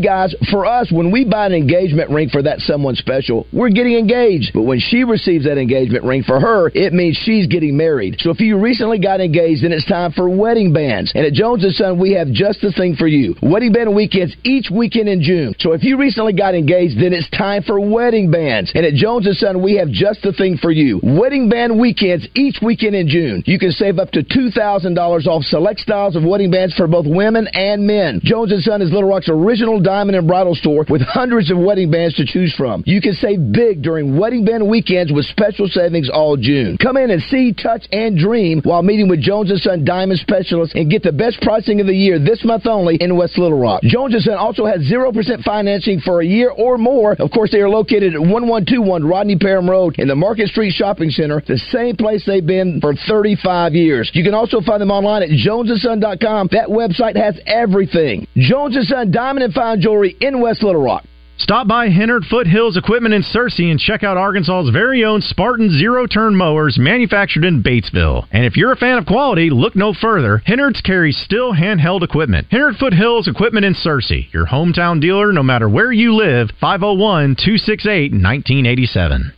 Guys, 0.01 0.35
for 0.49 0.65
us, 0.65 0.91
when 0.91 1.11
we 1.11 1.25
buy 1.25 1.45
an 1.45 1.53
engagement 1.53 2.09
ring 2.09 2.29
for 2.29 2.41
that 2.43 2.59
someone 2.59 2.95
special, 2.95 3.47
we're 3.53 3.69
getting 3.69 3.93
engaged. 3.93 4.51
But 4.53 4.63
when 4.63 4.79
she 4.79 5.03
receives 5.03 5.45
that 5.45 5.57
engagement 5.57 6.03
ring 6.03 6.23
for 6.23 6.39
her, 6.39 6.71
it 6.73 6.93
means 6.93 7.17
she's 7.23 7.47
getting 7.47 7.77
married. 7.77 8.17
So 8.19 8.29
if 8.31 8.39
you 8.39 8.59
recently 8.59 8.99
got 8.99 9.21
engaged, 9.21 9.63
then 9.63 9.71
it's 9.71 9.85
time 9.85 10.11
for 10.11 10.29
wedding 10.29 10.73
bands. 10.73 11.11
And 11.15 11.25
at 11.25 11.33
Jones 11.33 11.65
& 11.75 11.77
Son, 11.77 11.99
we 11.99 12.13
have 12.13 12.31
just 12.31 12.61
the 12.61 12.71
thing 12.71 12.95
for 12.95 13.07
you. 13.07 13.35
Wedding 13.41 13.71
band 13.71 13.95
weekends 13.95 14.35
each 14.43 14.69
weekend 14.71 15.07
in 15.07 15.21
June. 15.21 15.55
So 15.59 15.73
if 15.73 15.83
you 15.83 15.97
recently 15.97 16.33
got 16.33 16.55
engaged, 16.55 16.97
then 16.97 17.13
it's 17.13 17.29
time 17.29 17.63
for 17.63 17.79
wedding 17.79 18.31
bands. 18.31 18.71
And 18.75 18.85
at 18.85 18.93
Jones 18.93 19.27
& 19.37 19.39
Son, 19.39 19.61
we 19.61 19.75
have 19.75 19.89
just 19.89 20.21
the 20.21 20.33
thing 20.33 20.57
for 20.57 20.71
you. 20.71 20.99
Wedding 21.03 21.49
band 21.49 21.79
weekends 21.79 22.27
each 22.35 22.57
weekend 22.61 22.95
in 22.95 23.07
June. 23.07 23.43
You 23.45 23.59
can 23.59 23.71
save 23.71 23.99
up 23.99 24.11
to 24.11 24.23
$2,000 24.23 25.27
off 25.27 25.43
select 25.43 25.79
styles 25.79 26.15
of 26.15 26.23
wedding 26.23 26.51
bands 26.51 26.73
for 26.75 26.87
both 26.87 27.05
women 27.07 27.47
and 27.53 27.85
men. 27.85 28.19
Jones 28.23 28.53
& 28.63 28.65
Son 28.65 28.81
is 28.81 28.91
Little 28.91 29.09
Rock's 29.09 29.29
original 29.29 29.81
diamond 29.91 30.15
and 30.15 30.25
bridal 30.25 30.55
store 30.55 30.85
with 30.87 31.01
hundreds 31.01 31.51
of 31.51 31.57
wedding 31.57 31.91
bands 31.91 32.15
to 32.15 32.25
choose 32.25 32.55
from. 32.55 32.81
You 32.85 33.01
can 33.01 33.11
save 33.11 33.51
big 33.51 33.81
during 33.81 34.17
wedding 34.17 34.45
band 34.45 34.69
weekends 34.69 35.11
with 35.11 35.25
special 35.25 35.67
savings 35.67 36.09
all 36.09 36.37
June. 36.37 36.77
Come 36.77 36.95
in 36.95 37.11
and 37.11 37.21
see, 37.23 37.51
touch, 37.51 37.83
and 37.91 38.17
dream 38.17 38.61
while 38.63 38.83
meeting 38.83 39.09
with 39.09 39.19
Jones 39.19 39.51
& 39.61 39.63
Son 39.63 39.83
Diamond 39.83 40.21
Specialists 40.21 40.75
and 40.75 40.89
get 40.89 41.03
the 41.03 41.11
best 41.11 41.41
pricing 41.41 41.81
of 41.81 41.87
the 41.87 41.93
year 41.93 42.19
this 42.19 42.45
month 42.45 42.65
only 42.67 42.95
in 43.01 43.17
West 43.17 43.37
Little 43.37 43.59
Rock. 43.59 43.81
Jones 43.83 44.15
& 44.23 44.23
Son 44.23 44.35
also 44.35 44.65
has 44.65 44.79
0% 44.89 45.43
financing 45.43 45.99
for 45.99 46.21
a 46.21 46.25
year 46.25 46.51
or 46.51 46.77
more. 46.77 47.17
Of 47.19 47.29
course, 47.31 47.51
they 47.51 47.59
are 47.59 47.69
located 47.69 48.13
at 48.13 48.21
1121 48.21 49.03
Rodney 49.03 49.37
Parham 49.37 49.69
Road 49.69 49.95
in 49.99 50.07
the 50.07 50.15
Market 50.15 50.47
Street 50.47 50.71
Shopping 50.71 51.09
Center, 51.09 51.43
the 51.45 51.57
same 51.57 51.97
place 51.97 52.23
they've 52.25 52.45
been 52.45 52.79
for 52.79 52.93
35 53.09 53.73
years. 53.73 54.09
You 54.13 54.23
can 54.23 54.33
also 54.33 54.61
find 54.61 54.81
them 54.81 54.91
online 54.91 55.23
at 55.23 55.29
jonesandson.com. 55.29 56.49
That 56.53 56.69
website 56.69 57.17
has 57.17 57.37
everything. 57.45 58.25
Jones 58.37 58.77
& 58.81 58.81
Son 58.87 59.11
Diamond 59.11 59.43
and 59.43 59.53
Fine 59.53 59.80
Jewelry 59.81 60.15
in 60.21 60.39
West 60.39 60.63
Little 60.63 60.81
Rock. 60.81 61.03
Stop 61.41 61.67
by 61.67 61.89
Hennard 61.89 62.23
Foothills 62.29 62.77
Equipment 62.77 63.15
in 63.15 63.23
Searcy 63.23 63.71
and 63.71 63.79
check 63.79 64.03
out 64.03 64.15
Arkansas's 64.15 64.69
very 64.69 65.03
own 65.03 65.21
Spartan 65.21 65.71
zero 65.71 66.05
turn 66.05 66.35
mowers 66.35 66.77
manufactured 66.77 67.43
in 67.43 67.63
Batesville. 67.63 68.27
And 68.31 68.45
if 68.45 68.55
you're 68.55 68.71
a 68.71 68.77
fan 68.77 68.99
of 68.99 69.07
quality, 69.07 69.49
look 69.49 69.75
no 69.75 69.91
further. 69.91 70.43
Hennard's 70.45 70.81
carries 70.81 71.17
Stihl 71.17 71.57
handheld 71.57 72.03
equipment. 72.03 72.45
Hennard 72.51 72.75
Foothills 72.75 73.27
Equipment 73.27 73.65
in 73.65 73.73
Searcy, 73.73 74.31
your 74.31 74.45
hometown 74.45 75.01
dealer 75.01 75.33
no 75.33 75.41
matter 75.41 75.67
where 75.67 75.91
you 75.91 76.13
live, 76.13 76.51
501 76.61 77.35
268 77.35 78.11
1987. 78.11 79.33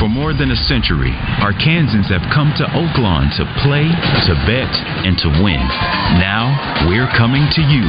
For 0.00 0.08
more 0.08 0.32
than 0.32 0.50
a 0.50 0.56
century, 0.56 1.12
Arkansans 1.38 2.10
have 2.10 2.26
come 2.34 2.52
to 2.56 2.64
Oaklawn 2.64 3.30
to 3.36 3.44
play, 3.62 3.84
to 3.84 4.34
bet, 4.48 4.72
and 5.06 5.16
to 5.18 5.28
win. 5.44 5.60
Now, 6.18 6.88
we're 6.88 7.10
coming 7.16 7.46
to 7.52 7.60
you. 7.60 7.86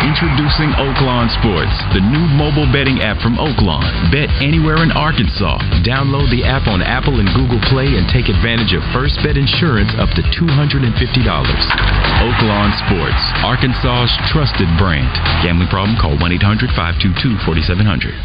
Introducing 0.00 0.72
Oaklawn 0.80 1.28
Sports, 1.28 1.76
the 1.92 2.00
new 2.00 2.24
mobile 2.32 2.64
betting 2.72 3.04
app 3.04 3.20
from 3.20 3.36
Oaklawn. 3.36 3.84
Bet 4.08 4.32
anywhere 4.40 4.80
in 4.80 4.88
Arkansas. 4.96 5.60
Download 5.84 6.24
the 6.32 6.40
app 6.40 6.64
on 6.72 6.80
Apple 6.80 7.20
and 7.20 7.28
Google 7.36 7.60
Play 7.68 8.00
and 8.00 8.08
take 8.08 8.32
advantage 8.32 8.72
of 8.72 8.80
first 8.96 9.20
bet 9.20 9.36
insurance 9.36 9.92
up 10.00 10.08
to 10.16 10.24
$250. 10.32 10.88
Oaklawn 10.88 12.70
Sports, 12.88 13.20
Arkansas's 13.44 14.16
trusted 14.32 14.72
brand. 14.80 15.12
Gambling 15.44 15.68
problem? 15.68 16.00
Call 16.00 16.16
1 16.16 16.32
800 16.32 16.72
522 16.72 17.36
4700. 17.44 18.16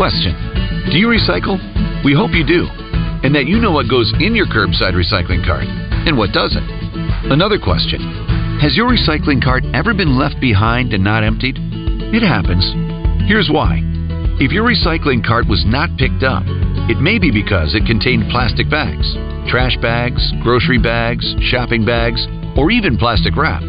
Question 0.00 0.32
Do 0.88 0.96
you 0.96 1.12
recycle? 1.12 1.60
We 2.08 2.16
hope 2.16 2.32
you 2.32 2.48
do, 2.48 2.72
and 3.20 3.36
that 3.36 3.44
you 3.44 3.60
know 3.60 3.70
what 3.70 3.84
goes 3.84 4.08
in 4.16 4.32
your 4.32 4.48
curbside 4.48 4.96
recycling 4.96 5.44
cart 5.44 5.68
and 6.08 6.16
what 6.16 6.32
doesn't. 6.32 6.64
Another 7.28 7.60
question 7.60 8.00
Has 8.62 8.76
your 8.76 8.86
recycling 8.86 9.42
cart 9.42 9.64
ever 9.74 9.92
been 9.92 10.16
left 10.16 10.38
behind 10.38 10.94
and 10.94 11.02
not 11.02 11.24
emptied? 11.24 11.58
It 11.58 12.22
happens. 12.22 12.62
Here's 13.26 13.50
why. 13.50 13.82
If 14.38 14.52
your 14.52 14.62
recycling 14.62 15.18
cart 15.26 15.48
was 15.50 15.66
not 15.66 15.90
picked 15.98 16.22
up, 16.22 16.44
it 16.86 17.02
may 17.02 17.18
be 17.18 17.34
because 17.34 17.74
it 17.74 17.90
contained 17.90 18.30
plastic 18.30 18.70
bags, 18.70 19.02
trash 19.50 19.74
bags, 19.82 20.22
grocery 20.46 20.78
bags, 20.78 21.26
shopping 21.50 21.84
bags, 21.84 22.22
or 22.54 22.70
even 22.70 22.96
plastic 22.96 23.34
wrap. 23.34 23.66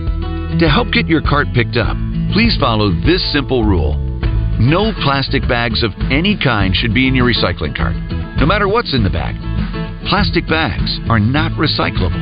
To 0.61 0.69
help 0.69 0.93
get 0.93 1.09
your 1.09 1.25
cart 1.25 1.47
picked 1.57 1.75
up, 1.75 1.97
please 2.29 2.53
follow 2.61 2.93
this 3.01 3.25
simple 3.33 3.65
rule. 3.65 3.97
No 4.61 4.93
plastic 5.01 5.41
bags 5.49 5.81
of 5.81 5.89
any 6.13 6.37
kind 6.37 6.69
should 6.75 6.93
be 6.93 7.07
in 7.07 7.15
your 7.17 7.25
recycling 7.25 7.75
cart, 7.75 7.97
no 8.37 8.45
matter 8.45 8.69
what's 8.69 8.93
in 8.93 9.01
the 9.01 9.09
bag. 9.09 9.33
Plastic 10.05 10.45
bags 10.45 11.01
are 11.09 11.19
not 11.19 11.51
recyclable 11.57 12.13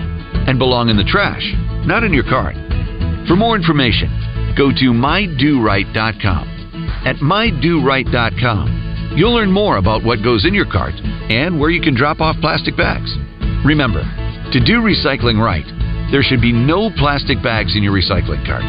and 0.48 0.58
belong 0.58 0.88
in 0.88 0.96
the 0.96 1.04
trash, 1.04 1.44
not 1.86 2.04
in 2.04 2.14
your 2.14 2.24
cart. 2.24 2.56
For 3.28 3.36
more 3.36 3.56
information, 3.56 4.10
go 4.58 4.72
to 4.72 4.92
mydoright.com. 4.92 6.48
At 7.06 7.18
mydoright.com, 7.18 9.14
you'll 9.16 9.34
learn 9.34 9.52
more 9.52 9.78
about 9.78 10.04
what 10.04 10.24
goes 10.24 10.46
in 10.46 10.54
your 10.54 10.70
cart 10.70 10.94
and 11.30 11.60
where 11.60 11.70
you 11.70 11.82
can 11.82 11.96
drop 11.96 12.20
off 12.20 12.36
plastic 12.42 12.78
bags. 12.78 13.16
Remember, 13.66 14.04
to 14.52 14.60
do 14.60 14.82
recycling 14.82 15.42
right, 15.42 15.66
there 16.12 16.24
should 16.24 16.42
be 16.42 16.52
no 16.52 16.90
plastic 16.98 17.42
bags 17.42 17.76
in 17.76 17.84
your 17.84 17.94
recycling 17.94 18.46
cart. 18.46 18.64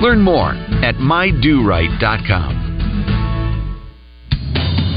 Learn 0.00 0.20
more 0.22 0.50
at 0.84 0.94
mydoright.com. 0.96 2.64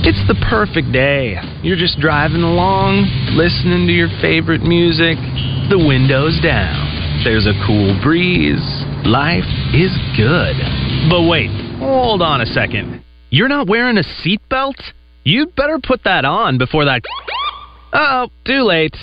It's 0.02 0.28
the 0.28 0.36
perfect 0.50 0.92
day. 0.94 1.36
You're 1.62 1.78
just 1.78 2.00
driving 2.00 2.42
along, 2.42 3.04
listening 3.36 3.86
to 3.88 3.94
your 3.94 4.10
favorite 4.22 4.62
music, 4.62 5.18
the 5.70 5.78
windows 5.78 6.40
down. 6.42 6.89
There's 7.24 7.48
a 7.48 7.54
cool 7.68 8.00
breeze. 8.02 8.64
Life 9.06 9.48
is 9.74 9.92
good. 10.16 10.56
But 11.10 11.28
wait, 11.28 11.50
hold 11.80 12.22
on 12.22 12.42
a 12.42 12.46
second. 12.46 13.04
You're 13.30 13.48
not 13.48 13.68
wearing 13.68 13.98
a 13.98 14.04
seatbelt? 14.04 14.82
You'd 15.24 15.56
better 15.56 15.80
put 15.82 16.04
that 16.06 16.26
on 16.26 16.58
before 16.58 16.86
that. 16.86 17.02
Oh, 17.92 18.28
too 18.46 18.62
late. 18.62 18.96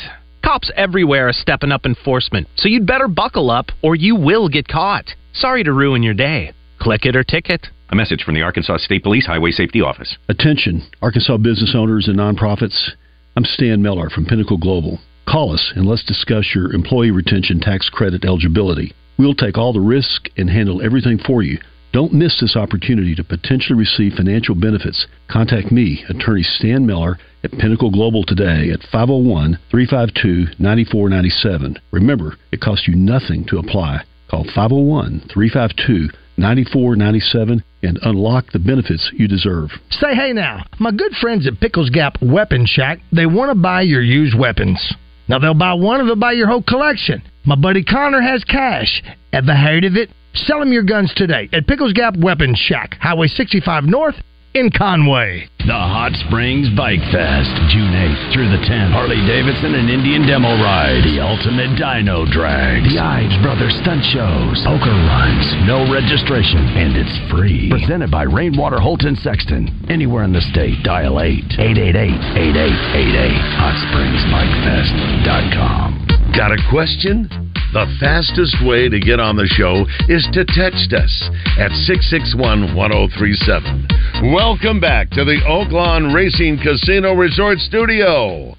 Cops 0.45 0.71
everywhere 0.77 1.29
are 1.29 1.33
stepping 1.33 1.73
up 1.73 1.85
enforcement, 1.85 2.47
so 2.55 2.69
you'd 2.69 2.87
better 2.87 3.09
buckle 3.09 3.51
up 3.51 3.67
or 3.83 3.97
you 3.97 4.15
will 4.15 4.49
get 4.49 4.69
caught. 4.69 5.07
Sorry 5.33 5.65
to 5.65 5.73
ruin 5.73 6.05
your 6.05 6.15
day. 6.15 6.53
Click 6.79 7.05
it 7.05 7.17
or 7.17 7.25
ticket. 7.25 7.67
A 7.91 7.97
message 7.97 8.23
from 8.23 8.35
the 8.35 8.43
Arkansas 8.43 8.77
State 8.77 9.03
Police 9.03 9.27
Highway 9.27 9.51
Safety 9.51 9.81
Office. 9.81 10.17
Attention, 10.29 10.83
Arkansas 11.03 11.37
business 11.39 11.75
owners 11.77 12.07
and 12.07 12.17
nonprofits. 12.17 12.91
I'm 13.37 13.45
Stan 13.45 13.83
Miller 13.83 14.09
from 14.09 14.25
Pinnacle 14.25 14.57
Global. 14.57 15.01
Call 15.29 15.53
us 15.53 15.73
and 15.75 15.87
let's 15.87 16.05
discuss 16.05 16.55
your 16.55 16.73
employee 16.73 17.11
retention 17.11 17.59
tax 17.61 17.91
credit 17.91 18.25
eligibility. 18.25 18.95
We'll 19.19 19.35
take 19.35 19.59
all 19.59 19.73
the 19.73 19.81
risk 19.81 20.29
and 20.37 20.49
handle 20.49 20.81
everything 20.83 21.19
for 21.19 21.43
you. 21.43 21.59
Don't 21.93 22.13
miss 22.13 22.41
this 22.41 22.57
opportunity 22.57 23.15
to 23.15 23.25
potentially 23.25 23.79
receive 23.79 24.13
financial 24.13 24.55
benefits. 24.55 25.07
Contact 25.29 25.73
me, 25.73 26.05
attorney 26.09 26.43
Stan 26.43 26.87
Miller, 26.87 27.19
at 27.43 27.53
Pinnacle 27.53 27.91
Global 27.91 28.23
today 28.25 28.71
at 28.71 28.83
501 28.93 29.59
352 29.71 30.63
9497. 30.63 31.79
Remember, 31.91 32.37
it 32.53 32.61
costs 32.61 32.87
you 32.87 32.95
nothing 32.95 33.45
to 33.47 33.59
apply. 33.59 34.03
Call 34.29 34.45
501 34.45 35.29
352 35.33 36.11
9497 36.37 37.65
and 37.83 37.99
unlock 38.03 38.53
the 38.53 38.59
benefits 38.59 39.11
you 39.15 39.27
deserve. 39.27 39.71
Say 39.91 40.15
hey 40.15 40.33
now, 40.33 40.65
my 40.79 40.91
good 40.91 41.13
friends 41.21 41.47
at 41.47 41.61
Pickles 41.61 41.91
Gap 41.91 42.17
Weapon 42.21 42.67
Shack, 42.67 42.99
they 43.11 43.27
want 43.27 43.51
to 43.51 43.55
buy 43.55 43.83
your 43.83 44.03
used 44.03 44.39
weapons. 44.39 44.95
Now 45.29 45.39
they'll 45.39 45.55
buy 45.55 45.75
one 45.75 46.01
or 46.01 46.07
they'll 46.07 46.17
buy 46.17 46.33
your 46.33 46.49
whole 46.49 46.63
collection. 46.63 47.23
My 47.45 47.57
buddy 47.57 47.83
Connor 47.83 48.21
has 48.21 48.45
cash. 48.45 49.03
Ever 49.33 49.55
heard 49.55 49.85
of 49.85 49.97
it? 49.97 50.11
Sell 50.35 50.61
him 50.61 50.73
your 50.73 50.83
guns 50.83 51.13
today 51.17 51.49
at 51.53 51.67
Pickles 51.67 51.93
Gap 51.93 52.17
Weapons 52.17 52.59
Shack, 52.59 52.97
Highway 53.01 53.27
65 53.27 53.85
North 53.85 54.17
in 54.55 54.71
Conway. 54.71 55.49
The 55.67 55.75
Hot 55.75 56.15
Springs 56.23 56.71
Bike 56.79 57.03
Fest, 57.11 57.51
June 57.75 57.91
8th 57.91 58.31
through 58.31 58.55
the 58.55 58.63
10th. 58.71 58.95
Harley 58.95 59.19
Davidson 59.27 59.75
and 59.75 59.91
Indian 59.91 60.23
Demo 60.23 60.55
Ride, 60.63 61.03
the 61.03 61.19
Ultimate 61.19 61.75
Dino 61.75 62.23
Drag, 62.31 62.87
the 62.87 63.03
Ives 63.03 63.35
Brothers 63.43 63.75
Stunt 63.83 64.07
Shows, 64.15 64.63
Poker 64.63 64.95
Runs, 64.95 65.43
no 65.67 65.83
registration, 65.91 66.63
and 66.79 66.95
it's 66.95 67.11
free. 67.35 67.67
Presented 67.67 68.15
by 68.15 68.23
Rainwater 68.23 68.79
Holton 68.79 69.19
Sexton. 69.19 69.67
Anywhere 69.91 70.23
in 70.23 70.31
the 70.31 70.47
state, 70.55 70.87
dial 70.87 71.19
8 71.19 71.59
888 71.59 72.15
8888. 72.15 73.35
HotSpringsBikeFest.com. 73.59 76.31
Got 76.31 76.55
a 76.55 76.63
question? 76.71 77.27
The 77.73 77.87
fastest 77.99 78.63
way 78.65 78.89
to 78.89 79.01
get 79.01 79.19
on 79.19 79.37
the 79.37 79.47
show 79.47 79.87
is 80.09 80.27
to 80.33 80.45
text 80.47 80.95
us 80.95 81.31
at 81.59 81.73
661 81.85 82.75
1037. 82.75 84.33
Welcome 84.33 84.81
back 84.81 85.11
to 85.11 85.25
the 85.25 85.43
Oaklawn 85.57 86.13
Racing 86.13 86.59
Casino 86.59 87.15
Resort 87.15 87.57
Studio. 87.61 88.55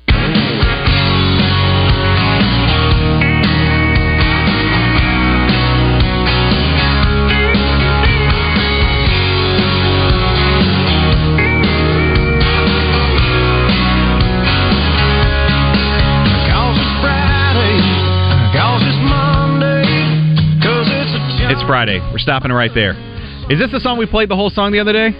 It's 21.49 21.61
Friday. 21.67 21.99
We're 22.11 22.17
stopping 22.17 22.51
right 22.51 22.71
there. 22.73 23.16
Is 23.49 23.59
this 23.59 23.71
the 23.71 23.79
song 23.79 23.97
we 23.97 24.05
played 24.05 24.27
the 24.29 24.35
whole 24.35 24.49
song 24.49 24.73
the 24.73 24.79
other 24.79 24.91
day? 24.91 25.07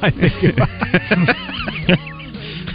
I 0.00 0.10
think 0.10 0.32
it, 0.42 0.54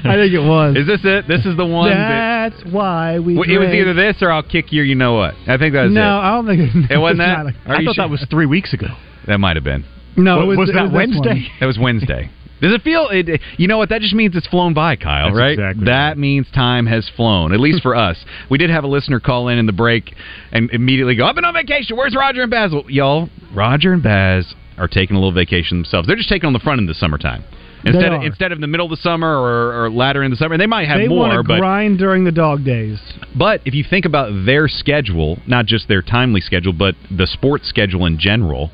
I 0.05 0.13
think 0.15 0.31
it 0.33 0.39
was. 0.47 0.75
Is 0.77 0.85
this 0.85 0.99
it? 1.03 1.27
This 1.27 1.43
is 1.43 1.57
the 1.57 1.65
one. 1.65 1.89
that, 1.89 2.51
That's 2.53 2.63
why 2.71 3.17
we. 3.17 3.33
Well, 3.35 3.49
it 3.49 3.57
was 3.57 3.69
either 3.69 3.95
this 3.95 4.17
or 4.21 4.31
I'll 4.31 4.43
kick 4.43 4.71
you. 4.71 4.83
You 4.83 4.93
know 4.93 5.15
what? 5.15 5.33
I 5.47 5.57
think 5.57 5.73
that 5.73 5.85
was 5.85 5.91
no, 5.91 6.01
it. 6.01 6.21
I 6.21 6.31
don't 6.35 6.45
think 6.45 6.61
it, 6.61 6.91
It 6.91 6.97
wasn't 6.99 7.21
it's 7.21 7.27
that. 7.27 7.43
not 7.43 7.53
a- 7.65 7.69
Are 7.77 7.81
you 7.81 7.93
sure? 7.95 8.17
three 8.29 8.45
weeks 8.45 8.73
ago. 8.73 8.87
That 9.25 9.39
might 9.39 9.55
have 9.57 9.63
been. 9.63 9.85
No, 10.17 10.43
it 10.43 10.45
was, 10.45 10.57
Was 10.59 10.69
it 10.69 10.73
that 10.73 10.83
this 10.85 10.93
Wednesday? 10.93 11.29
one. 11.49 11.57
That 11.59 11.65
was 11.65 11.79
Wednesday. 11.79 12.29
Does 12.61 12.73
it 12.73 12.81
feel? 12.83 13.07
It, 13.09 13.41
you 13.57 13.67
know 13.67 13.79
what? 13.79 13.89
That 13.89 14.01
just 14.01 14.13
means 14.13 14.35
it's 14.35 14.45
flown 14.47 14.75
by, 14.75 14.97
Kyle. 14.97 15.29
That's 15.29 15.37
right? 15.37 15.53
exactly 15.57 15.85
that 15.85 16.17
means 16.19 16.45
time 16.53 16.85
has 16.85 17.09
flown. 17.15 17.53
At 17.53 17.59
least 17.59 17.81
for 17.81 17.95
us. 17.95 18.23
We 18.51 18.59
did 18.59 18.69
have 18.69 18.83
a 18.83 18.87
listener 18.87 19.19
call 19.19 19.47
in 19.47 19.57
in 19.57 19.65
the 19.65 19.73
break 19.73 20.13
and 20.51 20.69
immediately 20.69 21.15
go, 21.15 21.25
"I've 21.25 21.33
been 21.33 21.45
on 21.45 21.55
vacation. 21.55 21.97
Where's 21.97 22.15
Roger 22.15 22.43
and 22.43 22.51
Baz?" 22.51 22.71
Well, 22.71 22.83
y'all, 22.87 23.29
Roger 23.55 23.93
and 23.93 24.03
Baz 24.03 24.53
are 24.77 24.87
taking 24.87 25.15
a 25.15 25.19
little 25.19 25.33
vacation 25.33 25.77
themselves. 25.77 26.07
They're 26.07 26.15
just 26.15 26.29
taking 26.29 26.47
on 26.47 26.53
the 26.53 26.59
front 26.59 26.79
in 26.79 26.87
the 26.87 26.93
summertime. 26.93 27.43
Instead 27.83 28.13
of, 28.13 28.21
instead 28.21 28.51
of 28.51 28.61
the 28.61 28.67
middle 28.67 28.85
of 28.85 28.91
the 28.91 28.97
summer 28.97 29.27
or, 29.27 29.85
or 29.85 29.89
latter 29.89 30.21
in 30.21 30.29
the 30.29 30.37
summer, 30.37 30.53
and 30.53 30.61
they 30.61 30.67
might 30.67 30.87
have 30.87 30.99
they 30.99 31.07
more, 31.07 31.41
but 31.41 31.57
grind 31.59 31.97
during 31.97 32.23
the 32.23 32.31
dog 32.31 32.63
days. 32.63 32.99
but 33.35 33.59
if 33.65 33.73
you 33.73 33.83
think 33.87 34.05
about 34.05 34.45
their 34.45 34.67
schedule, 34.67 35.39
not 35.47 35.65
just 35.65 35.87
their 35.87 36.03
timely 36.03 36.41
schedule, 36.41 36.73
but 36.73 36.93
the 37.09 37.25
sports 37.25 37.67
schedule 37.67 38.05
in 38.05 38.19
general, 38.19 38.69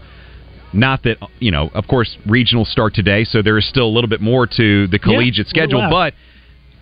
not 0.74 1.04
that, 1.04 1.18
you 1.40 1.52
know, 1.52 1.70
of 1.74 1.88
course, 1.88 2.18
regionals 2.28 2.66
start 2.68 2.94
today, 2.94 3.24
so 3.24 3.42
there 3.42 3.58
is 3.58 3.66
still 3.70 3.86
a 3.86 3.94
little 3.94 4.10
bit 4.10 4.20
more 4.20 4.46
to 4.46 4.88
the 4.88 5.00
collegiate 5.00 5.46
a 5.48 5.50
schedule, 5.50 5.88
but 5.90 6.14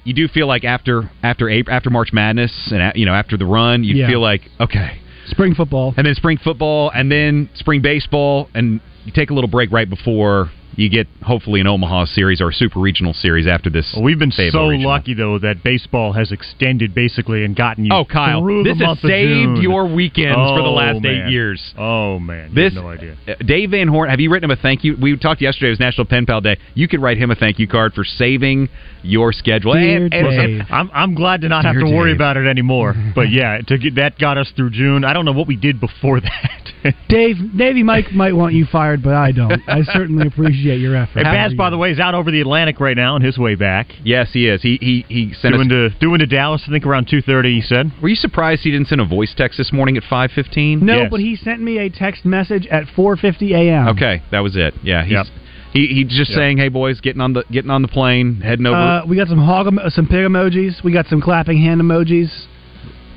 you 0.03 0.13
do 0.15 0.27
feel 0.27 0.47
like 0.47 0.63
after 0.63 1.11
after 1.21 1.47
April, 1.47 1.75
after 1.75 1.91
March 1.91 2.11
Madness 2.11 2.51
and 2.71 2.91
you 2.95 3.05
know 3.05 3.13
after 3.13 3.37
the 3.37 3.45
run, 3.45 3.83
you 3.83 3.95
Yeah. 3.97 4.07
feel 4.09 4.19
like 4.21 4.41
okay, 4.59 4.97
Spring 5.27 5.53
football. 5.53 5.93
and 5.95 6.07
then 6.07 6.15
spring 6.15 6.37
football, 6.43 6.89
and 6.93 7.11
then 7.11 7.49
spring 7.53 7.81
baseball, 7.81 8.49
and 8.55 8.81
you 9.05 9.11
take 9.13 9.29
a 9.29 9.33
little 9.33 9.49
break 9.49 9.71
right 9.71 9.89
before 9.89 10.49
you 10.77 10.89
get 10.89 11.07
hopefully 11.23 11.61
an 11.61 11.67
Omaha 11.67 12.03
series 12.03 12.41
or 12.41 12.49
a 12.49 12.51
super 12.53 12.81
regional 12.81 13.13
series 13.13 13.47
after 13.47 13.69
this. 13.69 13.93
Well, 13.95 14.03
we've 14.03 14.19
been 14.19 14.31
Fayetteville 14.31 14.65
so 14.65 14.67
regional. 14.67 14.91
lucky 14.91 15.13
though 15.13 15.39
that 15.39 15.63
baseball 15.63 16.11
has 16.11 16.33
extended 16.33 16.93
basically 16.93 17.45
and 17.45 17.55
gotten 17.55 17.85
you. 17.85 17.91
Oh, 17.93 18.03
Kyle, 18.03 18.41
through 18.41 18.63
this 18.65 18.77
the 18.77 18.85
has 18.85 19.01
month 19.01 19.03
of 19.05 19.09
saved 19.09 19.63
your 19.63 19.85
weekends 19.87 20.35
for 20.35 20.57
the 20.61 20.67
Oh, 20.67 20.73
last 20.73 21.05
eight 21.05 21.29
years. 21.31 21.63
Oh 21.77 22.19
man, 22.19 22.49
you 22.49 22.55
This 22.55 22.73
have 22.73 22.83
no 22.83 22.89
idea. 22.89 23.15
uh, 23.25 23.35
Dave 23.45 23.71
Van 23.71 23.87
Horn. 23.87 24.09
Have 24.09 24.19
you 24.19 24.29
written 24.29 24.51
him 24.51 24.57
a 24.57 24.61
thank 24.61 24.83
you? 24.83 24.97
We 25.01 25.15
talked 25.17 25.39
yesterday. 25.41 25.67
It 25.67 25.71
was 25.71 25.79
National 25.79 26.07
Pen 26.07 26.25
Pal 26.25 26.41
Day. 26.41 26.57
You 26.73 26.89
could 26.89 27.01
write 27.01 27.17
him 27.19 27.31
a 27.31 27.35
thank 27.35 27.57
you 27.57 27.67
card 27.69 27.93
for 27.93 28.03
saving 28.03 28.67
your 29.01 29.31
schedule. 29.31 29.75
Dear 29.75 30.05
and, 30.07 30.13
and- 30.13 30.27
and- 30.27 30.67
I'm 30.69 30.89
I'm 30.93 31.15
glad 31.15 31.39
to 31.41 31.47
not 31.47 31.61
Dear 31.61 31.73
have 31.73 31.81
to 31.87 31.95
worry 31.95 32.11
about 32.13 32.35
it 32.35 32.47
anymore. 32.47 32.95
but 33.15 33.29
yeah, 33.31 33.59
to 33.67 33.77
get 33.77 33.95
that 33.95 34.19
got 34.19 34.37
us 34.37 34.51
through 34.57 34.71
June. 34.71 35.05
I 35.05 35.13
don't 35.13 35.23
know 35.23 35.31
what 35.31 35.47
we 35.47 35.55
did 35.55 35.79
before 35.79 36.19
that. 36.21 36.64
Dave, 37.09 37.35
Davey 37.57 37.83
Mike 37.83 38.11
might 38.11 38.33
want 38.35 38.53
you 38.53 38.65
fired, 38.71 39.01
but 39.01 39.13
I 39.13 39.31
don't. 39.31 39.61
I 39.67 39.81
certainly 39.83 40.27
appreciate 40.27 40.79
your 40.79 40.95
effort. 40.95 41.19
Hey, 41.19 41.23
Baz, 41.23 41.53
by 41.53 41.69
the 41.69 41.77
way, 41.77 41.91
is 41.91 41.99
out 41.99 42.13
over 42.15 42.29
the 42.31 42.41
Atlantic 42.41 42.79
right 42.79 42.95
now 42.95 43.15
on 43.15 43.21
his 43.21 43.37
way 43.37 43.55
back. 43.55 43.87
yes, 44.03 44.29
he 44.33 44.47
is. 44.47 44.61
He 44.61 44.77
he 44.81 45.05
he 45.07 45.33
sent 45.33 45.53
Doing 45.55 45.71
us. 45.71 45.93
to 45.93 45.99
doing 45.99 46.19
to 46.19 46.25
Dallas, 46.27 46.63
I 46.67 46.71
think 46.71 46.85
around 46.85 47.07
two 47.09 47.21
thirty. 47.21 47.55
He 47.55 47.61
said. 47.61 47.91
Were 48.01 48.09
you 48.09 48.15
surprised 48.15 48.61
he 48.61 48.71
didn't 48.71 48.87
send 48.87 49.01
a 49.01 49.05
voice 49.05 49.33
text 49.35 49.57
this 49.57 49.71
morning 49.73 49.97
at 49.97 50.03
five 50.09 50.31
fifteen? 50.31 50.85
No, 50.85 51.01
Yes. 51.01 51.07
but 51.11 51.19
he 51.19 51.35
sent 51.35 51.61
me 51.61 51.77
a 51.79 51.89
text 51.89 52.25
message 52.25 52.67
at 52.67 52.85
4:50 52.95 53.51
a.m. 53.53 53.87
Okay, 53.89 54.21
that 54.31 54.39
was 54.39 54.55
it. 54.55 54.73
Yeah, 54.83 55.03
he's 55.03 55.13
Yep. 55.13 55.25
he 55.73 55.87
he's 55.87 56.07
just 56.17 56.29
Yep. 56.31 56.37
saying, 56.37 56.57
hey 56.57 56.69
boys, 56.69 56.99
getting 57.01 57.21
on 57.21 57.33
the 57.33 57.43
getting 57.51 57.71
on 57.71 57.81
the 57.81 57.87
plane, 57.87 58.41
heading 58.41 58.65
over. 58.67 58.75
Uh, 58.77 59.05
we 59.05 59.15
got 59.15 59.27
some 59.27 59.39
hog, 59.39 59.67
emo- 59.67 59.89
some 59.89 60.07
pig 60.07 60.25
emojis. 60.25 60.83
We 60.83 60.91
got 60.91 61.07
some 61.07 61.21
clapping 61.21 61.57
hand 61.57 61.81
emojis. 61.81 62.31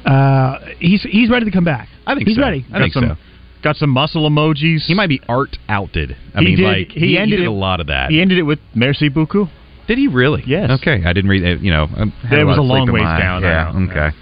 Uh, 0.07 0.59
he's 0.79 1.03
he's 1.03 1.29
ready 1.29 1.45
to 1.45 1.51
come 1.51 1.65
back. 1.65 1.89
I 2.07 2.15
think 2.15 2.27
he's 2.29 2.37
so. 2.37 2.43
ready. 2.43 2.65
I 2.73 2.79
think 2.79 2.95
some, 2.95 3.05
so. 3.09 3.17
Got 3.63 3.77
some 3.77 3.91
muscle 3.91 4.29
emojis. 4.29 4.83
He 4.87 4.95
might 4.95 5.09
be 5.09 5.21
art 5.29 5.57
outed. 5.69 6.17
I 6.35 6.39
He 6.41 6.45
mean, 6.45 6.57
did- 6.59 6.65
like 6.65 6.93
he 6.93 7.19
ended 7.19 7.39
did 7.39 7.45
it- 7.45 7.49
a 7.49 7.53
lot 7.53 7.81
of 7.81 7.89
that. 7.89 8.11
He 8.11 8.21
ended 8.21 8.39
it 8.39 8.43
with 8.43 8.61
merci 8.75 9.09
beaucoup. 9.09 9.49
Did 9.89 9.99
he 9.99 10.07
really? 10.07 10.45
Yes. 10.47 10.71
Okay, 10.71 11.03
I 11.05 11.13
didn't 11.13 11.31
read 11.31 11.43
it. 11.43 11.61
You 11.63 11.71
know, 11.71 11.85
It 12.31 12.45
was 12.45 12.59
a 12.59 12.63
long 12.63 12.91
ways 12.93 13.03
my 13.05 13.19
down, 13.19 13.43
Yeah. 13.43 13.73
Okay. 13.91 14.17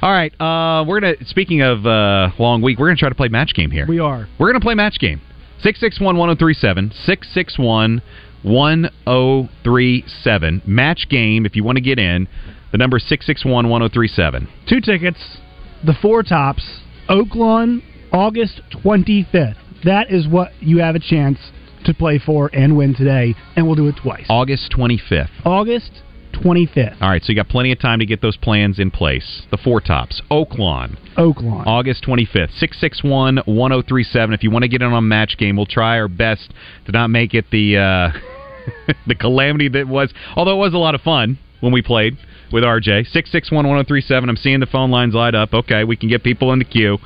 All 0.00 0.12
right. 0.12 0.32
Uh, 0.40 0.84
we're 0.84 1.00
gonna. 1.00 1.24
Speaking 1.26 1.60
of 1.60 1.84
uh, 1.84 2.30
long 2.38 2.62
week, 2.62 2.78
we're 2.78 2.86
gonna 2.86 2.96
try 2.98 3.08
to 3.08 3.14
play 3.16 3.26
match 3.28 3.52
game 3.52 3.70
here. 3.72 3.84
We 3.86 3.98
are. 3.98 4.28
We're 4.38 4.46
gonna 4.48 4.60
play 4.60 4.74
match 4.76 4.98
game. 5.00 5.20
Six 5.60 5.80
six 5.80 5.98
one 6.00 6.16
one 6.16 6.28
zero 6.28 6.36
three 6.36 6.54
seven 6.54 6.92
six 7.04 7.26
six 7.34 7.58
one 7.58 8.00
one 8.42 8.90
zero 9.08 9.48
three 9.64 10.04
seven. 10.22 10.62
Match 10.64 11.08
game. 11.08 11.44
If 11.44 11.56
you 11.56 11.64
want 11.64 11.78
to 11.78 11.82
get 11.82 11.98
in, 11.98 12.28
the 12.70 12.78
number 12.78 13.00
six 13.00 13.26
six 13.26 13.44
one 13.44 13.68
one 13.68 13.80
zero 13.80 13.88
three 13.92 14.06
seven. 14.06 14.46
Two 14.68 14.80
tickets, 14.80 15.38
the 15.84 15.94
four 15.94 16.22
tops, 16.22 16.62
Oaklawn, 17.08 17.82
August 18.12 18.60
25th. 18.84 19.56
That 19.84 20.10
is 20.10 20.26
what 20.26 20.52
you 20.60 20.78
have 20.78 20.94
a 20.94 20.98
chance 21.00 21.38
to 21.84 21.94
play 21.94 22.18
for 22.18 22.50
and 22.52 22.76
win 22.76 22.94
today, 22.94 23.34
and 23.56 23.66
we'll 23.66 23.76
do 23.76 23.88
it 23.88 23.94
twice. 24.02 24.26
August 24.28 24.70
twenty 24.70 24.98
fifth. 24.98 25.30
August 25.44 26.02
25th, 26.32 27.00
All 27.00 27.08
right. 27.08 27.22
So 27.22 27.30
you 27.30 27.36
got 27.36 27.48
plenty 27.48 27.72
of 27.72 27.80
time 27.80 27.98
to 27.98 28.06
get 28.06 28.20
those 28.22 28.36
plans 28.36 28.78
in 28.78 28.90
place. 28.90 29.42
The 29.50 29.56
four 29.56 29.80
tops. 29.80 30.22
Oaklawn. 30.30 30.96
Oaklawn. 31.16 31.66
August 31.66 32.04
25th, 32.04 32.52
661 32.58 33.38
1037. 33.46 34.34
If 34.34 34.42
you 34.42 34.50
want 34.50 34.62
to 34.62 34.68
get 34.68 34.82
in 34.82 34.92
on 34.92 35.08
match 35.08 35.36
game, 35.38 35.56
we'll 35.56 35.66
try 35.66 35.98
our 35.98 36.08
best 36.08 36.52
to 36.86 36.92
not 36.92 37.08
make 37.08 37.34
it 37.34 37.46
the 37.50 37.78
uh, 37.78 38.92
the 39.06 39.14
calamity 39.14 39.68
that 39.68 39.88
was, 39.88 40.12
although 40.36 40.52
it 40.52 40.64
was 40.64 40.74
a 40.74 40.78
lot 40.78 40.94
of 40.94 41.00
fun 41.00 41.38
when 41.60 41.72
we 41.72 41.82
played 41.82 42.16
with 42.52 42.62
RJ. 42.62 43.04
661 43.06 43.66
1037. 43.66 44.28
I'm 44.28 44.36
seeing 44.36 44.60
the 44.60 44.66
phone 44.66 44.90
lines 44.90 45.14
light 45.14 45.34
up. 45.34 45.52
Okay, 45.52 45.84
we 45.84 45.96
can 45.96 46.08
get 46.08 46.22
people 46.22 46.52
in 46.52 46.58
the 46.58 46.64
queue. 46.64 46.98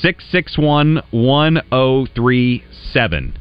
661 0.00 1.02
1037. 1.10 3.34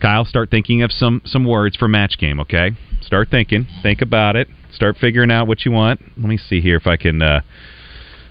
Kyle, 0.00 0.24
start 0.24 0.50
thinking 0.50 0.82
of 0.82 0.92
some 0.92 1.22
some 1.24 1.44
words 1.44 1.76
for 1.76 1.88
match 1.88 2.18
game, 2.18 2.38
okay? 2.40 2.72
Start 3.00 3.28
thinking. 3.30 3.66
Think 3.82 4.02
about 4.02 4.36
it. 4.36 4.48
Start 4.72 4.96
figuring 4.98 5.30
out 5.30 5.46
what 5.46 5.64
you 5.64 5.72
want. 5.72 6.00
Let 6.16 6.28
me 6.28 6.36
see 6.36 6.60
here 6.60 6.76
if 6.76 6.86
I 6.86 6.96
can 6.96 7.22
uh 7.22 7.40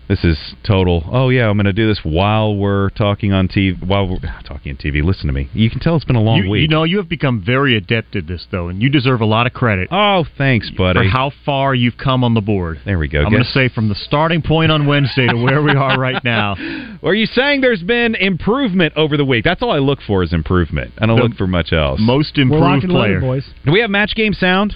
this 0.08 0.24
is 0.24 0.38
total. 0.66 1.04
Oh 1.12 1.30
yeah, 1.30 1.50
I'm 1.50 1.58
going 1.58 1.66
to 1.66 1.74
do 1.74 1.88
this 1.88 2.00
while 2.04 2.56
we're 2.56 2.90
talking 2.92 3.34
on 3.34 3.48
TV. 3.48 3.76
While 3.86 4.08
we're 4.08 4.20
talking 4.48 4.72
on 4.74 4.78
TV, 4.78 5.04
listen 5.04 5.28
to 5.28 5.34
me. 5.34 5.50
You 5.54 5.70
can 5.70 5.80
tell 5.80 5.96
it's 5.96 6.06
been 6.06 6.16
a 6.16 6.22
long 6.22 6.44
You, 6.44 6.50
week. 6.52 6.62
you 6.62 6.68
know, 6.68 6.84
you 6.84 6.98
have 6.98 7.10
become 7.10 7.44
very 7.46 7.76
adept 7.76 8.16
at 8.16 8.28
this, 8.28 8.46
though, 8.52 8.68
and 8.70 8.82
you 8.82 8.90
deserve 8.90 9.22
a 9.22 9.26
lot 9.26 9.48
of 9.48 9.54
credit 9.54 9.88
oh, 9.92 10.26
thanks, 10.38 10.70
buddy. 10.70 11.00
for 11.00 11.04
how 11.10 11.32
far 11.46 11.74
you've 11.74 11.98
come 11.98 12.24
on 12.24 12.34
the 12.34 12.42
board. 12.42 12.80
there 12.86 13.00
we 13.00 13.08
go. 13.08 13.24
I'm 13.24 13.32
going 13.32 13.44
to 13.44 13.50
say 13.50 13.70
from 13.70 13.90
the 13.90 13.96
starting 13.96 14.42
point 14.42 14.72
on 14.72 14.86
Wednesday 14.88 15.28
to 15.28 15.36
where 15.36 15.62
we 15.62 15.72
are 15.76 16.00
right 16.00 16.24
now. 16.24 16.56
Are 17.04 17.16
you 17.16 17.26
saying 17.26 17.62
there's 17.62 17.84
been 17.84 18.16
improvement 18.16 18.94
over 18.96 19.18
the 19.18 19.26
week? 19.26 19.44
That's 19.44 19.62
all 19.62 19.72
I 19.72 19.80
look 19.80 20.00
for 20.06 20.24
is 20.24 20.34
improvement. 20.34 20.94
I 21.00 21.06
don't 21.06 21.18
The 21.18 21.24
look 21.24 21.34
for 21.38 21.48
much 21.48 21.74
else. 21.74 22.00
Most 22.02 22.38
improved 22.38 22.84
player. 22.88 23.20
loaded, 23.20 23.22
boys. 23.22 23.46
Do 23.66 23.72
we 23.72 23.82
have 23.82 23.90
match 23.90 24.14
game 24.16 24.34
sound? 24.34 24.76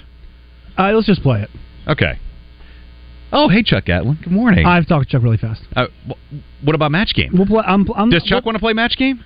Uh, 0.78 0.92
let's 0.92 1.06
just 1.06 1.22
play 1.22 1.42
it. 1.42 1.50
Okay. 1.86 2.18
Oh, 3.32 3.48
hey 3.48 3.62
Chuck 3.62 3.84
Gatlin. 3.84 4.18
Good 4.22 4.32
morning. 4.32 4.66
I've 4.66 4.86
talked 4.88 5.08
to 5.08 5.12
Chuck 5.16 5.22
really 5.22 5.36
fast. 5.36 5.62
Uh, 5.76 5.86
wh- 6.08 6.64
what 6.66 6.74
about 6.74 6.90
match 6.90 7.12
game? 7.14 7.30
We'll 7.32 7.46
play. 7.46 7.62
I'm, 7.66 7.86
I'm, 7.94 8.10
Does 8.10 8.24
Chuck 8.24 8.44
want 8.44 8.56
to 8.56 8.60
play 8.60 8.72
match 8.72 8.96
game? 8.96 9.24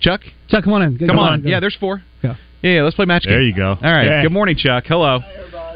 Chuck, 0.00 0.20
Chuck, 0.48 0.64
come 0.64 0.74
on 0.74 0.82
in. 0.82 0.98
come 0.98 1.18
on. 1.18 1.44
Yeah, 1.44 1.60
there's 1.60 1.76
four. 1.76 2.02
Yeah. 2.22 2.36
Yeah, 2.62 2.70
yeah, 2.72 2.82
let's 2.82 2.96
play 2.96 3.04
match 3.06 3.24
game. 3.24 3.32
There 3.32 3.42
you 3.42 3.54
go. 3.54 3.70
All 3.70 3.76
right. 3.80 4.04
Yeah. 4.06 4.22
Good 4.22 4.32
morning, 4.32 4.56
Chuck. 4.56 4.84
Hello. 4.86 5.20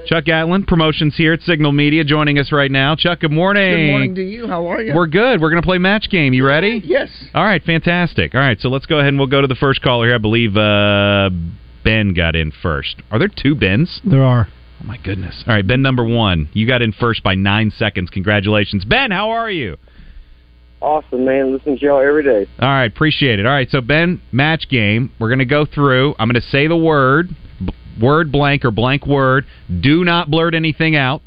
Chuck 0.06 0.24
Gatlin, 0.24 0.64
promotions 0.64 1.14
here 1.16 1.32
at 1.32 1.40
Signal 1.42 1.70
Media, 1.70 2.02
joining 2.02 2.38
us 2.38 2.50
right 2.50 2.70
now. 2.70 2.96
Chuck, 2.96 3.20
good 3.20 3.30
morning. 3.30 3.70
Good 3.86 3.90
morning 3.90 4.14
to 4.16 4.22
you. 4.22 4.48
How 4.48 4.66
are 4.66 4.82
you? 4.82 4.92
We're 4.94 5.06
good. 5.06 5.40
We're 5.40 5.50
going 5.50 5.62
to 5.62 5.66
play 5.66 5.78
match 5.78 6.10
game. 6.10 6.34
You 6.34 6.44
ready? 6.44 6.82
yes. 6.84 7.08
All 7.34 7.44
right, 7.44 7.62
fantastic. 7.62 8.34
All 8.34 8.40
right, 8.40 8.58
so 8.60 8.68
let's 8.68 8.86
go 8.86 8.96
ahead 8.96 9.08
and 9.08 9.18
we'll 9.18 9.28
go 9.28 9.40
to 9.40 9.46
the 9.46 9.54
first 9.54 9.80
caller 9.80 10.06
here. 10.06 10.16
I 10.16 10.18
believe 10.18 10.56
uh, 10.56 11.30
Ben 11.84 12.14
got 12.14 12.34
in 12.34 12.50
first. 12.62 12.96
Are 13.12 13.18
there 13.20 13.28
two 13.34 13.54
Bens? 13.54 14.00
There 14.04 14.24
are. 14.24 14.48
Oh 14.82 14.86
my 14.86 14.96
goodness. 14.98 15.44
All 15.46 15.54
right, 15.54 15.66
Ben 15.66 15.80
number 15.80 16.04
one. 16.04 16.48
You 16.52 16.66
got 16.66 16.82
in 16.82 16.92
first 16.92 17.22
by 17.22 17.34
nine 17.34 17.70
seconds. 17.70 18.10
Congratulations. 18.10 18.84
Ben, 18.84 19.10
how 19.12 19.30
are 19.30 19.50
you? 19.50 19.76
Awesome, 20.80 21.24
man. 21.24 21.52
Listen 21.52 21.78
to 21.78 21.84
y'all 21.84 22.00
every 22.00 22.24
day. 22.24 22.50
All 22.58 22.68
right, 22.68 22.90
appreciate 22.90 23.38
it. 23.38 23.46
All 23.46 23.52
right, 23.52 23.70
so 23.70 23.80
Ben, 23.80 24.20
match 24.32 24.68
game. 24.68 25.12
We're 25.20 25.28
going 25.28 25.38
to 25.38 25.44
go 25.44 25.64
through. 25.64 26.16
I'm 26.18 26.28
going 26.28 26.40
to 26.42 26.48
say 26.48 26.66
the 26.66 26.76
word, 26.76 27.28
b- 27.64 27.72
word 28.00 28.32
blank 28.32 28.64
or 28.64 28.72
blank 28.72 29.06
word. 29.06 29.46
Do 29.80 30.04
not 30.04 30.28
blurt 30.28 30.54
anything 30.54 30.96
out. 30.96 31.22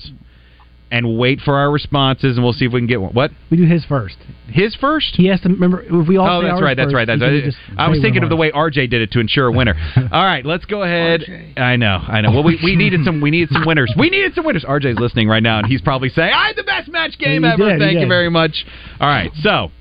And 0.96 1.18
wait 1.18 1.42
for 1.42 1.56
our 1.56 1.70
responses, 1.72 2.38
and 2.38 2.44
we'll 2.44 2.54
see 2.54 2.66
if 2.66 2.72
we 2.72 2.80
can 2.80 2.88
get 2.88 3.02
one. 3.02 3.12
What? 3.14 3.32
We 3.52 3.58
do 3.58 3.66
his 3.66 3.84
first. 3.86 4.16
His 4.48 4.76
first? 4.76 5.16
He 5.16 5.28
has 5.28 5.42
to 5.42 5.50
remember. 5.50 5.82
If 5.84 6.08
we 6.08 6.18
all 6.18 6.28
Oh, 6.38 6.42
say 6.42 6.48
that's 6.48 6.54
ours 6.56 6.62
right. 6.64 6.78
That's 6.78 6.88
first, 6.88 6.96
right. 6.96 7.06
That's 7.08 7.22
he 7.22 7.42
can 7.42 7.52
right. 7.76 7.80
I 7.80 7.90
was 7.90 8.00
thinking 8.02 8.24
of 8.24 8.30
the 8.30 8.36
way 8.36 8.52
RJ 8.52 8.90
did 8.90 9.02
it 9.02 9.12
to 9.12 9.20
ensure 9.20 9.48
a 9.48 9.52
winner. 9.52 9.76
All 10.12 10.24
right, 10.24 10.46
let's 10.46 10.66
go 10.66 10.84
ahead. 10.84 11.24
I 11.58 11.76
know, 11.76 11.98
I 12.08 12.22
know. 12.22 12.32
Well, 12.32 12.44
we, 12.44 12.58
we 12.64 12.76
needed 12.76 13.02
some. 13.04 13.20
We 13.22 13.32
needed 13.32 13.50
some 13.52 13.66
winners. 13.66 13.94
We 13.98 14.10
needed 14.10 14.34
some 14.36 14.46
winners. 14.46 14.64
RJ's 14.64 15.00
listening 15.00 15.28
right 15.28 15.44
now, 15.44 15.58
and 15.60 15.68
he's 15.68 15.82
probably 15.82 16.10
saying, 16.10 16.32
"I 16.34 16.48
had 16.48 16.56
the 16.56 16.64
best 16.64 16.90
match 16.90 17.18
game 17.20 17.44
He 17.44 17.50
ever." 17.50 17.70
did, 17.72 17.80
Thank 17.80 17.94
you 17.96 18.00
did. 18.02 18.10
very 18.10 18.30
much. 18.30 18.66
All 19.00 19.08
right, 19.10 19.32
so 19.42 19.72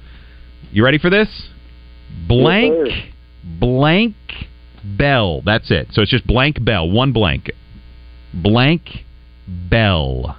you 0.73 0.85
ready 0.85 0.99
for 0.99 1.11
this? 1.11 1.29
Blank, 2.27 2.89
blank, 3.45 4.17
bell. 4.83 5.43
That's 5.45 5.71
it. 5.71 5.89
So 5.93 6.03
it's 6.03 6.11
just 6.11 6.27
blank 6.27 6.65
bell. 6.65 6.91
One 6.91 7.13
blank. 7.13 7.51
Blank 8.33 9.05
bell. 9.47 10.37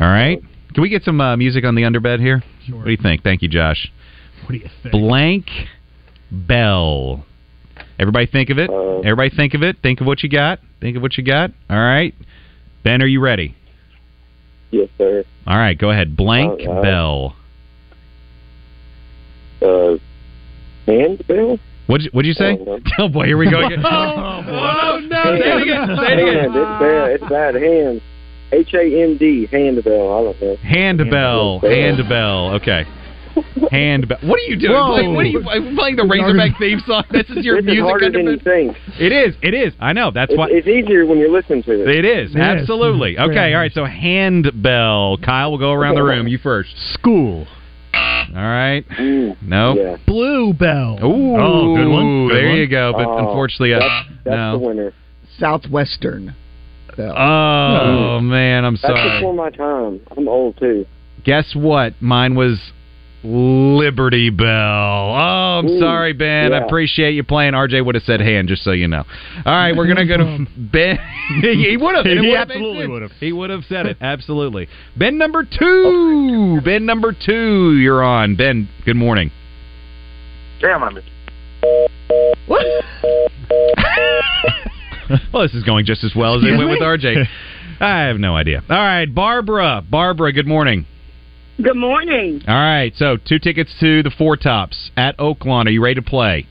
All 0.00 0.08
right. 0.08 0.40
Can 0.74 0.82
we 0.82 0.88
get 0.88 1.02
some 1.02 1.20
uh, 1.20 1.36
music 1.36 1.64
on 1.64 1.74
the 1.74 1.82
underbed 1.82 2.20
here? 2.20 2.42
Sure. 2.66 2.78
What 2.78 2.84
do 2.86 2.90
you 2.90 2.98
think? 3.00 3.22
Thank 3.22 3.42
you, 3.42 3.48
Josh. 3.48 3.92
What 4.42 4.52
do 4.52 4.56
you 4.56 4.68
think? 4.82 4.92
Blank 4.92 5.46
bell. 6.30 7.24
Everybody 7.98 8.26
think 8.26 8.50
of 8.50 8.58
it. 8.58 8.70
Everybody 8.70 9.30
think 9.30 9.54
of 9.54 9.62
it. 9.62 9.76
Think 9.82 10.00
of 10.00 10.06
what 10.06 10.22
you 10.22 10.28
got. 10.28 10.58
Think 10.80 10.96
of 10.96 11.02
what 11.02 11.16
you 11.16 11.24
got. 11.24 11.50
All 11.70 11.78
right. 11.78 12.14
Ben, 12.82 13.02
are 13.02 13.06
you 13.06 13.20
ready? 13.20 13.54
Yes, 14.70 14.88
sir. 14.98 15.24
All 15.46 15.56
right, 15.56 15.78
go 15.78 15.90
ahead. 15.90 16.16
Blank 16.16 16.62
All 16.66 16.74
right. 16.74 16.82
bell. 16.82 17.36
Uh, 19.62 19.96
handbill? 20.86 21.58
What'd 21.86 22.06
you, 22.06 22.10
what'd 22.12 22.26
you 22.26 22.34
say? 22.34 22.58
Oh, 22.98 23.08
boy, 23.08 23.26
here 23.26 23.38
we 23.38 23.50
go 23.50 23.64
again. 23.64 23.80
Oh, 23.84 23.90
oh, 24.46 25.00
no. 25.00 25.22
Say 25.38 25.50
it 25.50 25.62
again. 25.62 25.96
Say 25.96 26.12
it 26.12 26.18
again. 26.18 26.50
Hand. 26.50 26.56
It's 26.56 26.80
bad. 26.80 27.10
It's 27.10 27.24
bad. 27.28 27.54
Hand. 27.54 28.02
H 28.54 28.74
A 28.74 29.02
N 29.02 29.16
D. 29.18 29.46
Handbell. 29.50 30.12
I 30.12 30.22
don't 30.24 30.40
know. 30.42 30.56
Handbell. 30.62 31.60
Handbell. 31.60 32.54
Okay. 32.54 32.84
Handbell. 33.72 34.18
What 34.22 34.36
are 34.38 34.42
you 34.42 34.56
doing? 34.56 34.72
Whoa. 34.72 34.92
Playing, 34.92 35.14
what 35.14 35.24
are 35.24 35.28
you 35.28 35.48
are 35.48 35.58
you 35.58 35.76
playing 35.76 35.96
the 35.96 36.04
Razorback 36.04 36.56
theme 36.58 36.80
song? 36.86 37.02
This 37.10 37.28
is 37.30 37.44
your 37.44 37.56
This 37.56 37.62
is 37.62 37.66
music 37.66 37.82
harder 37.84 38.10
than 38.12 38.26
you 38.26 38.38
think. 38.38 38.76
It 39.00 39.10
is. 39.10 39.34
It 39.42 39.54
is. 39.54 39.72
I 39.80 39.92
know. 39.92 40.12
That's 40.12 40.30
It's, 40.30 40.38
why. 40.38 40.46
it's 40.50 40.68
easier 40.68 41.04
when 41.04 41.18
you're 41.18 41.32
listening 41.32 41.64
to 41.64 41.82
it. 41.82 41.88
It 41.88 42.04
is 42.04 42.36
absolutely 42.36 43.18
okay. 43.18 43.52
All 43.54 43.58
right, 43.60 43.72
so 43.72 43.84
handbell. 43.84 45.18
Kyle, 45.18 45.50
we'll 45.50 45.58
go 45.58 45.72
around 45.72 45.96
the 45.96 46.04
room. 46.04 46.28
You 46.28 46.38
first. 46.38 46.70
School. 46.94 47.46
All 47.92 48.34
right. 48.42 48.84
No. 49.42 49.98
Blue 50.06 50.52
bell. 50.54 50.98
Ooh, 51.02 51.36
Oh, 51.36 51.76
good 51.76 51.88
one. 51.88 52.28
Good 52.28 52.36
there 52.36 52.48
one. 52.50 52.56
you 52.58 52.66
go. 52.68 52.92
But 52.92 53.06
Oh, 53.06 53.18
unfortunately, 53.18 53.74
uh, 53.74 53.78
that's- 53.80 54.04
that's 54.24 54.36
no. 54.36 54.58
the 54.58 54.66
winner. 54.66 54.92
Southwestern. 55.38 56.34
Oh 56.98 58.20
man, 58.20 58.64
I'm 58.64 58.76
sorry. 58.76 58.94
That's 58.94 59.06
sorry. 59.06 59.20
before 59.20 59.34
my 59.34 59.50
time. 59.50 60.00
I'm 60.16 60.28
old 60.28 60.56
too. 60.58 60.86
Guess 61.24 61.54
what? 61.54 61.94
Mine 62.00 62.34
was 62.34 62.72
Liberty 63.24 64.28
Bell. 64.28 64.46
Oh, 64.46 65.58
I'm 65.58 65.66
Ooh, 65.66 65.80
sorry, 65.80 66.12
Ben. 66.12 66.52
I 66.52 66.58
appreciate 66.58 67.12
you 67.12 67.24
playing. 67.24 67.54
RJ 67.54 67.84
would 67.84 67.94
have 67.94 68.04
said 68.04 68.20
hand, 68.20 68.48
just 68.48 68.62
so 68.62 68.72
you 68.72 68.86
know. 68.86 69.04
All 69.46 69.52
right, 69.52 69.74
we're 69.74 69.86
gonna 69.86 70.06
go 70.06 70.18
to 70.18 70.46
Ben. 70.56 70.98
he 71.40 71.76
would 71.78 71.96
have. 71.96 72.04
He 72.04 72.36
absolutely 72.36 72.86
would 72.86 73.02
have. 73.02 73.12
He 73.12 73.32
would 73.32 73.50
have 73.50 73.64
said 73.64 73.86
it. 73.86 73.96
Absolutely. 74.00 74.68
Ben 74.96 75.16
number 75.16 75.44
two. 75.44 76.60
Ben 76.62 76.84
number 76.84 77.12
two. 77.12 77.76
You're 77.78 78.02
on. 78.02 78.36
Ben. 78.36 78.68
Good 78.84 78.96
morning. 78.96 79.30
Damn, 80.60 80.82
I 80.82 80.90
missed. 80.90 81.08
well, 85.32 85.42
this 85.42 85.54
is 85.54 85.64
going 85.64 85.86
just 85.86 86.04
as 86.04 86.12
well 86.14 86.36
as 86.36 86.42
it 86.44 86.56
went 86.56 86.70
with 86.70 86.80
RJ. 86.80 87.26
I 87.80 88.02
have 88.02 88.18
no 88.18 88.36
idea. 88.36 88.62
All 88.68 88.76
right, 88.76 89.12
Barbara. 89.12 89.82
Barbara. 89.88 90.32
Good 90.32 90.46
morning. 90.46 90.86
Good 91.62 91.76
morning. 91.76 92.42
All 92.48 92.54
right, 92.54 92.92
so 92.96 93.16
two 93.16 93.38
tickets 93.38 93.72
to 93.78 94.02
the 94.02 94.10
Four 94.10 94.36
Tops 94.36 94.90
at 94.96 95.16
Oaklawn. 95.18 95.66
Are 95.66 95.70
you 95.70 95.82
ready 95.82 95.96
to 95.96 96.02
play? 96.02 96.48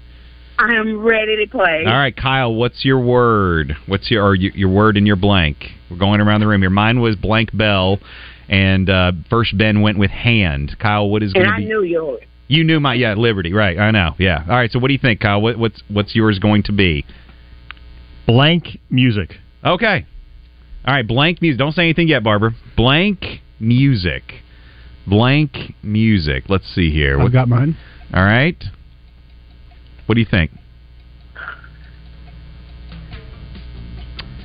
I 0.58 0.76
am 0.76 1.02
ready 1.02 1.46
to 1.46 1.52
play. 1.52 1.84
All 1.86 1.94
right, 1.94 2.16
Kyle. 2.16 2.54
What's 2.54 2.86
your 2.86 3.00
word? 3.00 3.76
What's 3.88 4.10
your 4.12 4.24
or 4.24 4.36
your, 4.36 4.54
your 4.54 4.70
word 4.70 4.96
in 4.96 5.06
your 5.06 5.16
blank? 5.16 5.58
We're 5.90 5.98
going 5.98 6.22
around 6.22 6.42
the 6.42 6.48
room 6.48 6.62
here. 6.62 6.70
Mine 6.70 7.02
was 7.02 7.16
blank 7.16 7.56
bell, 7.56 8.00
and 8.48 8.90
uh, 8.90 9.12
first 9.30 9.58
Ben 9.58 9.82
went 9.82 9.98
with 9.98 10.12
hand. 10.12 10.78
Kyle, 10.80 11.10
what 11.10 11.24
is 11.24 11.34
going 11.34 11.48
And 11.48 11.58
to 11.58 11.64
I 11.64 11.68
knew 11.68 11.84
yours. 11.84 12.22
You 12.48 12.64
knew 12.64 12.80
my 12.80 12.94
yeah 12.94 13.14
Liberty, 13.16 13.52
right? 13.52 13.78
I 13.80 13.92
know. 13.92 14.12
Yeah. 14.20 14.44
All 14.48 14.56
right. 14.56 14.72
So 14.72 14.80
what 14.80 14.88
do 14.88 14.94
you 14.94 15.00
think, 15.00 15.22
Kyle? 15.22 15.42
What, 15.42 15.58
what's 15.58 15.82
what's 15.90 16.16
yours 16.16 16.40
going 16.40 16.64
to 16.64 16.72
be? 16.72 17.06
Blank 18.28 18.80
music. 18.90 19.36
Okay. 19.66 20.06
All 20.86 20.94
right. 20.94 21.08
Blank 21.08 21.42
music. 21.42 21.60
Don't 21.60 21.74
say 21.74 21.84
anything 21.84 22.08
yet, 22.08 22.24
Barbara. 22.24 22.52
Blank 22.76 23.24
music. 23.60 24.24
Blank 25.08 25.58
music. 25.82 26.46
Let's 26.50 26.68
see 26.74 26.92
here. 26.92 27.20
I've 27.20 27.32
got 27.32 27.48
mine. 27.48 27.78
All 28.14 28.24
right. 28.24 28.62
What 30.06 30.16
do 30.16 30.22
you 30.22 30.28
think? 30.30 30.52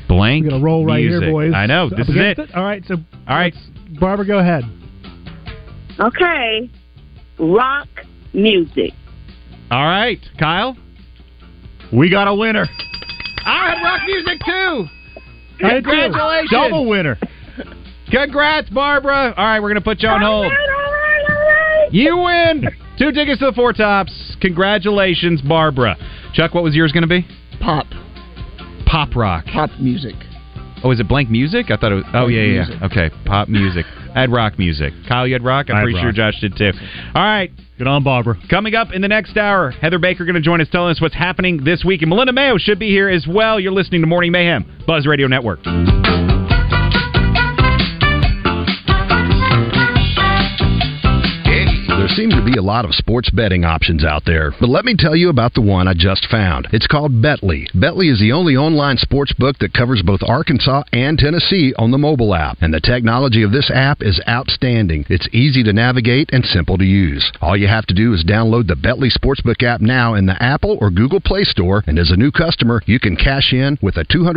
Blank. 0.09 0.45
We're 0.45 0.51
gonna 0.51 0.64
roll 0.64 0.87
right 0.87 1.05
music. 1.05 1.22
here, 1.22 1.33
boys. 1.33 1.53
I 1.55 1.66
know. 1.66 1.87
Up 1.87 1.97
This 1.97 2.09
is 2.09 2.14
against 2.14 2.41
it. 2.41 2.55
All 2.55 2.64
right, 2.64 2.83
so 2.87 2.95
All 3.29 3.37
right. 3.37 3.55
Barbara, 4.01 4.26
go 4.26 4.39
ahead. 4.39 4.64
Okay. 6.01 6.70
Rock 7.39 7.89
music. 8.33 8.93
All 9.70 9.85
right, 9.85 10.18
Kyle. 10.39 10.76
We 11.93 12.11
got 12.11 12.26
a 12.26 12.35
winner. 12.35 12.66
I 13.49 13.70
had 13.70 13.82
rock 13.82 14.01
music 14.07 14.40
too. 14.44 14.88
I 15.64 15.74
did 15.74 15.84
too. 15.84 15.90
Congratulations. 15.90 16.51
Double 16.51 16.86
winner. 16.88 17.18
Congrats, 18.11 18.68
Barbara. 18.70 19.34
All 19.36 19.44
right, 19.44 19.61
we're 19.61 19.68
going 19.68 19.76
to 19.76 19.80
put 19.80 20.03
you 20.03 20.09
on 20.09 20.20
hold. 20.20 20.53
You 21.92 22.18
win 22.18 22.68
two 22.99 23.12
tickets 23.12 23.38
to 23.40 23.46
the 23.46 23.53
Four 23.53 23.72
Tops. 23.72 24.36
Congratulations, 24.40 25.40
Barbara. 25.40 25.96
Chuck, 26.34 26.55
what 26.55 26.62
was 26.62 26.74
yours 26.74 26.92
going 26.92 27.03
to 27.03 27.09
be? 27.09 27.26
Pop. 27.61 27.86
Pop 28.86 29.16
rock. 29.16 29.46
Pop 29.46 29.70
music. 29.80 30.14
Oh, 30.85 30.91
is 30.91 31.01
it 31.01 31.09
blank 31.09 31.31
music? 31.31 31.70
I 31.70 31.76
thought 31.76 31.93
it 31.93 31.97
was. 31.97 32.05
Oh, 32.14 32.26
yeah, 32.29 32.43
yeah, 32.43 32.66
yeah. 32.68 32.87
Okay, 32.87 33.11
pop 33.24 33.49
music. 33.49 33.87
Add 34.14 34.31
rock 34.31 34.59
music. 34.59 34.93
Kyle, 35.09 35.26
you 35.26 35.35
had 35.35 35.45
rock? 35.45 35.66
I'm 35.68 35.76
I 35.76 35.79
had 35.81 35.85
pretty 35.85 35.99
sure 35.99 36.07
rock. 36.09 36.14
Josh 36.14 36.41
did 36.41 36.57
too. 36.57 36.72
All 37.14 37.22
right. 37.22 37.51
Good 37.79 37.87
on, 37.87 38.03
Barbara. 38.03 38.37
Coming 38.51 38.74
up 38.74 38.93
in 38.93 39.03
the 39.03 39.09
next 39.09 39.37
hour, 39.37 39.70
Heather 39.70 39.99
Baker 40.01 40.24
going 40.24 40.35
to 40.35 40.41
join 40.41 40.61
us 40.61 40.68
telling 40.72 40.91
us 40.91 41.01
what's 41.01 41.14
happening 41.14 41.62
this 41.62 41.85
week. 41.85 42.03
And 42.03 42.09
Melinda 42.09 42.33
Mayo 42.33 42.59
should 42.59 42.79
be 42.79 42.89
here 42.89 43.09
as 43.09 43.26
well. 43.29 43.61
You're 43.61 43.72
listening 43.72 44.01
to 44.01 44.07
Morning 44.09 44.33
Mayhem, 44.33 44.83
Buzz 44.87 45.07
Radio 45.07 45.29
Network. 45.29 45.61
There 52.09 52.16
seem 52.16 52.30
to 52.30 52.44
be 52.44 52.56
a 52.56 52.62
lot 52.62 52.86
of 52.86 52.94
sports 52.94 53.28
betting 53.28 53.66
options 53.66 54.02
out 54.02 54.24
there, 54.24 54.54
but 54.59 54.70
let 54.70 54.86
me 54.86 54.94
tell 54.98 55.14
you 55.14 55.28
about 55.28 55.52
the 55.52 55.61
one 55.61 55.86
I 55.86 55.92
just 55.92 56.26
found. 56.30 56.66
It's 56.72 56.86
called 56.86 57.12
Betly. 57.12 57.70
Betly 57.74 58.11
is 58.11 58.18
the 58.18 58.32
only 58.32 58.56
online 58.56 58.96
sports 58.96 59.34
book 59.34 59.59
that 59.59 59.74
covers 59.74 60.02
both 60.02 60.22
Arkansas 60.26 60.84
and 60.92 61.18
Tennessee 61.18 61.74
on 61.76 61.90
the 61.90 61.98
mobile 61.98 62.34
app, 62.34 62.56
and 62.62 62.72
the 62.72 62.80
technology 62.80 63.42
of 63.42 63.52
this 63.52 63.70
app 63.72 63.98
is 64.00 64.22
outstanding. 64.26 65.04
It's 65.11 65.28
easy 65.32 65.62
to 65.64 65.72
navigate 65.74 66.30
and 66.32 66.46
simple 66.46 66.78
to 66.78 66.84
use. 66.84 67.30
All 67.42 67.59
you 67.59 67.68
have 67.68 67.84
to 67.86 67.94
do 67.94 68.14
is 68.14 68.24
download 68.24 68.68
the 68.68 68.74
Betly 68.74 69.12
Sportsbook 69.12 69.62
app 69.62 69.82
now 69.82 70.14
in 70.14 70.24
the 70.24 70.42
Apple 70.42 70.78
or 70.80 70.90
Google 70.90 71.20
Play 71.20 71.44
Store, 71.44 71.84
and 71.86 71.98
as 71.98 72.11
a 72.11 72.16
new 72.16 72.32
customer, 72.32 72.80
you 72.86 72.98
can 72.98 73.16
cash 73.16 73.52
in 73.52 73.78
with 73.82 73.98
a 73.98 74.04
200 74.11 74.34